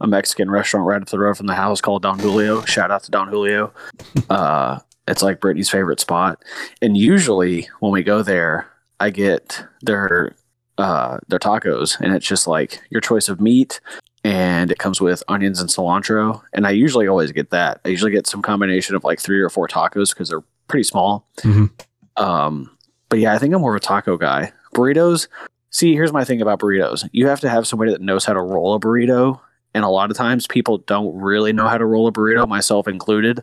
[0.00, 2.62] a Mexican restaurant right up the road from the house called Don Julio.
[2.64, 3.72] Shout out to Don Julio.
[4.30, 6.42] uh it's like Brittany's favorite spot.
[6.82, 8.68] And usually when we go there,
[9.00, 10.34] I get their
[10.78, 13.80] uh their tacos and it's just like your choice of meat
[14.24, 17.80] and it comes with onions and cilantro and I usually always get that.
[17.84, 21.26] I usually get some combination of like 3 or 4 tacos because they're pretty small.
[21.38, 21.70] Mhm.
[22.16, 22.70] Um
[23.08, 24.52] but yeah, I think I'm more of a taco guy.
[24.74, 25.28] Burritos,
[25.70, 27.08] see, here's my thing about burritos.
[27.12, 29.40] You have to have somebody that knows how to roll a burrito.
[29.74, 32.88] And a lot of times people don't really know how to roll a burrito, myself
[32.88, 33.42] included.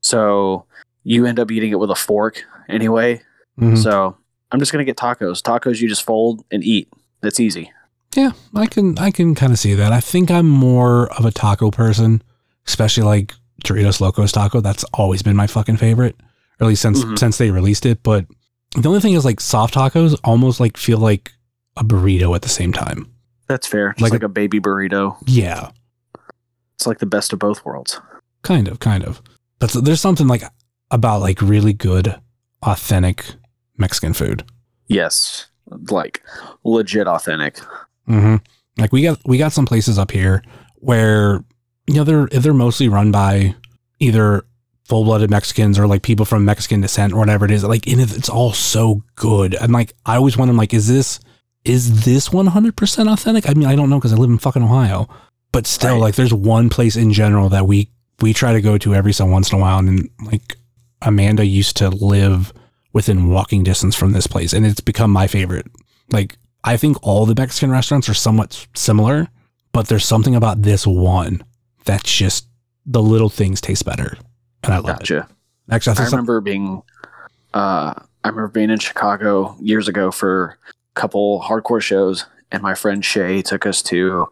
[0.00, 0.64] So
[1.04, 3.22] you end up eating it with a fork anyway.
[3.60, 3.76] Mhm.
[3.80, 4.16] So
[4.52, 5.42] I'm just going to get tacos.
[5.42, 6.88] Tacos you just fold and eat.
[7.20, 7.70] That's easy.
[8.16, 9.92] Yeah, I can I can kind of see that.
[9.92, 12.22] I think I'm more of a taco person,
[12.66, 14.60] especially like Doritos Locos Taco.
[14.60, 16.16] That's always been my fucking favorite,
[16.60, 17.18] or at least since Mhm.
[17.18, 18.02] since they released it.
[18.02, 18.26] But
[18.74, 21.32] the only thing is like soft tacos almost like feel like
[21.76, 23.06] a burrito at the same time.
[23.48, 23.94] That's fair.
[24.00, 25.16] Like like, a- a baby burrito.
[25.26, 25.70] Yeah,
[26.74, 28.00] It's like the best of both worlds.
[28.42, 29.20] kind of, kind of.
[29.58, 30.42] But there's something like
[30.90, 32.14] about like really good,
[32.62, 33.34] authentic
[33.76, 34.44] Mexican food.
[34.86, 35.46] Yes.
[35.90, 36.22] Like
[36.64, 37.58] legit authentic.
[38.06, 38.36] Hmm
[38.78, 40.42] Like we got we got some places up here
[40.76, 41.44] where
[41.86, 43.54] you know they're they're mostly run by
[44.00, 44.44] either
[44.84, 47.64] full blooded Mexicans or like people from Mexican descent or whatever it is.
[47.64, 49.54] Like and it's all so good.
[49.54, 51.18] And like I always wonder, like, is this
[51.64, 53.48] is this one hundred percent authentic?
[53.48, 55.08] I mean, I don't know because I live in fucking Ohio,
[55.52, 56.00] but still, Right.
[56.00, 59.26] like, there's one place in general that we we try to go to every so
[59.26, 60.56] once in a while, and like
[61.02, 62.52] Amanda used to live
[62.92, 65.66] within walking distance from this place, and it's become my favorite.
[66.12, 69.28] Like, I think all the Mexican restaurants are somewhat similar,
[69.72, 71.44] but there's something about this one
[71.84, 72.48] that's just
[72.84, 74.18] the little things taste better,
[74.64, 74.96] and I love it.
[75.70, 76.82] Actually, I I remember being
[77.54, 77.94] uh
[78.24, 83.04] I remember being in Chicago years ago for a couple hardcore shows and my friend
[83.04, 84.26] Shay took us to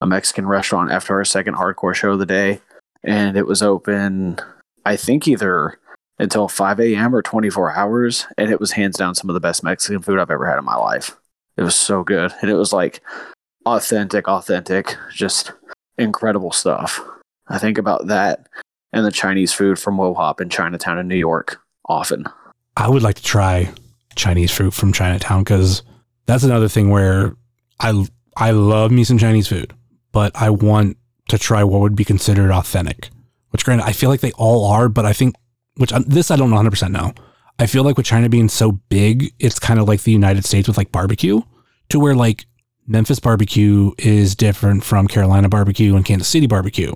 [0.00, 2.60] a Mexican restaurant after our second hardcore show of the day
[3.04, 4.40] and it was open
[4.84, 5.78] I think either
[6.18, 7.14] until 5 a.m.
[7.14, 10.30] or 24 hours and it was hands down some of the best Mexican food I've
[10.30, 11.16] ever had in my life.
[11.56, 13.00] It was so good and it was like
[13.64, 15.52] authentic authentic just
[15.98, 17.00] incredible stuff.
[17.48, 18.46] I think about that
[18.92, 22.26] and the Chinese food from Wo Hop in Chinatown in New York often.
[22.76, 23.70] I would like to try
[24.16, 25.82] Chinese food from Chinatown because
[26.26, 27.36] that's another thing where
[27.80, 28.06] I
[28.36, 29.72] I love me some Chinese food,
[30.12, 30.96] but I want
[31.28, 33.10] to try what would be considered authentic.
[33.50, 35.34] Which, granted, I feel like they all are, but I think
[35.76, 37.14] which um, this I don't 100 percent know.
[37.58, 40.68] I feel like with China being so big, it's kind of like the United States
[40.68, 41.40] with like barbecue,
[41.88, 42.46] to where like
[42.86, 46.92] Memphis barbecue is different from Carolina barbecue and Kansas City barbecue.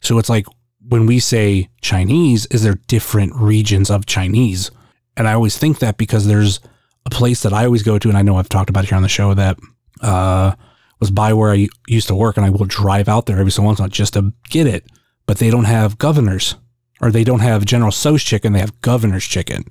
[0.00, 0.46] So it's like
[0.86, 4.70] when we say Chinese, is there different regions of Chinese?
[5.16, 6.60] And I always think that because there's
[7.06, 9.02] a place that I always go to, and I know I've talked about here on
[9.02, 9.58] the show that
[10.00, 10.54] uh,
[11.00, 13.62] was by where I used to work, and I will drive out there every so
[13.62, 14.86] once just to get it.
[15.26, 16.56] But they don't have governors,
[17.00, 18.52] or they don't have General Tso's chicken.
[18.52, 19.64] They have governor's chicken,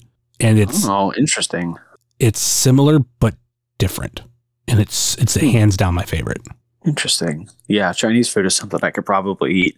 [0.43, 1.75] and it's Oh, interesting.
[2.19, 3.35] it's similar but
[3.77, 4.21] different,
[4.67, 5.47] and it's it's Hmm.
[5.47, 6.41] hands down my favorite.
[6.85, 7.49] Interesting.
[7.67, 9.77] Yeah, Chinese food is something I could probably eat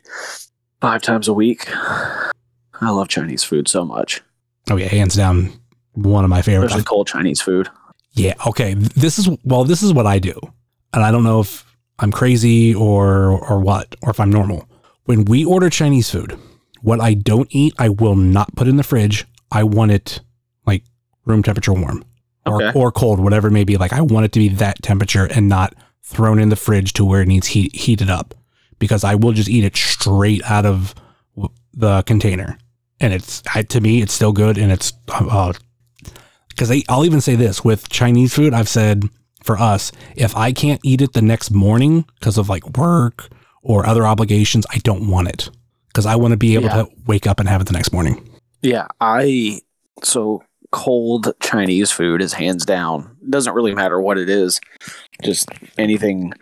[0.81, 1.67] five times a week.
[1.75, 4.21] I love Chinese food so much,
[4.69, 5.51] Oh yeah, hands down
[5.93, 6.73] one of my favorites.
[6.73, 7.69] especially cold Chinese food.
[8.13, 8.33] Yeah.
[8.47, 8.73] Okay.
[8.73, 9.63] This is well.
[9.65, 10.37] This is what I do,
[10.93, 11.63] and I don't know if
[11.99, 14.67] I'm crazy or or what, or if I'm normal.
[15.05, 16.37] When we order Chinese food,
[16.81, 19.25] what I don't eat, I will not put in the fridge.
[19.51, 20.21] I want it
[21.25, 22.03] room temperature warm
[22.45, 22.79] or Okay.
[22.79, 23.77] or cold, whatever it may be.
[23.77, 25.73] Like I want it to be that temperature and not
[26.03, 28.33] thrown in the fridge to where it needs heat heated up,
[28.79, 30.93] because I will just eat it straight out of
[31.73, 32.57] the container,
[33.01, 35.51] and it's I, to me it's still good, and it's uh,
[36.49, 39.03] because I'll even say this with Chinese food, I've said
[39.43, 43.27] for us, if I can't eat it the next morning because of like work
[43.61, 45.49] or other obligations, I don't want it
[45.89, 46.83] because I want to be able Yeah.
[46.83, 48.27] to wake up and have it the next morning.
[48.61, 49.59] Yeah, I
[50.03, 50.43] so
[50.75, 53.15] cold Chinese food is hands down.
[53.29, 54.59] Doesn't really matter what it is.
[55.23, 55.47] Just
[55.77, 56.33] anything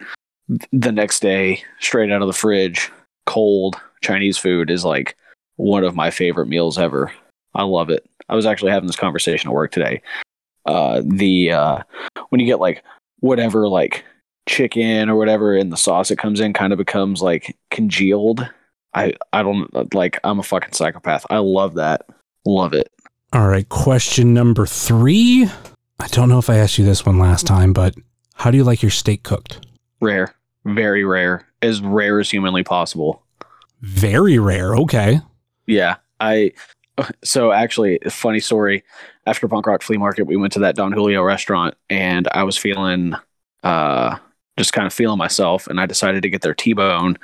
[0.72, 2.92] the next day straight out of the fridge,
[3.28, 5.16] cold Chinese food is like
[5.58, 7.14] one of my favorite meals ever.
[7.54, 8.10] I love it.
[8.28, 10.02] I was actually having this conversation at work today.
[10.66, 11.84] Uh the uh
[12.30, 12.84] when you get like
[13.20, 14.04] whatever like
[14.50, 18.50] chicken or whatever in the sauce it comes in kind of becomes like congealed.
[18.96, 21.24] I I don't like I'm a fucking psychopath.
[21.30, 22.08] I love that.
[22.48, 22.90] Love it.
[23.34, 23.68] All right.
[23.68, 25.50] Question number three.
[26.00, 27.96] I don't know if I asked you this one last time, but
[28.36, 29.66] how do you like your steak cooked?
[30.02, 30.36] Rare.
[30.66, 31.48] Very rare.
[31.64, 33.24] As rare as humanly possible.
[33.82, 34.76] Very rare.
[34.76, 35.20] Okay.
[35.66, 35.96] Yeah.
[36.20, 36.52] I
[37.24, 38.84] so actually funny story.
[39.26, 42.56] After Punk Rock Flea Market, we went to that Don Julio restaurant and I was
[42.56, 43.16] feeling
[43.64, 44.18] uh
[44.58, 47.18] just kind of feeling myself and I decided to get their T-bone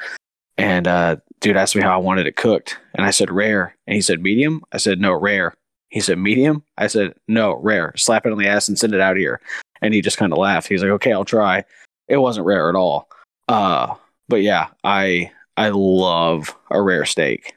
[0.57, 3.93] and uh dude asked me how I wanted it cooked and I said rare and
[3.93, 4.63] he said medium.
[4.71, 5.53] I said no rare.
[5.89, 6.63] He said medium.
[6.77, 7.93] I said no rare.
[7.97, 9.41] Slap it on the ass and send it out here.
[9.81, 10.67] And he just kind of laughed.
[10.67, 11.63] He's like, "Okay, I'll try."
[12.07, 13.09] It wasn't rare at all.
[13.47, 13.95] Uh
[14.27, 17.53] but yeah, I I love a rare steak.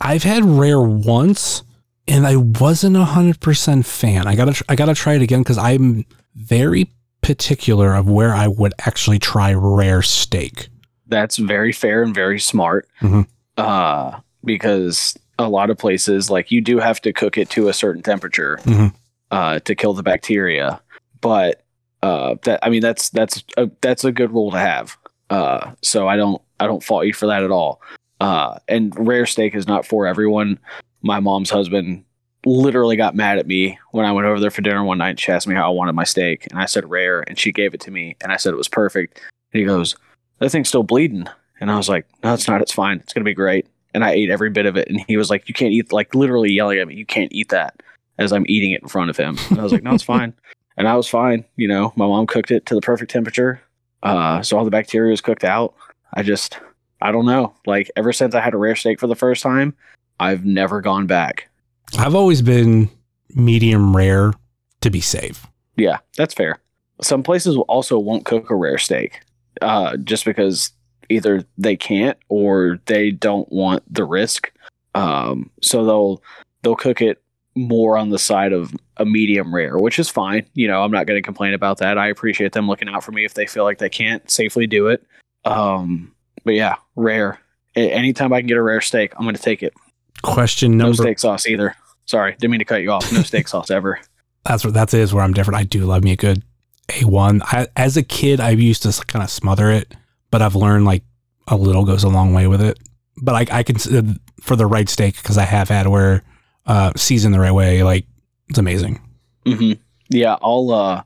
[0.00, 1.62] I've had rare once
[2.08, 4.26] and I wasn't a hundred percent fan.
[4.26, 6.04] I gotta, tr- I gotta try it again because I'm
[6.34, 6.90] very
[7.22, 10.68] particular of where I would actually try rare steak.
[11.06, 13.26] that's very fair and very smart Mhm.
[13.58, 17.72] uh because a lot of places like you do have to cook it to a
[17.72, 18.94] certain temperature Mhm.
[19.30, 20.80] uh to kill the bacteria
[21.20, 21.62] but
[22.02, 24.96] uh that i mean that's that's a, that's a good rule to have
[25.30, 27.80] uh so i don't i don't fault you for that at all
[28.20, 30.58] uh and rare steak is not for everyone
[31.02, 32.04] my mom's husband
[32.46, 35.20] literally got mad at me when i went over there for dinner one night and
[35.20, 37.72] she asked me how i wanted my steak and i said rare and she gave
[37.74, 39.20] it to me and i said it was perfect
[39.52, 39.96] and he goes
[40.40, 41.26] that thing's still bleeding.
[41.60, 42.60] And I was like, no, it's not.
[42.60, 42.98] It's fine.
[42.98, 43.68] It's going to be great.
[43.94, 44.88] And I ate every bit of it.
[44.88, 47.48] And he was like, you can't eat, like literally yelling at me, you can't eat
[47.50, 47.80] that
[48.18, 49.38] as I'm eating it in front of him.
[49.50, 50.34] And I was like, no, it's fine.
[50.76, 51.44] And I was fine.
[51.54, 53.62] You know, my mom cooked it to the perfect temperature.
[54.02, 55.72] Uh, so all the bacteria was cooked out.
[56.14, 56.58] I just,
[57.00, 57.54] I don't know.
[57.64, 59.76] Like ever since I had a rare steak for the first time,
[60.18, 61.48] I've never gone back.
[61.96, 62.90] I've always been
[63.36, 64.32] medium rare
[64.80, 65.46] to be safe.
[65.76, 66.58] Yeah, that's fair.
[67.00, 69.20] Some places also won't cook a rare steak,
[69.62, 70.70] uh, just because
[71.08, 74.52] either they can't or they don't want the risk.
[74.94, 76.22] Um, so they'll
[76.62, 77.20] they'll cook it
[77.56, 80.46] more on the side of a medium rare, which is fine.
[80.54, 81.98] You know, I'm not going to complain about that.
[81.98, 84.88] I appreciate them looking out for me if they feel like they can't safely do
[84.88, 85.04] it.
[85.44, 86.12] Um,
[86.44, 87.38] but yeah, rare.
[87.76, 89.74] A- anytime I can get a rare steak, I'm going to take it.
[90.22, 91.76] Question number No steak sauce either.
[92.06, 93.10] Sorry, didn't mean to cut you off.
[93.12, 94.00] No steak sauce ever.
[94.44, 95.58] that's what that is where I'm different.
[95.58, 96.42] I do love me a good
[96.88, 97.40] A1.
[97.44, 99.94] I, as a kid, I used to kind of smother it,
[100.34, 101.04] but I've learned like
[101.46, 102.76] a little goes a long way with it.
[103.22, 106.24] But I, I can uh, for the right steak because I have had where
[106.66, 108.04] uh, seasoned the right way, like
[108.48, 109.00] it's amazing.
[109.46, 109.74] hmm
[110.10, 111.02] Yeah, I'll uh,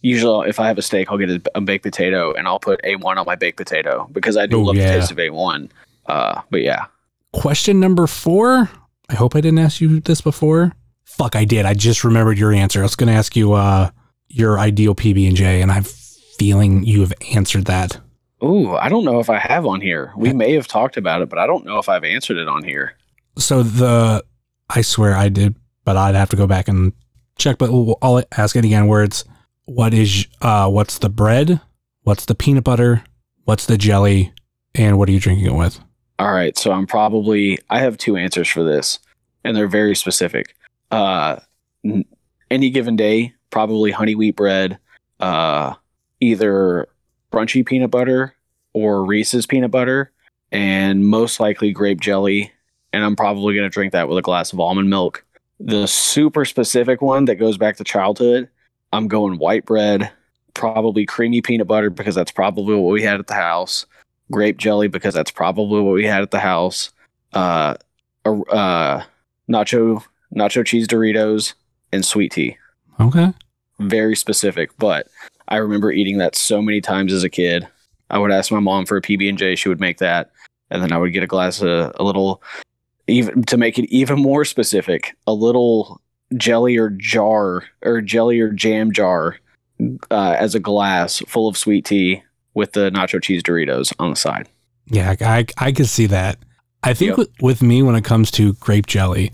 [0.00, 2.80] usually if I have a steak, I'll get a, a baked potato and I'll put
[2.84, 4.92] A1 on my baked potato because I do Oh, love yeah.
[4.92, 5.70] the taste of A1.
[6.06, 6.86] Uh, but yeah,
[7.32, 8.70] Question number four.
[9.08, 10.72] I hope I didn't ask you this before.
[11.04, 11.66] Fuck, I did.
[11.66, 12.78] I just remembered your answer.
[12.78, 13.90] I was going to ask you uh,
[14.28, 15.82] your ideal PB and J, and I'm
[16.38, 17.98] feeling you have answered that.
[18.42, 20.12] Ooh, I don't know if I have on here.
[20.16, 22.62] We may have talked about it, but I don't know if I've answered it on
[22.62, 22.94] here.
[23.36, 24.24] So the,
[24.70, 26.92] I swear I did, but I'd have to go back and
[27.36, 27.58] check.
[27.58, 27.70] But
[28.00, 28.86] I'll ask it again.
[28.86, 29.24] Where it's
[29.64, 31.60] what is uh, what's the bread,
[32.02, 33.02] what's the peanut butter,
[33.44, 34.32] what's the jelly,
[34.74, 35.80] and what are you drinking it with?
[36.20, 38.98] All right, so I'm probably I have two answers for this,
[39.44, 40.54] and they're very specific.
[40.90, 41.36] Uh,
[41.84, 42.04] n-
[42.50, 44.78] any given day, probably honey wheat bread,
[45.20, 45.74] uh,
[46.20, 46.88] either
[47.32, 48.34] crunchy peanut butter
[48.72, 50.12] or Reese's peanut butter,
[50.52, 52.52] and most likely grape jelly.
[52.92, 55.24] And I'm probably going to drink that with a glass of almond milk.
[55.60, 58.48] The super specific one that goes back to childhood,
[58.92, 60.10] I'm going white bread,
[60.54, 63.86] probably creamy peanut butter because that's probably what we had at the house
[64.30, 66.92] grape jelly because that's probably what we had at the house.
[67.32, 67.74] Uh,
[68.24, 69.02] uh,
[69.50, 70.02] nacho
[70.34, 71.54] nacho cheese Doritos
[71.92, 72.56] and sweet tea.
[73.00, 73.32] Okay.
[73.78, 75.08] Very specific, but
[75.48, 77.66] I remember eating that so many times as a kid.
[78.10, 79.54] I would ask my mom for a PB and J.
[79.54, 80.30] She would make that,
[80.70, 82.42] and then I would get a glass of a little,
[83.06, 86.00] even to make it even more specific, a little
[86.36, 89.38] jelly or jar or jelly or jam jar
[90.10, 92.22] uh, as a glass full of sweet tea
[92.54, 94.48] with the nacho cheese Doritos on the side.
[94.86, 96.38] Yeah, I, I could see that.
[96.82, 97.18] I think Yep.
[97.18, 99.32] with, with me, when it comes to grape jelly,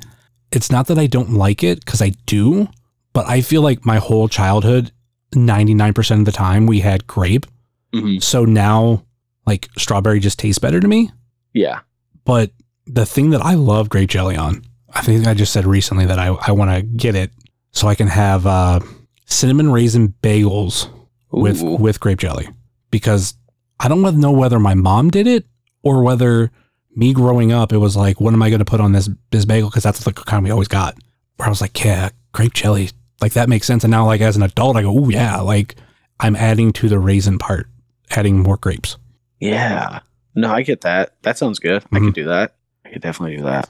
[0.51, 2.69] it's not that I don't like it because I do,
[3.13, 4.93] but I feel like my whole childhood,
[5.35, 7.47] 99% of the time, we had grape.
[7.95, 8.23] Mhm.
[8.23, 9.05] So now,
[9.47, 11.11] like, strawberry just tastes better to me.
[11.53, 11.81] Yeah.
[12.25, 12.51] But
[12.87, 16.19] the thing that I love grape jelly on, I think I just said recently that
[16.19, 17.31] I, I want to get it
[17.73, 18.81] so I can have uh,
[19.27, 20.89] cinnamon raisin bagels
[21.31, 22.49] with with grape jelly
[22.91, 23.35] because
[23.81, 25.47] I don't know whether my mom did it
[25.83, 26.53] or whether
[26.95, 29.45] me growing up it was like what am I going to put on this this
[29.45, 30.97] bagel because that's the kind we always got
[31.37, 32.91] where I was like yeah grape jelly
[33.25, 35.77] like that makes sense and now like as an adult I go oh yeah like
[36.21, 37.67] I'm adding to the raisin part
[38.11, 38.99] adding more grapes
[39.41, 40.01] Yeah.
[40.37, 41.15] No, I get that.
[41.23, 41.85] That sounds good.
[41.93, 42.07] I Mhm.
[42.07, 42.55] could do that.
[42.85, 43.69] I could definitely do that.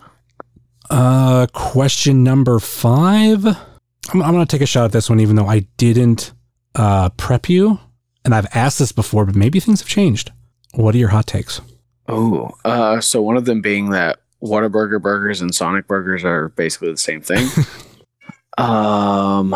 [0.90, 3.44] Uh, question number five.
[3.46, 6.32] I'm, I'm going to take a shot at this one, even though I didn't
[6.74, 7.78] uh, prep you.
[8.24, 10.32] And I've asked this before, but maybe things have changed.
[10.74, 11.60] What are your hot takes?
[12.08, 16.90] Oh, uh, so one of them being that Whataburger burgers and Sonic burgers are basically
[16.90, 17.46] the same thing.
[18.58, 19.54] um,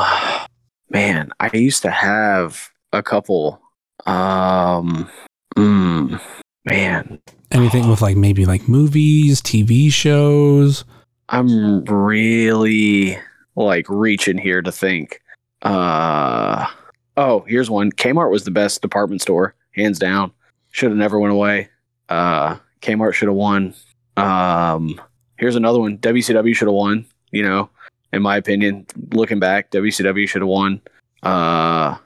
[0.90, 3.60] man, I used to have a couple.
[4.06, 5.10] Um,
[5.56, 6.20] mm,
[6.64, 7.20] man,
[7.50, 10.84] Anything with like maybe like movies, TV shows?
[11.30, 13.18] I'm really
[13.56, 15.22] like reaching here to think.
[15.62, 16.66] Uh
[17.16, 17.90] oh, here's one.
[17.90, 20.32] Kmart was the best department store, hands down.
[20.70, 21.70] Should have never went away.
[22.10, 23.74] Uh Kmart should have won.
[24.18, 25.00] Um
[25.36, 25.96] here's another one.
[25.98, 27.70] WCW should have won, you know,
[28.12, 28.86] in my opinion.
[29.12, 30.80] Looking back, WCW should have won.
[31.22, 31.96] Uh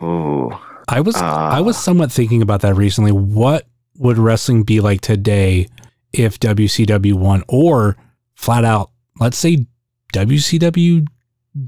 [0.00, 0.60] oh.
[0.88, 1.24] I was Uh.
[1.24, 3.12] I was somewhat thinking about that recently.
[3.12, 3.66] What
[3.96, 5.68] would wrestling be like today
[6.12, 7.96] if WCW won, or
[8.34, 9.66] flat out, let's say
[10.12, 11.06] WCW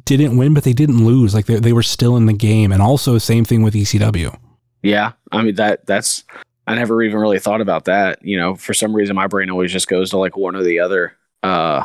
[0.05, 1.35] didn't win, but they didn't lose.
[1.35, 4.37] Like they, they were still in the game, and also same thing with ECW.
[4.83, 6.25] Yeah, I mean that that's
[6.67, 8.25] I never even really thought about that.
[8.25, 10.81] You know, for some reason my brain always just goes to like one or the
[10.81, 11.17] other.
[11.43, 11.85] Uh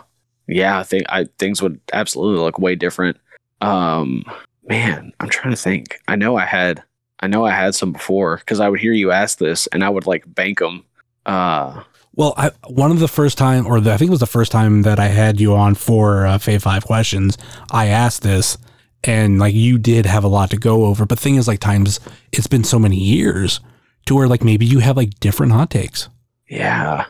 [0.50, 3.18] yeah, I think I things would absolutely look way different.
[3.62, 4.24] Um
[4.68, 6.00] man, I'm trying to think.
[6.08, 6.84] I know I had
[7.22, 9.90] I know I had some before cuz I would hear you ask this and I
[9.90, 10.84] would like bank them.
[11.26, 11.84] Uh
[12.16, 14.52] Well, I, one of the first time, or the, I think it was the first
[14.52, 17.38] time that I had you on for uh, Fave Five questions,
[17.72, 18.58] I asked this,
[19.06, 21.06] and like you did have a lot to go over.
[21.06, 22.00] But thing is, like times
[22.34, 23.62] it's been so many years
[24.06, 26.10] to where like maybe you have like different hot takes.
[26.50, 27.06] yeah.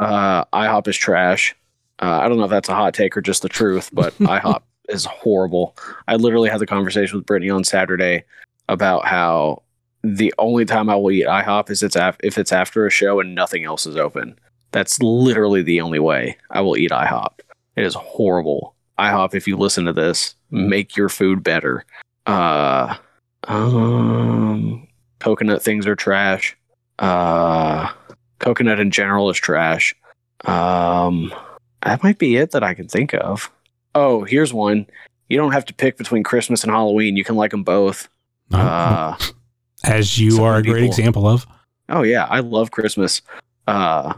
[0.00, 1.54] Uh IHOP is trash.
[2.00, 4.62] Uh, I don't know if that's a hot take or just the truth, but IHOP
[4.88, 5.76] is horrible.
[6.08, 8.24] I literally had the conversation with Brittany on Saturday
[8.68, 9.62] about how
[10.02, 13.20] the only time I will eat IHOP is it's af- if it's after a show
[13.20, 14.38] and nothing else is open.
[14.72, 17.40] That's literally the only way I will eat IHOP.
[17.76, 18.74] It is horrible.
[18.98, 21.84] IHOP, if you listen to this, make your food better.
[22.26, 22.96] Uh,
[23.44, 24.86] um,
[25.20, 26.56] coconut things are trash.
[26.98, 27.90] Uh,
[28.38, 29.94] coconut in general is trash.
[30.44, 31.32] Um,
[31.84, 33.50] that might be it that I can think of.
[33.94, 34.86] Oh, here's one.
[35.28, 37.16] You don't have to pick between Christmas and Halloween.
[37.16, 38.08] You can like them both.
[38.52, 39.16] Uh,
[39.84, 41.46] As you some are a great people- example of.
[41.88, 43.22] oh yeah, I love Christmas.
[43.66, 44.14] Uh,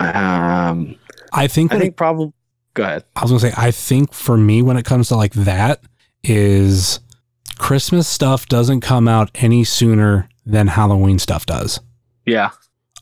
[0.00, 0.94] um,
[1.32, 2.32] I think I think probably.
[2.74, 3.04] Go ahead.
[3.16, 5.80] I was gonna say, I think for me, when it comes to like that,
[6.22, 7.00] is
[7.58, 11.80] Christmas stuff doesn't come out any sooner than Halloween stuff does.
[12.24, 12.50] Yeah.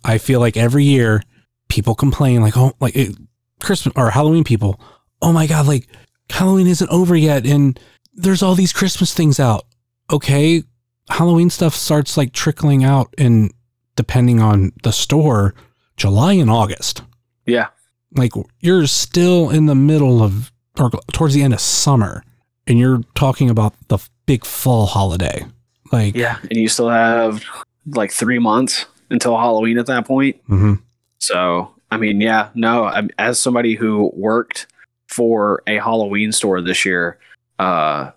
[0.04, 1.22] I feel like every year
[1.68, 3.16] people complain like, oh, like it,
[3.60, 4.80] Christmas or Halloween people,
[5.22, 5.88] oh my God, like
[6.30, 7.46] Halloween isn't over yet.
[7.46, 7.78] And
[8.14, 9.64] there's all these Christmas things out.
[10.10, 10.62] Okay.
[11.08, 13.52] Halloween stuff starts like trickling out and
[13.94, 15.54] depending on the store,
[15.96, 17.02] July and August.
[17.46, 17.68] Yeah.
[18.14, 22.22] Like you're still in the middle of or towards the end of summer
[22.66, 25.46] and you're talking about the big fall holiday.
[25.92, 26.38] Like, Yeah.
[26.50, 27.42] And you still have
[27.86, 30.36] like three months until Halloween at that point.
[30.48, 30.82] mhm.
[31.18, 34.66] So, I mean, yeah, no, I'm, as somebody who worked
[35.08, 37.18] for a Halloween store this year,
[37.58, 38.10] uh,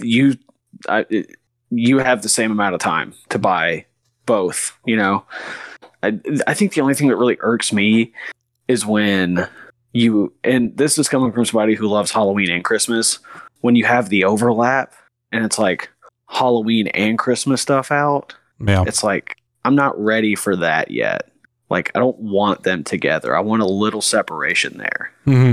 [0.00, 0.36] you,
[0.88, 1.06] I,
[1.70, 3.86] you have the same amount of time to buy
[4.26, 5.24] both, you know?
[6.02, 8.12] I, I think the only thing that really irks me
[8.68, 9.48] is when
[9.92, 13.18] you, and this is coming from somebody who loves Halloween and Christmas,
[13.60, 14.94] when you have the overlap
[15.32, 15.90] and it's like
[16.28, 18.34] Halloween and Christmas stuff out
[18.64, 18.84] yeah.
[18.86, 21.30] it's like I'm not ready for that yet.
[21.70, 23.36] Like I don't want them together.
[23.36, 25.10] I want a little separation there.
[25.24, 25.52] hmm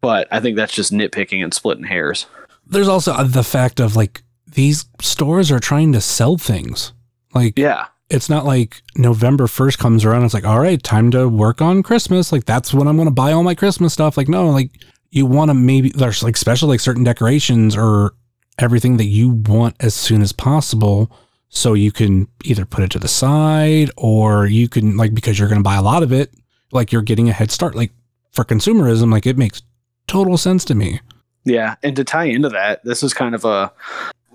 [0.00, 2.26] But I think that's just nitpicking and splitting hairs.
[2.66, 6.92] There's also the fact of like these stores are trying to sell things.
[7.34, 7.86] Like, Yeah.
[8.08, 10.24] it's not like November 1st comes around.
[10.24, 12.30] It's like, all right, time to work on Christmas.
[12.30, 14.16] Like, that's when I'm going to buy all my Christmas stuff.
[14.16, 14.70] Like, no, like,
[15.10, 18.14] you want to maybe, there's like special, like certain decorations or
[18.60, 21.10] everything that you want as soon as possible.
[21.56, 25.48] So you can either put it to the side or you can, like, because you're
[25.48, 26.34] going to buy a lot of it,
[26.72, 27.74] like, you're getting a head start.
[27.74, 27.92] Like,
[28.32, 29.62] for consumerism, like, it makes
[30.08, 31.00] total sense to me.
[31.44, 31.76] Yeah.
[31.82, 33.72] And to tie into that, this is kind of a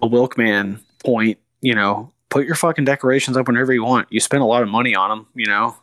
[0.02, 4.08] a Wilkman point, you know, put your fucking decorations up whenever you want.
[4.12, 5.76] You spend a lot of money on them, you know.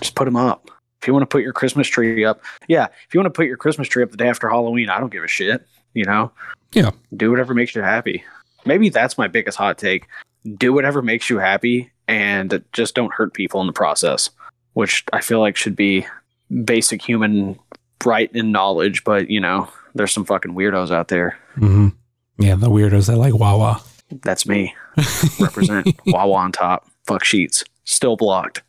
[0.00, 0.70] Just put them up.
[1.00, 2.86] If you want to put your Christmas tree up, yeah.
[3.06, 5.12] If you want to put your Christmas tree up the day after Halloween, I don't
[5.12, 5.66] give a shit.
[5.92, 6.32] You know.
[6.72, 6.90] Yeah.
[7.16, 8.24] Do whatever makes you happy.
[8.64, 10.06] Maybe that's my biggest hot take.
[10.56, 14.30] Do whatever makes you happy, and just don't hurt people in the process.
[14.74, 16.06] Which I feel like should be
[16.64, 17.58] basic human
[18.04, 19.04] right and knowledge.
[19.04, 21.38] But you know, there's some fucking weirdos out there.
[21.54, 21.88] hmm
[22.38, 23.80] Yeah, the weirdos that like Wawa.
[24.22, 24.74] That's me.
[25.40, 26.86] Represent Wawa on top.
[27.06, 27.64] Fuck Sheetz.
[27.84, 28.62] Still blocked.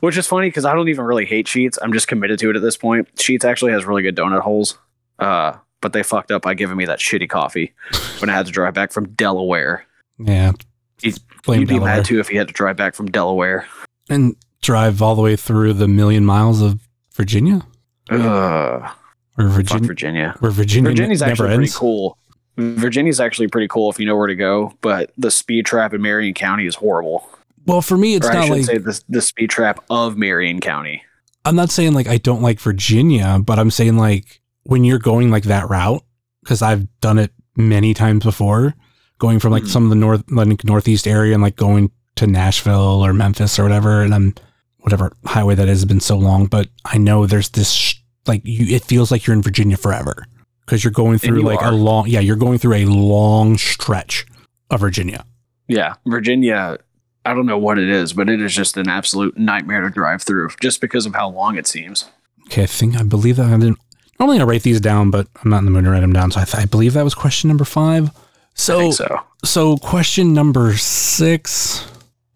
[0.00, 1.78] Which is funny because I don't even really hate Sheetz.
[1.80, 3.12] I'm just committed to it at this point.
[3.16, 4.78] Sheetz actually has really good donut holes.
[5.18, 7.72] Uh, but they fucked up by giving me that shitty coffee
[8.20, 9.86] when I had to drive back from Delaware.
[10.18, 10.52] Yeah.
[11.00, 13.66] He's- Blame You'd be mad too if he had to drive back from Delaware.
[14.08, 16.80] And drive all the way through the million miles of
[17.14, 17.64] Virginia?
[18.10, 18.90] Ugh,
[19.38, 19.86] Or Virginia?
[19.86, 20.34] Virginia.
[20.40, 22.18] Where Virginia Virginia's never actually pretty cool.
[22.56, 26.00] Virginia's actually pretty cool if you know where to go, but the speed trap in
[26.02, 27.28] Marion County is horrible.
[27.66, 30.16] Well, for me, it's or I not should like say the, the speed trap of
[30.16, 31.02] Marion County.
[31.44, 35.30] I'm not saying like I don't like Virginia, but I'm saying like when you're going
[35.30, 36.02] like that route,
[36.42, 38.74] because I've done it many times before,
[39.18, 39.68] going from like Mhm.
[39.68, 43.62] some of the north like northeast area and like going to Nashville or Memphis or
[43.62, 44.34] whatever, and I'm
[44.78, 47.94] whatever highway that is has been so long, but I know there's this sh-
[48.26, 50.26] like you it feels like you're in Virginia forever
[50.64, 51.72] because you're going through you like are.
[51.72, 54.26] a long yeah you're going through a long stretch
[54.70, 55.24] of Virginia.
[55.68, 56.78] Yeah, Virginia.
[57.24, 60.22] I don't know what it is, but it is just an absolute nightmare to drive
[60.22, 62.04] through, just because of how long it seems.
[62.46, 63.78] Okay, I think I believe that I didn't.
[64.18, 66.30] Normally I write these down, but I'm not in the mood to write them down.
[66.30, 68.08] So I, th- I believe that was question number five.
[68.08, 68.12] I
[68.54, 69.20] So, think so.
[69.44, 71.86] so question number six.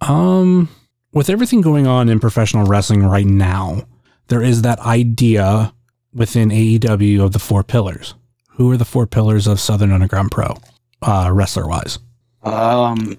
[0.00, 0.68] Um,
[1.12, 3.86] with everything going on in professional wrestling right now,
[4.28, 5.72] there is that idea
[6.12, 8.14] within AEW of the four pillars.
[8.50, 10.56] Who are the four pillars of Southern Underground Pro,
[11.02, 11.98] uh, wrestler wise?
[12.42, 13.16] Um,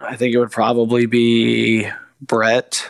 [0.00, 1.88] I think it would probably be
[2.20, 2.86] Brett,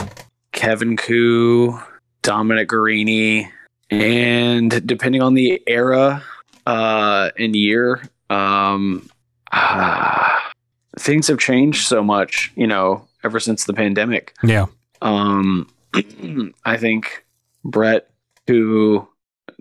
[0.53, 1.79] Kevin Koo,
[2.23, 3.49] Dominic Guarini,
[3.91, 6.23] and depending on the era
[6.67, 9.09] uh, and year, um,
[9.53, 10.53] ah,
[10.99, 12.53] things have changed so much.
[12.57, 14.35] You know, ever since the pandemic.
[14.43, 14.67] Yeah.
[15.03, 15.69] Um,
[16.65, 17.25] I think
[17.65, 18.11] Brett,
[18.47, 19.07] who,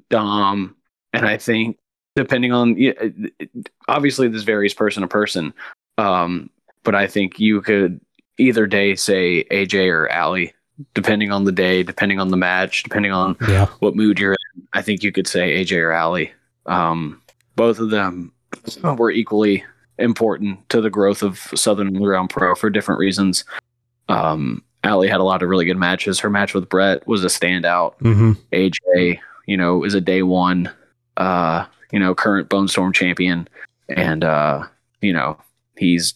[0.09, 0.75] Dom,
[1.13, 1.77] and I think
[2.15, 3.53] depending on it-
[3.87, 5.53] obviously this varies person to person.
[5.97, 6.49] Um,
[6.83, 7.99] but I think you could
[8.37, 10.53] either day say AJ or Allie,
[10.93, 13.67] depending on the day, depending on the match, depending on Yeah.
[13.79, 14.63] what mood you're in.
[14.73, 16.31] I think you could say AJ or Allie.
[16.65, 17.21] Um,
[17.55, 18.31] both of them
[18.97, 19.63] were equally
[19.97, 23.45] important to the growth of Southern Underground Pro for different reasons.
[24.09, 26.19] Um, Allie had a lot of really good matches.
[26.19, 27.97] Her match with Brett was a standout.
[27.99, 28.33] Mm-hmm.
[28.51, 30.69] AJ, you know, is a day one,
[31.17, 33.47] uh, you know, current Bone Storm champion,
[33.89, 34.63] and uh,
[35.01, 35.37] you know,
[35.77, 36.13] he's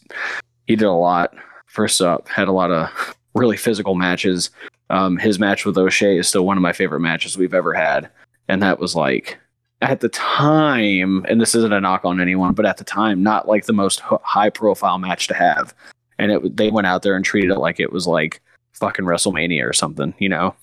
[0.68, 1.34] he did a lot.
[1.68, 2.90] First up, had a lot of
[3.35, 4.49] really physical matches.
[4.89, 8.10] Um, his match with O'Shea is still one of my favorite matches we've ever had,
[8.47, 9.39] and that was like
[9.81, 13.47] at the time, and this isn't a knock on anyone, but at the time, not
[13.47, 15.73] like the most high profile match to have.
[16.18, 18.41] And it they went out there and treated it like it was like
[18.73, 20.56] fucking WrestleMania or something, you know.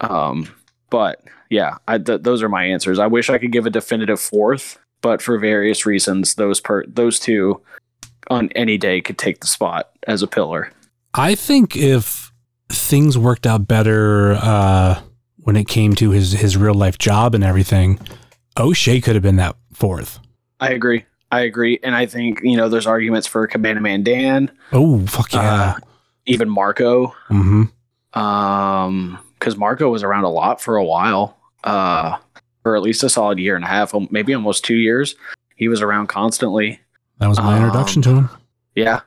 [0.00, 0.48] Um,
[0.88, 2.98] but yeah, I, th- those are my answers.
[2.98, 7.20] I wish I could give a definitive fourth, but for various reasons, those per those
[7.20, 7.60] two
[8.28, 10.72] on any day could take the spot as a pillar.
[11.14, 12.32] I think if
[12.68, 15.00] things worked out better uh,
[15.38, 17.98] when it came to his his real life job and everything,
[18.58, 20.20] O'Shea could have been that fourth.
[20.60, 21.04] I agree.
[21.32, 24.50] I agree, and I think you know there's arguments for Cabana Man Dan.
[24.72, 25.74] Oh fuck yeah!
[25.76, 25.78] Uh,
[26.26, 27.14] even Marco.
[27.28, 28.18] Mm-hmm.
[28.20, 32.18] Um, because Marco was around a lot for a while, uh,
[32.62, 35.14] for at least a solid year and a half, maybe almost two years.
[35.56, 36.80] He was around constantly.
[37.18, 38.30] That was my Um, introduction to him
[38.74, 39.00] Yeah,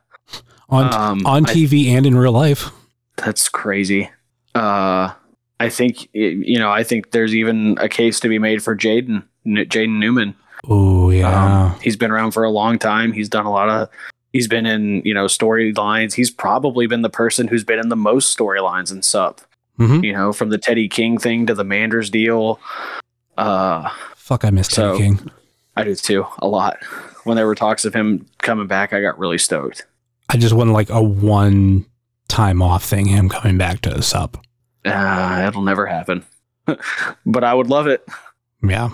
[0.74, 2.70] on um, on I- TV and in real life.
[3.18, 4.10] That's crazy.
[4.56, 5.12] Uh,
[5.60, 6.72] I think you know.
[6.72, 10.36] I think there's even a case to be made for Jaden Jaden Newman.
[10.68, 13.12] Oh yeah, Um, he's been around for a long time.
[13.14, 13.90] He's done a lot of.
[14.32, 16.14] He's been in you know storylines.
[16.14, 19.42] He's probably been the person who's been in the most storylines in Sup.
[19.80, 20.04] Mhm.
[20.04, 22.60] You know, from the Teddy King thing to the Manders deal.
[23.38, 25.32] Uh, fuck, I missed so- Teddy King.
[25.76, 26.78] I do too a lot.
[27.24, 29.86] When there were talks of him coming back, I got really stoked.
[30.30, 31.86] I just want like a one
[32.28, 33.08] time off thing.
[33.08, 34.38] Him coming back to Sup.
[34.86, 36.26] Uh, it'll never happen,
[37.26, 38.06] but I would love it.
[38.62, 38.90] Yeah.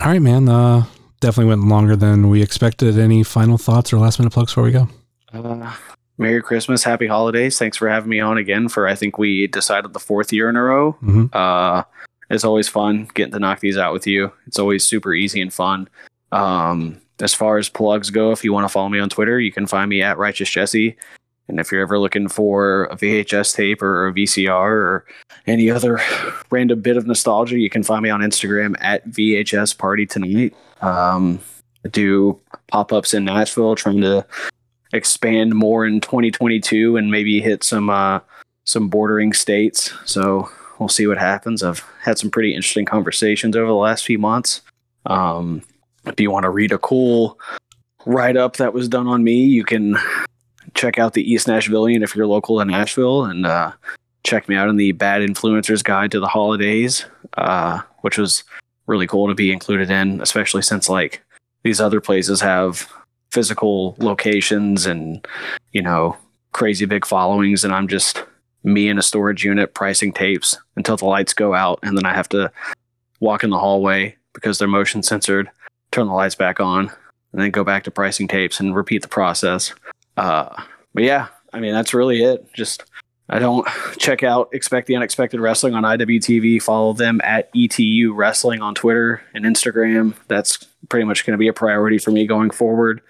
[0.00, 0.48] All right, man.
[0.48, 0.84] Uh,
[1.20, 2.98] definitely went longer than we expected.
[2.98, 4.88] Any final thoughts or last minute plugs before we go?
[5.32, 5.74] Uh,
[6.18, 7.58] Merry Christmas, Happy Holidays.
[7.58, 10.56] Thanks for having me on again for I think we decided the fourth year in
[10.56, 10.96] a row.
[11.02, 11.34] Mhm.
[11.34, 11.82] Uh,
[12.30, 14.32] it's always fun getting to knock these out with you.
[14.46, 15.88] It's always super easy and fun.
[16.32, 19.52] Um, as far as plugs go, if you want to follow me on Twitter, you
[19.52, 20.96] can find me at Righteous Jesse.
[21.46, 25.06] And if you're ever looking for a VHS tape or a VCR or
[25.46, 26.00] any other
[26.50, 30.54] random bit of nostalgia, you can find me on Instagram at VHS Party Tonight.
[30.80, 31.40] Um,
[31.84, 34.26] I do pop ups in Nashville, trying to
[34.92, 38.20] expand more in 2022 and maybe hit some uh,
[38.64, 39.92] some bordering states.
[40.06, 41.62] So we'll see what happens.
[41.62, 44.62] I've had some pretty interesting conversations over the last few months.
[45.06, 45.62] Um,
[46.06, 47.38] if you want to read a cool
[48.06, 49.96] write up that was done on me, you can
[50.74, 53.72] check out the East Nashvillian if you're local in Nashville and uh,
[54.24, 57.06] check me out in the Bad Influencers Guide to the Holidays,
[57.36, 58.44] uh, which was
[58.86, 61.22] really cool to be included in, especially since like
[61.62, 62.92] these other places have
[63.30, 65.26] physical locations and
[65.72, 66.16] you know
[66.52, 68.22] crazy big followings, and I'm just
[68.62, 72.14] me in a storage unit pricing tapes until the lights go out, and then I
[72.14, 72.50] have to
[73.20, 75.50] walk in the hallway because they're motion censored,
[75.94, 76.90] turn the lights back on,
[77.32, 79.72] and then go back to pricing tapes and repeat the process.
[80.16, 80.62] Uh,
[80.92, 82.52] but yeah, I mean that's really it.
[82.52, 82.84] Just
[83.28, 83.66] I don't
[83.98, 86.62] check out Expect the Unexpected Wrestling on IWTV.
[86.62, 90.14] Follow them at ETU Wrestling on Twitter and Instagram.
[90.28, 90.58] That's
[90.88, 93.00] pretty much going to be a priority for me going forward.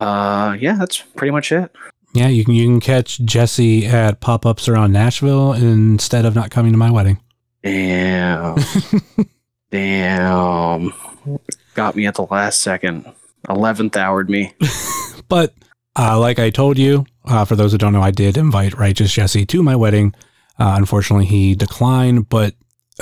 [0.00, 1.74] Uh, yeah, that's pretty much it.
[2.14, 6.50] Yeah, you can you can catch Jesse at pop ups around Nashville instead of not
[6.50, 7.18] coming to my wedding.
[7.64, 8.56] Damn,
[9.70, 10.92] damn,
[11.74, 13.06] got me at the last second.
[13.48, 14.54] Eleventh houred me.
[15.28, 15.54] But
[15.98, 19.12] uh, like I told you, uh, for those who don't know, I did invite Righteous
[19.12, 20.14] Jesse to my wedding.
[20.58, 22.28] Uh, unfortunately, he declined.
[22.28, 22.54] But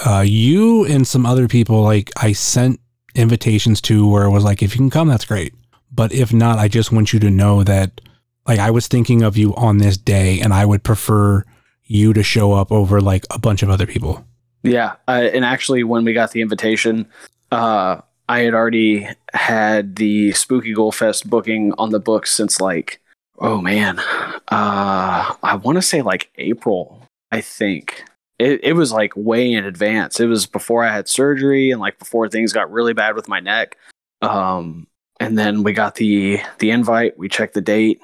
[0.04, 2.80] uh, you and some other people, like I sent
[3.14, 5.54] invitations to, where it was like, if you can come, that's great.
[5.90, 8.00] But if not, I just want you to know that,
[8.46, 11.44] like, I was thinking of you on this day, and I would prefer
[11.84, 14.24] you to show up over like a bunch of other people.
[14.62, 17.06] Yeah, and actually, when we got the invitation,
[17.50, 18.00] uh,
[18.32, 22.98] I had already had the Spooky Goal Fest booking on the books since like,
[23.38, 27.06] oh man, uh, I want to say like April.
[27.30, 28.04] I think
[28.38, 30.18] it, it was like way in advance.
[30.18, 33.40] It was before I had surgery and like before things got really bad with my
[33.40, 33.76] neck.
[34.22, 34.86] Um,
[35.20, 37.18] and then we got the the invite.
[37.18, 38.00] We checked the date,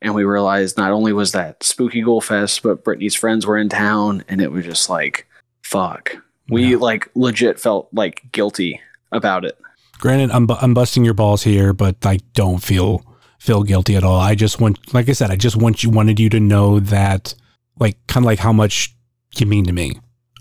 [0.00, 3.68] and we realized not only was that Spooky Goal Fest, but Brittany's friends were in
[3.68, 5.26] town, and it was just like,
[5.64, 6.16] fuck.
[6.48, 6.76] We Yeah.
[6.78, 8.80] like legit felt like guilty
[9.10, 9.58] about it.
[10.02, 13.06] Granted, I'm bu- I'm busting your balls here, but I don't feel
[13.38, 14.18] feel guilty at all.
[14.18, 17.36] I just want, like I said, I just want you wanted you to know that,
[17.78, 18.96] like, kind of like how much
[19.36, 19.92] you mean to me.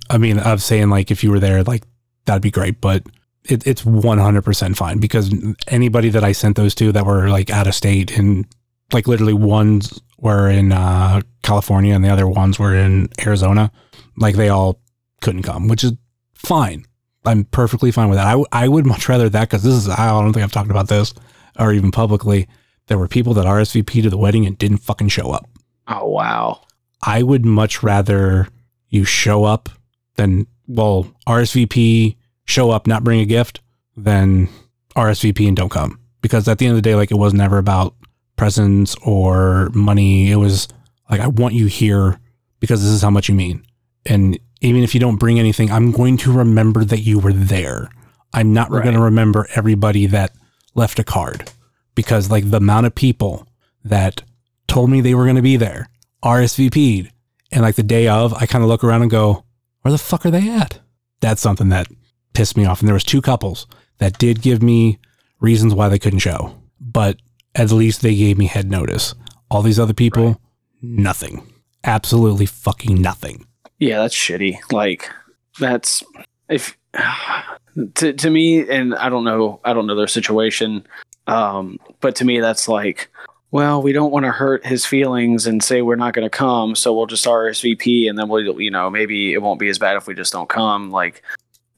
[0.10, 1.84] I mean, of saying like if you were there, like
[2.26, 3.04] that'd be great, but
[3.46, 5.32] it, it's 100 percent fine because
[5.68, 8.48] anybody that I sent those to that were like out of state and
[8.92, 13.72] like literally ones were in uh, California and the other ones were in Arizona,
[14.18, 14.82] like they all
[15.22, 15.94] couldn't come, which is
[16.34, 16.84] fine.
[17.26, 18.28] I'm perfectly fine with that.
[18.28, 20.72] I, w- I would much rather that because this is, I don't think I've talked
[20.72, 21.14] about this
[21.60, 22.48] or even publicly.
[22.88, 25.48] There were people that RSVP to the wedding and didn't fucking show up.
[25.88, 26.62] Oh wow.
[27.04, 28.48] I would much rather
[28.90, 29.70] you show up
[30.16, 32.16] than, well, RSVP,
[32.46, 33.62] show up, not bring a gift,
[33.96, 34.50] then
[34.96, 36.00] RSVP and don't come.
[36.22, 37.96] Because at the end of the day, like it was never about
[38.36, 40.32] presents or money.
[40.32, 40.68] It was
[41.10, 42.20] like, I want you here
[42.60, 43.64] because this is how much you mean.
[44.06, 47.90] And even if you don't bring anything, I'm going to remember that you were there.
[48.34, 48.84] I'm not Right.
[48.84, 50.32] going to remember everybody that
[50.76, 51.52] left a card
[51.96, 53.48] because, like, the amount of people
[53.84, 54.24] that
[54.68, 55.90] told me they were going to be there,
[56.24, 57.12] RSVP'd,
[57.52, 59.44] and like the day of, I kind of look around and go,
[59.82, 60.80] where the fuck are they at?
[61.20, 61.88] That's something that
[62.34, 62.80] pissed me off.
[62.80, 63.68] And there was two couples
[63.98, 65.00] that did give me
[65.42, 67.18] reasons why they couldn't show, but
[67.56, 69.14] at least they gave me head notice.
[69.50, 70.38] All these other people, Right.
[70.82, 71.46] nothing.
[71.84, 73.46] Absolutely fucking nothing.
[73.82, 74.60] Yeah, that's shitty.
[74.72, 75.12] Like
[75.60, 76.04] that's
[76.50, 76.78] if
[77.96, 80.86] to to me and I don't know I don't know their situation
[81.28, 83.10] um but to me that's like
[83.50, 86.74] well, we don't want to hurt his feelings and say we're not going to come,
[86.74, 89.98] so we'll just RSVP and then we'll you know, maybe it won't be as bad
[89.98, 91.24] if we just don't come like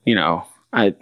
[0.06, 0.94] you know, I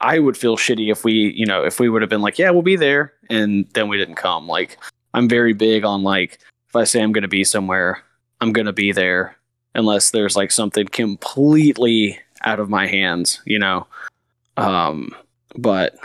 [0.00, 2.50] I would feel shitty if we, you know, if we would have been like, yeah,
[2.50, 4.46] we'll be there and then we didn't come.
[4.46, 4.78] Like
[5.12, 8.00] I'm very big on like if I say I'm going to be somewhere,
[8.40, 9.36] I'm going to be there
[9.76, 13.86] unless there's like something completely out of my hands, you know.
[14.56, 15.14] Um,
[15.56, 15.96] but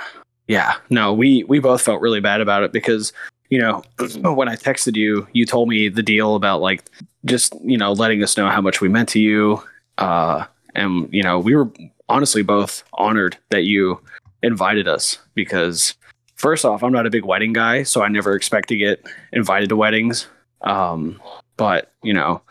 [0.47, 3.13] yeah, no, we we both felt really bad about it because
[3.49, 3.83] you know
[4.21, 6.83] when I texted you, you told me the deal about like
[7.25, 9.63] just you know letting us know how much we meant to you,
[9.97, 10.45] uh,
[10.75, 11.71] and you know we were
[12.09, 14.01] honestly both honored that you
[14.43, 15.95] invited us because
[16.35, 19.69] first off, I'm not a big wedding guy, so I never expect to get invited
[19.69, 20.27] to weddings.
[20.61, 21.21] Um,
[21.55, 22.41] but you know,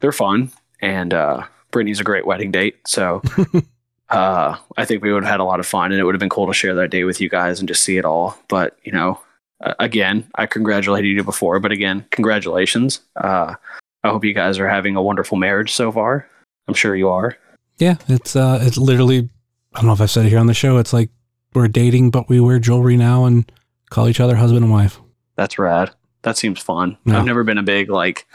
[0.00, 2.76] they're fun, and uh, Brittany's a great wedding date.
[2.86, 3.22] So
[4.08, 6.20] uh, I think we would have had a lot of fun, and it would have
[6.20, 8.38] been cool to share that day with you guys and just see it all.
[8.48, 9.20] But you know,
[9.60, 13.00] uh, again, I congratulated you before, but again, congratulations.
[13.16, 13.54] Uh,
[14.02, 16.26] I hope you guys are having a wonderful marriage so far.
[16.66, 17.36] I'm sure you are.
[17.78, 19.28] Yeah, it's uh, it's literally.
[19.72, 20.78] I don't know if I've said it here on the show.
[20.78, 21.10] It's like
[21.54, 23.50] we're dating, but we wear jewelry now and
[23.90, 25.00] call each other husband and wife.
[25.36, 25.90] That's rad.
[26.22, 26.98] That seems fun.
[27.04, 27.18] Yeah.
[27.18, 28.26] I've never been a big like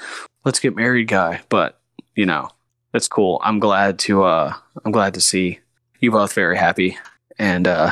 [0.43, 1.80] let's get married guy, but
[2.15, 2.49] you know,
[2.91, 3.39] that's cool.
[3.43, 5.59] I'm glad to uh I'm glad to see
[5.99, 6.97] you both very happy
[7.37, 7.91] and uh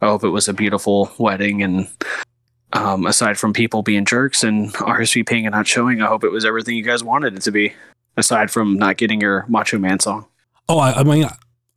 [0.00, 1.88] I hope it was a beautiful wedding and
[2.72, 6.44] um aside from people being jerks and RSVPing and not showing, I hope it was
[6.44, 7.74] everything you guys wanted it to be.
[8.16, 10.26] Aside from not getting your Macho Man song.
[10.68, 11.28] Oh, I, I mean,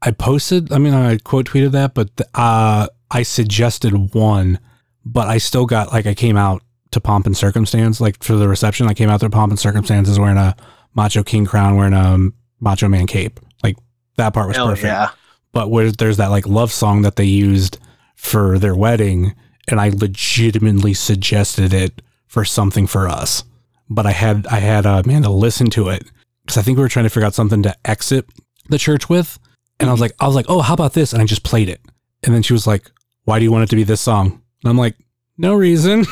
[0.03, 0.71] I posted.
[0.71, 4.59] I mean, I quote tweeted that, but uh, I suggested one,
[5.03, 6.61] but I still got like I came out
[6.91, 8.87] to pomp and circumstance, like for the reception.
[8.87, 10.55] I came out there pomp and circumstances wearing a
[10.97, 12.17] Macho King crown, wearing a
[12.59, 13.39] Macho Man cape.
[13.63, 13.77] Like
[14.17, 14.83] that part was perfect.
[14.83, 15.11] yeah.
[15.53, 17.77] but where there's that like love song that they used
[18.15, 19.35] for their wedding
[19.67, 23.43] and i legitimately suggested it for something for us
[23.91, 26.03] but i had i had uh, amanda listen to it
[26.43, 28.25] because i think we were trying to figure out something to exit
[28.69, 29.37] the church with
[29.79, 31.69] and i was like i was like oh how about this and i just played
[31.69, 31.79] it
[32.23, 32.89] and then she was like
[33.25, 34.95] why do you want it to be this song and i'm like
[35.37, 36.05] no reason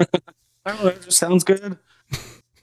[0.00, 0.06] I
[0.72, 1.76] don't know, it just sounds good.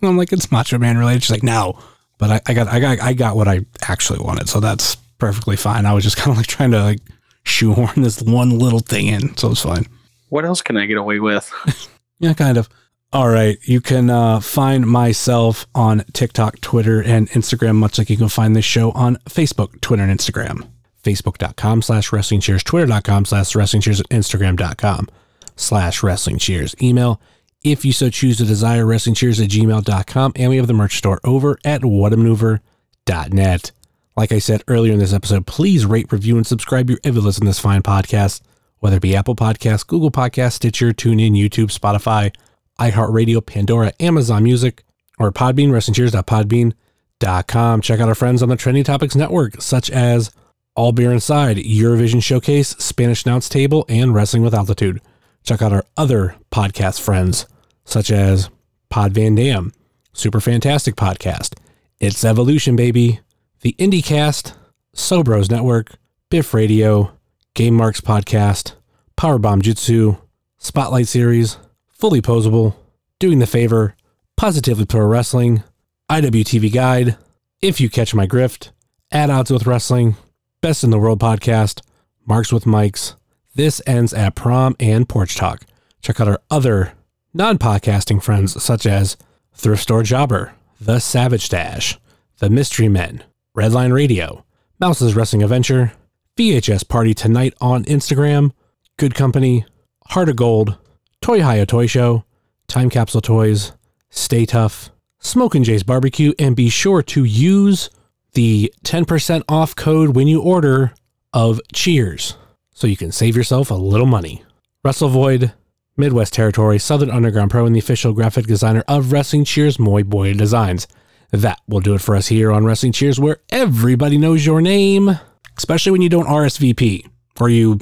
[0.01, 1.23] And I'm like, it's Macho Man related.
[1.23, 1.79] She's like, no,
[2.17, 5.55] but I, I got, I got, I got what I actually wanted, so that's perfectly
[5.55, 5.85] fine.
[5.85, 6.99] I was just kind of like trying to like
[7.43, 9.85] shoehorn this one little thing in, so it's fine.
[10.29, 11.51] What else can I get away with?
[12.19, 12.67] Yeah, kind of.
[13.11, 18.17] All right, you can uh, find myself on TikTok, Twitter, and Instagram, much like you
[18.17, 20.67] can find this show on Facebook, Twitter, and Instagram.
[21.03, 25.07] Facebook.com slash wrestling cheers, Twitter.com slash wrestling cheers, Instagram.com
[25.55, 26.75] slash wrestling cheers.
[26.81, 27.19] Email
[27.63, 30.97] if you so choose to desire wrestling cheers at gmail.com and we have the merch
[30.97, 33.71] store over at whatamaneuver.net
[34.15, 37.41] like i said earlier in this episode please rate review and subscribe your ever listen
[37.41, 38.41] to this fine podcast
[38.79, 42.33] whether it be apple Podcasts, google Podcasts, stitcher tunein youtube spotify
[42.79, 44.83] iheartradio pandora amazon music
[45.17, 50.31] or podbean wrestlingcheers.podbean.com check out our friends on the trending topics network such as
[50.75, 55.01] all beer inside eurovision showcase spanish announce table and wrestling with altitude
[55.43, 57.45] check out our other podcast friends,
[57.85, 58.49] such as
[58.89, 59.73] Pod Van Dam,
[60.13, 61.57] Super Fantastic Podcast,
[61.99, 63.19] It's Evolution Baby,
[63.61, 64.53] the IndieCast,
[64.95, 65.91] Sobros Network,
[66.29, 67.11] Biff Radio,
[67.53, 68.73] Game Marks Podcast,
[69.17, 70.19] Powerbomb Jutsu,
[70.57, 71.57] Spotlight Series,
[71.87, 72.75] Fully Posable,
[73.19, 73.95] Doing the Favor,
[74.37, 75.63] Positively Pro Wrestling,
[76.09, 77.17] IWTV Guide,
[77.61, 78.71] If You Catch My Grift,
[79.11, 80.15] Add Odds with Wrestling,
[80.61, 81.81] Best in the World Podcast,
[82.25, 83.15] Marks with Mics,
[83.55, 85.65] this ends at prom and porch talk.
[86.01, 86.93] Check out our other
[87.33, 89.17] non podcasting friends, such as
[89.53, 91.99] Thrift Store Jobber, The Savage Dash,
[92.39, 93.23] The Mystery Men,
[93.57, 94.45] Redline Radio,
[94.79, 95.93] Mouse's Wrestling Adventure,
[96.37, 98.51] VHS Party Tonight on Instagram,
[98.97, 99.65] Good Company,
[100.07, 100.77] Heart of Gold,
[101.21, 102.23] Toy Hio Toy Show,
[102.67, 103.73] Time Capsule Toys,
[104.09, 104.89] Stay Tough,
[105.19, 107.89] Smokin' Jay's Barbecue, and be sure to use
[108.33, 110.93] the 10% off code when you order
[111.33, 112.35] of Cheers.
[112.79, 114.41] So you can save yourself a little money.
[114.85, 115.51] Russell Void,
[115.97, 120.33] Midwest Territory, Southern Underground Pro, and the official graphic designer of Wrestling Cheers, Moy Boy
[120.33, 120.87] Designs.
[121.31, 125.19] That will do it for us here on Wrestling Cheers, where everybody knows your name,
[125.57, 127.05] especially when you don't RSVP
[127.41, 127.79] or you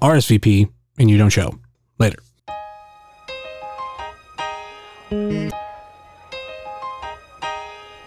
[0.00, 1.58] RSVP and you don't show.
[1.98, 2.18] Later.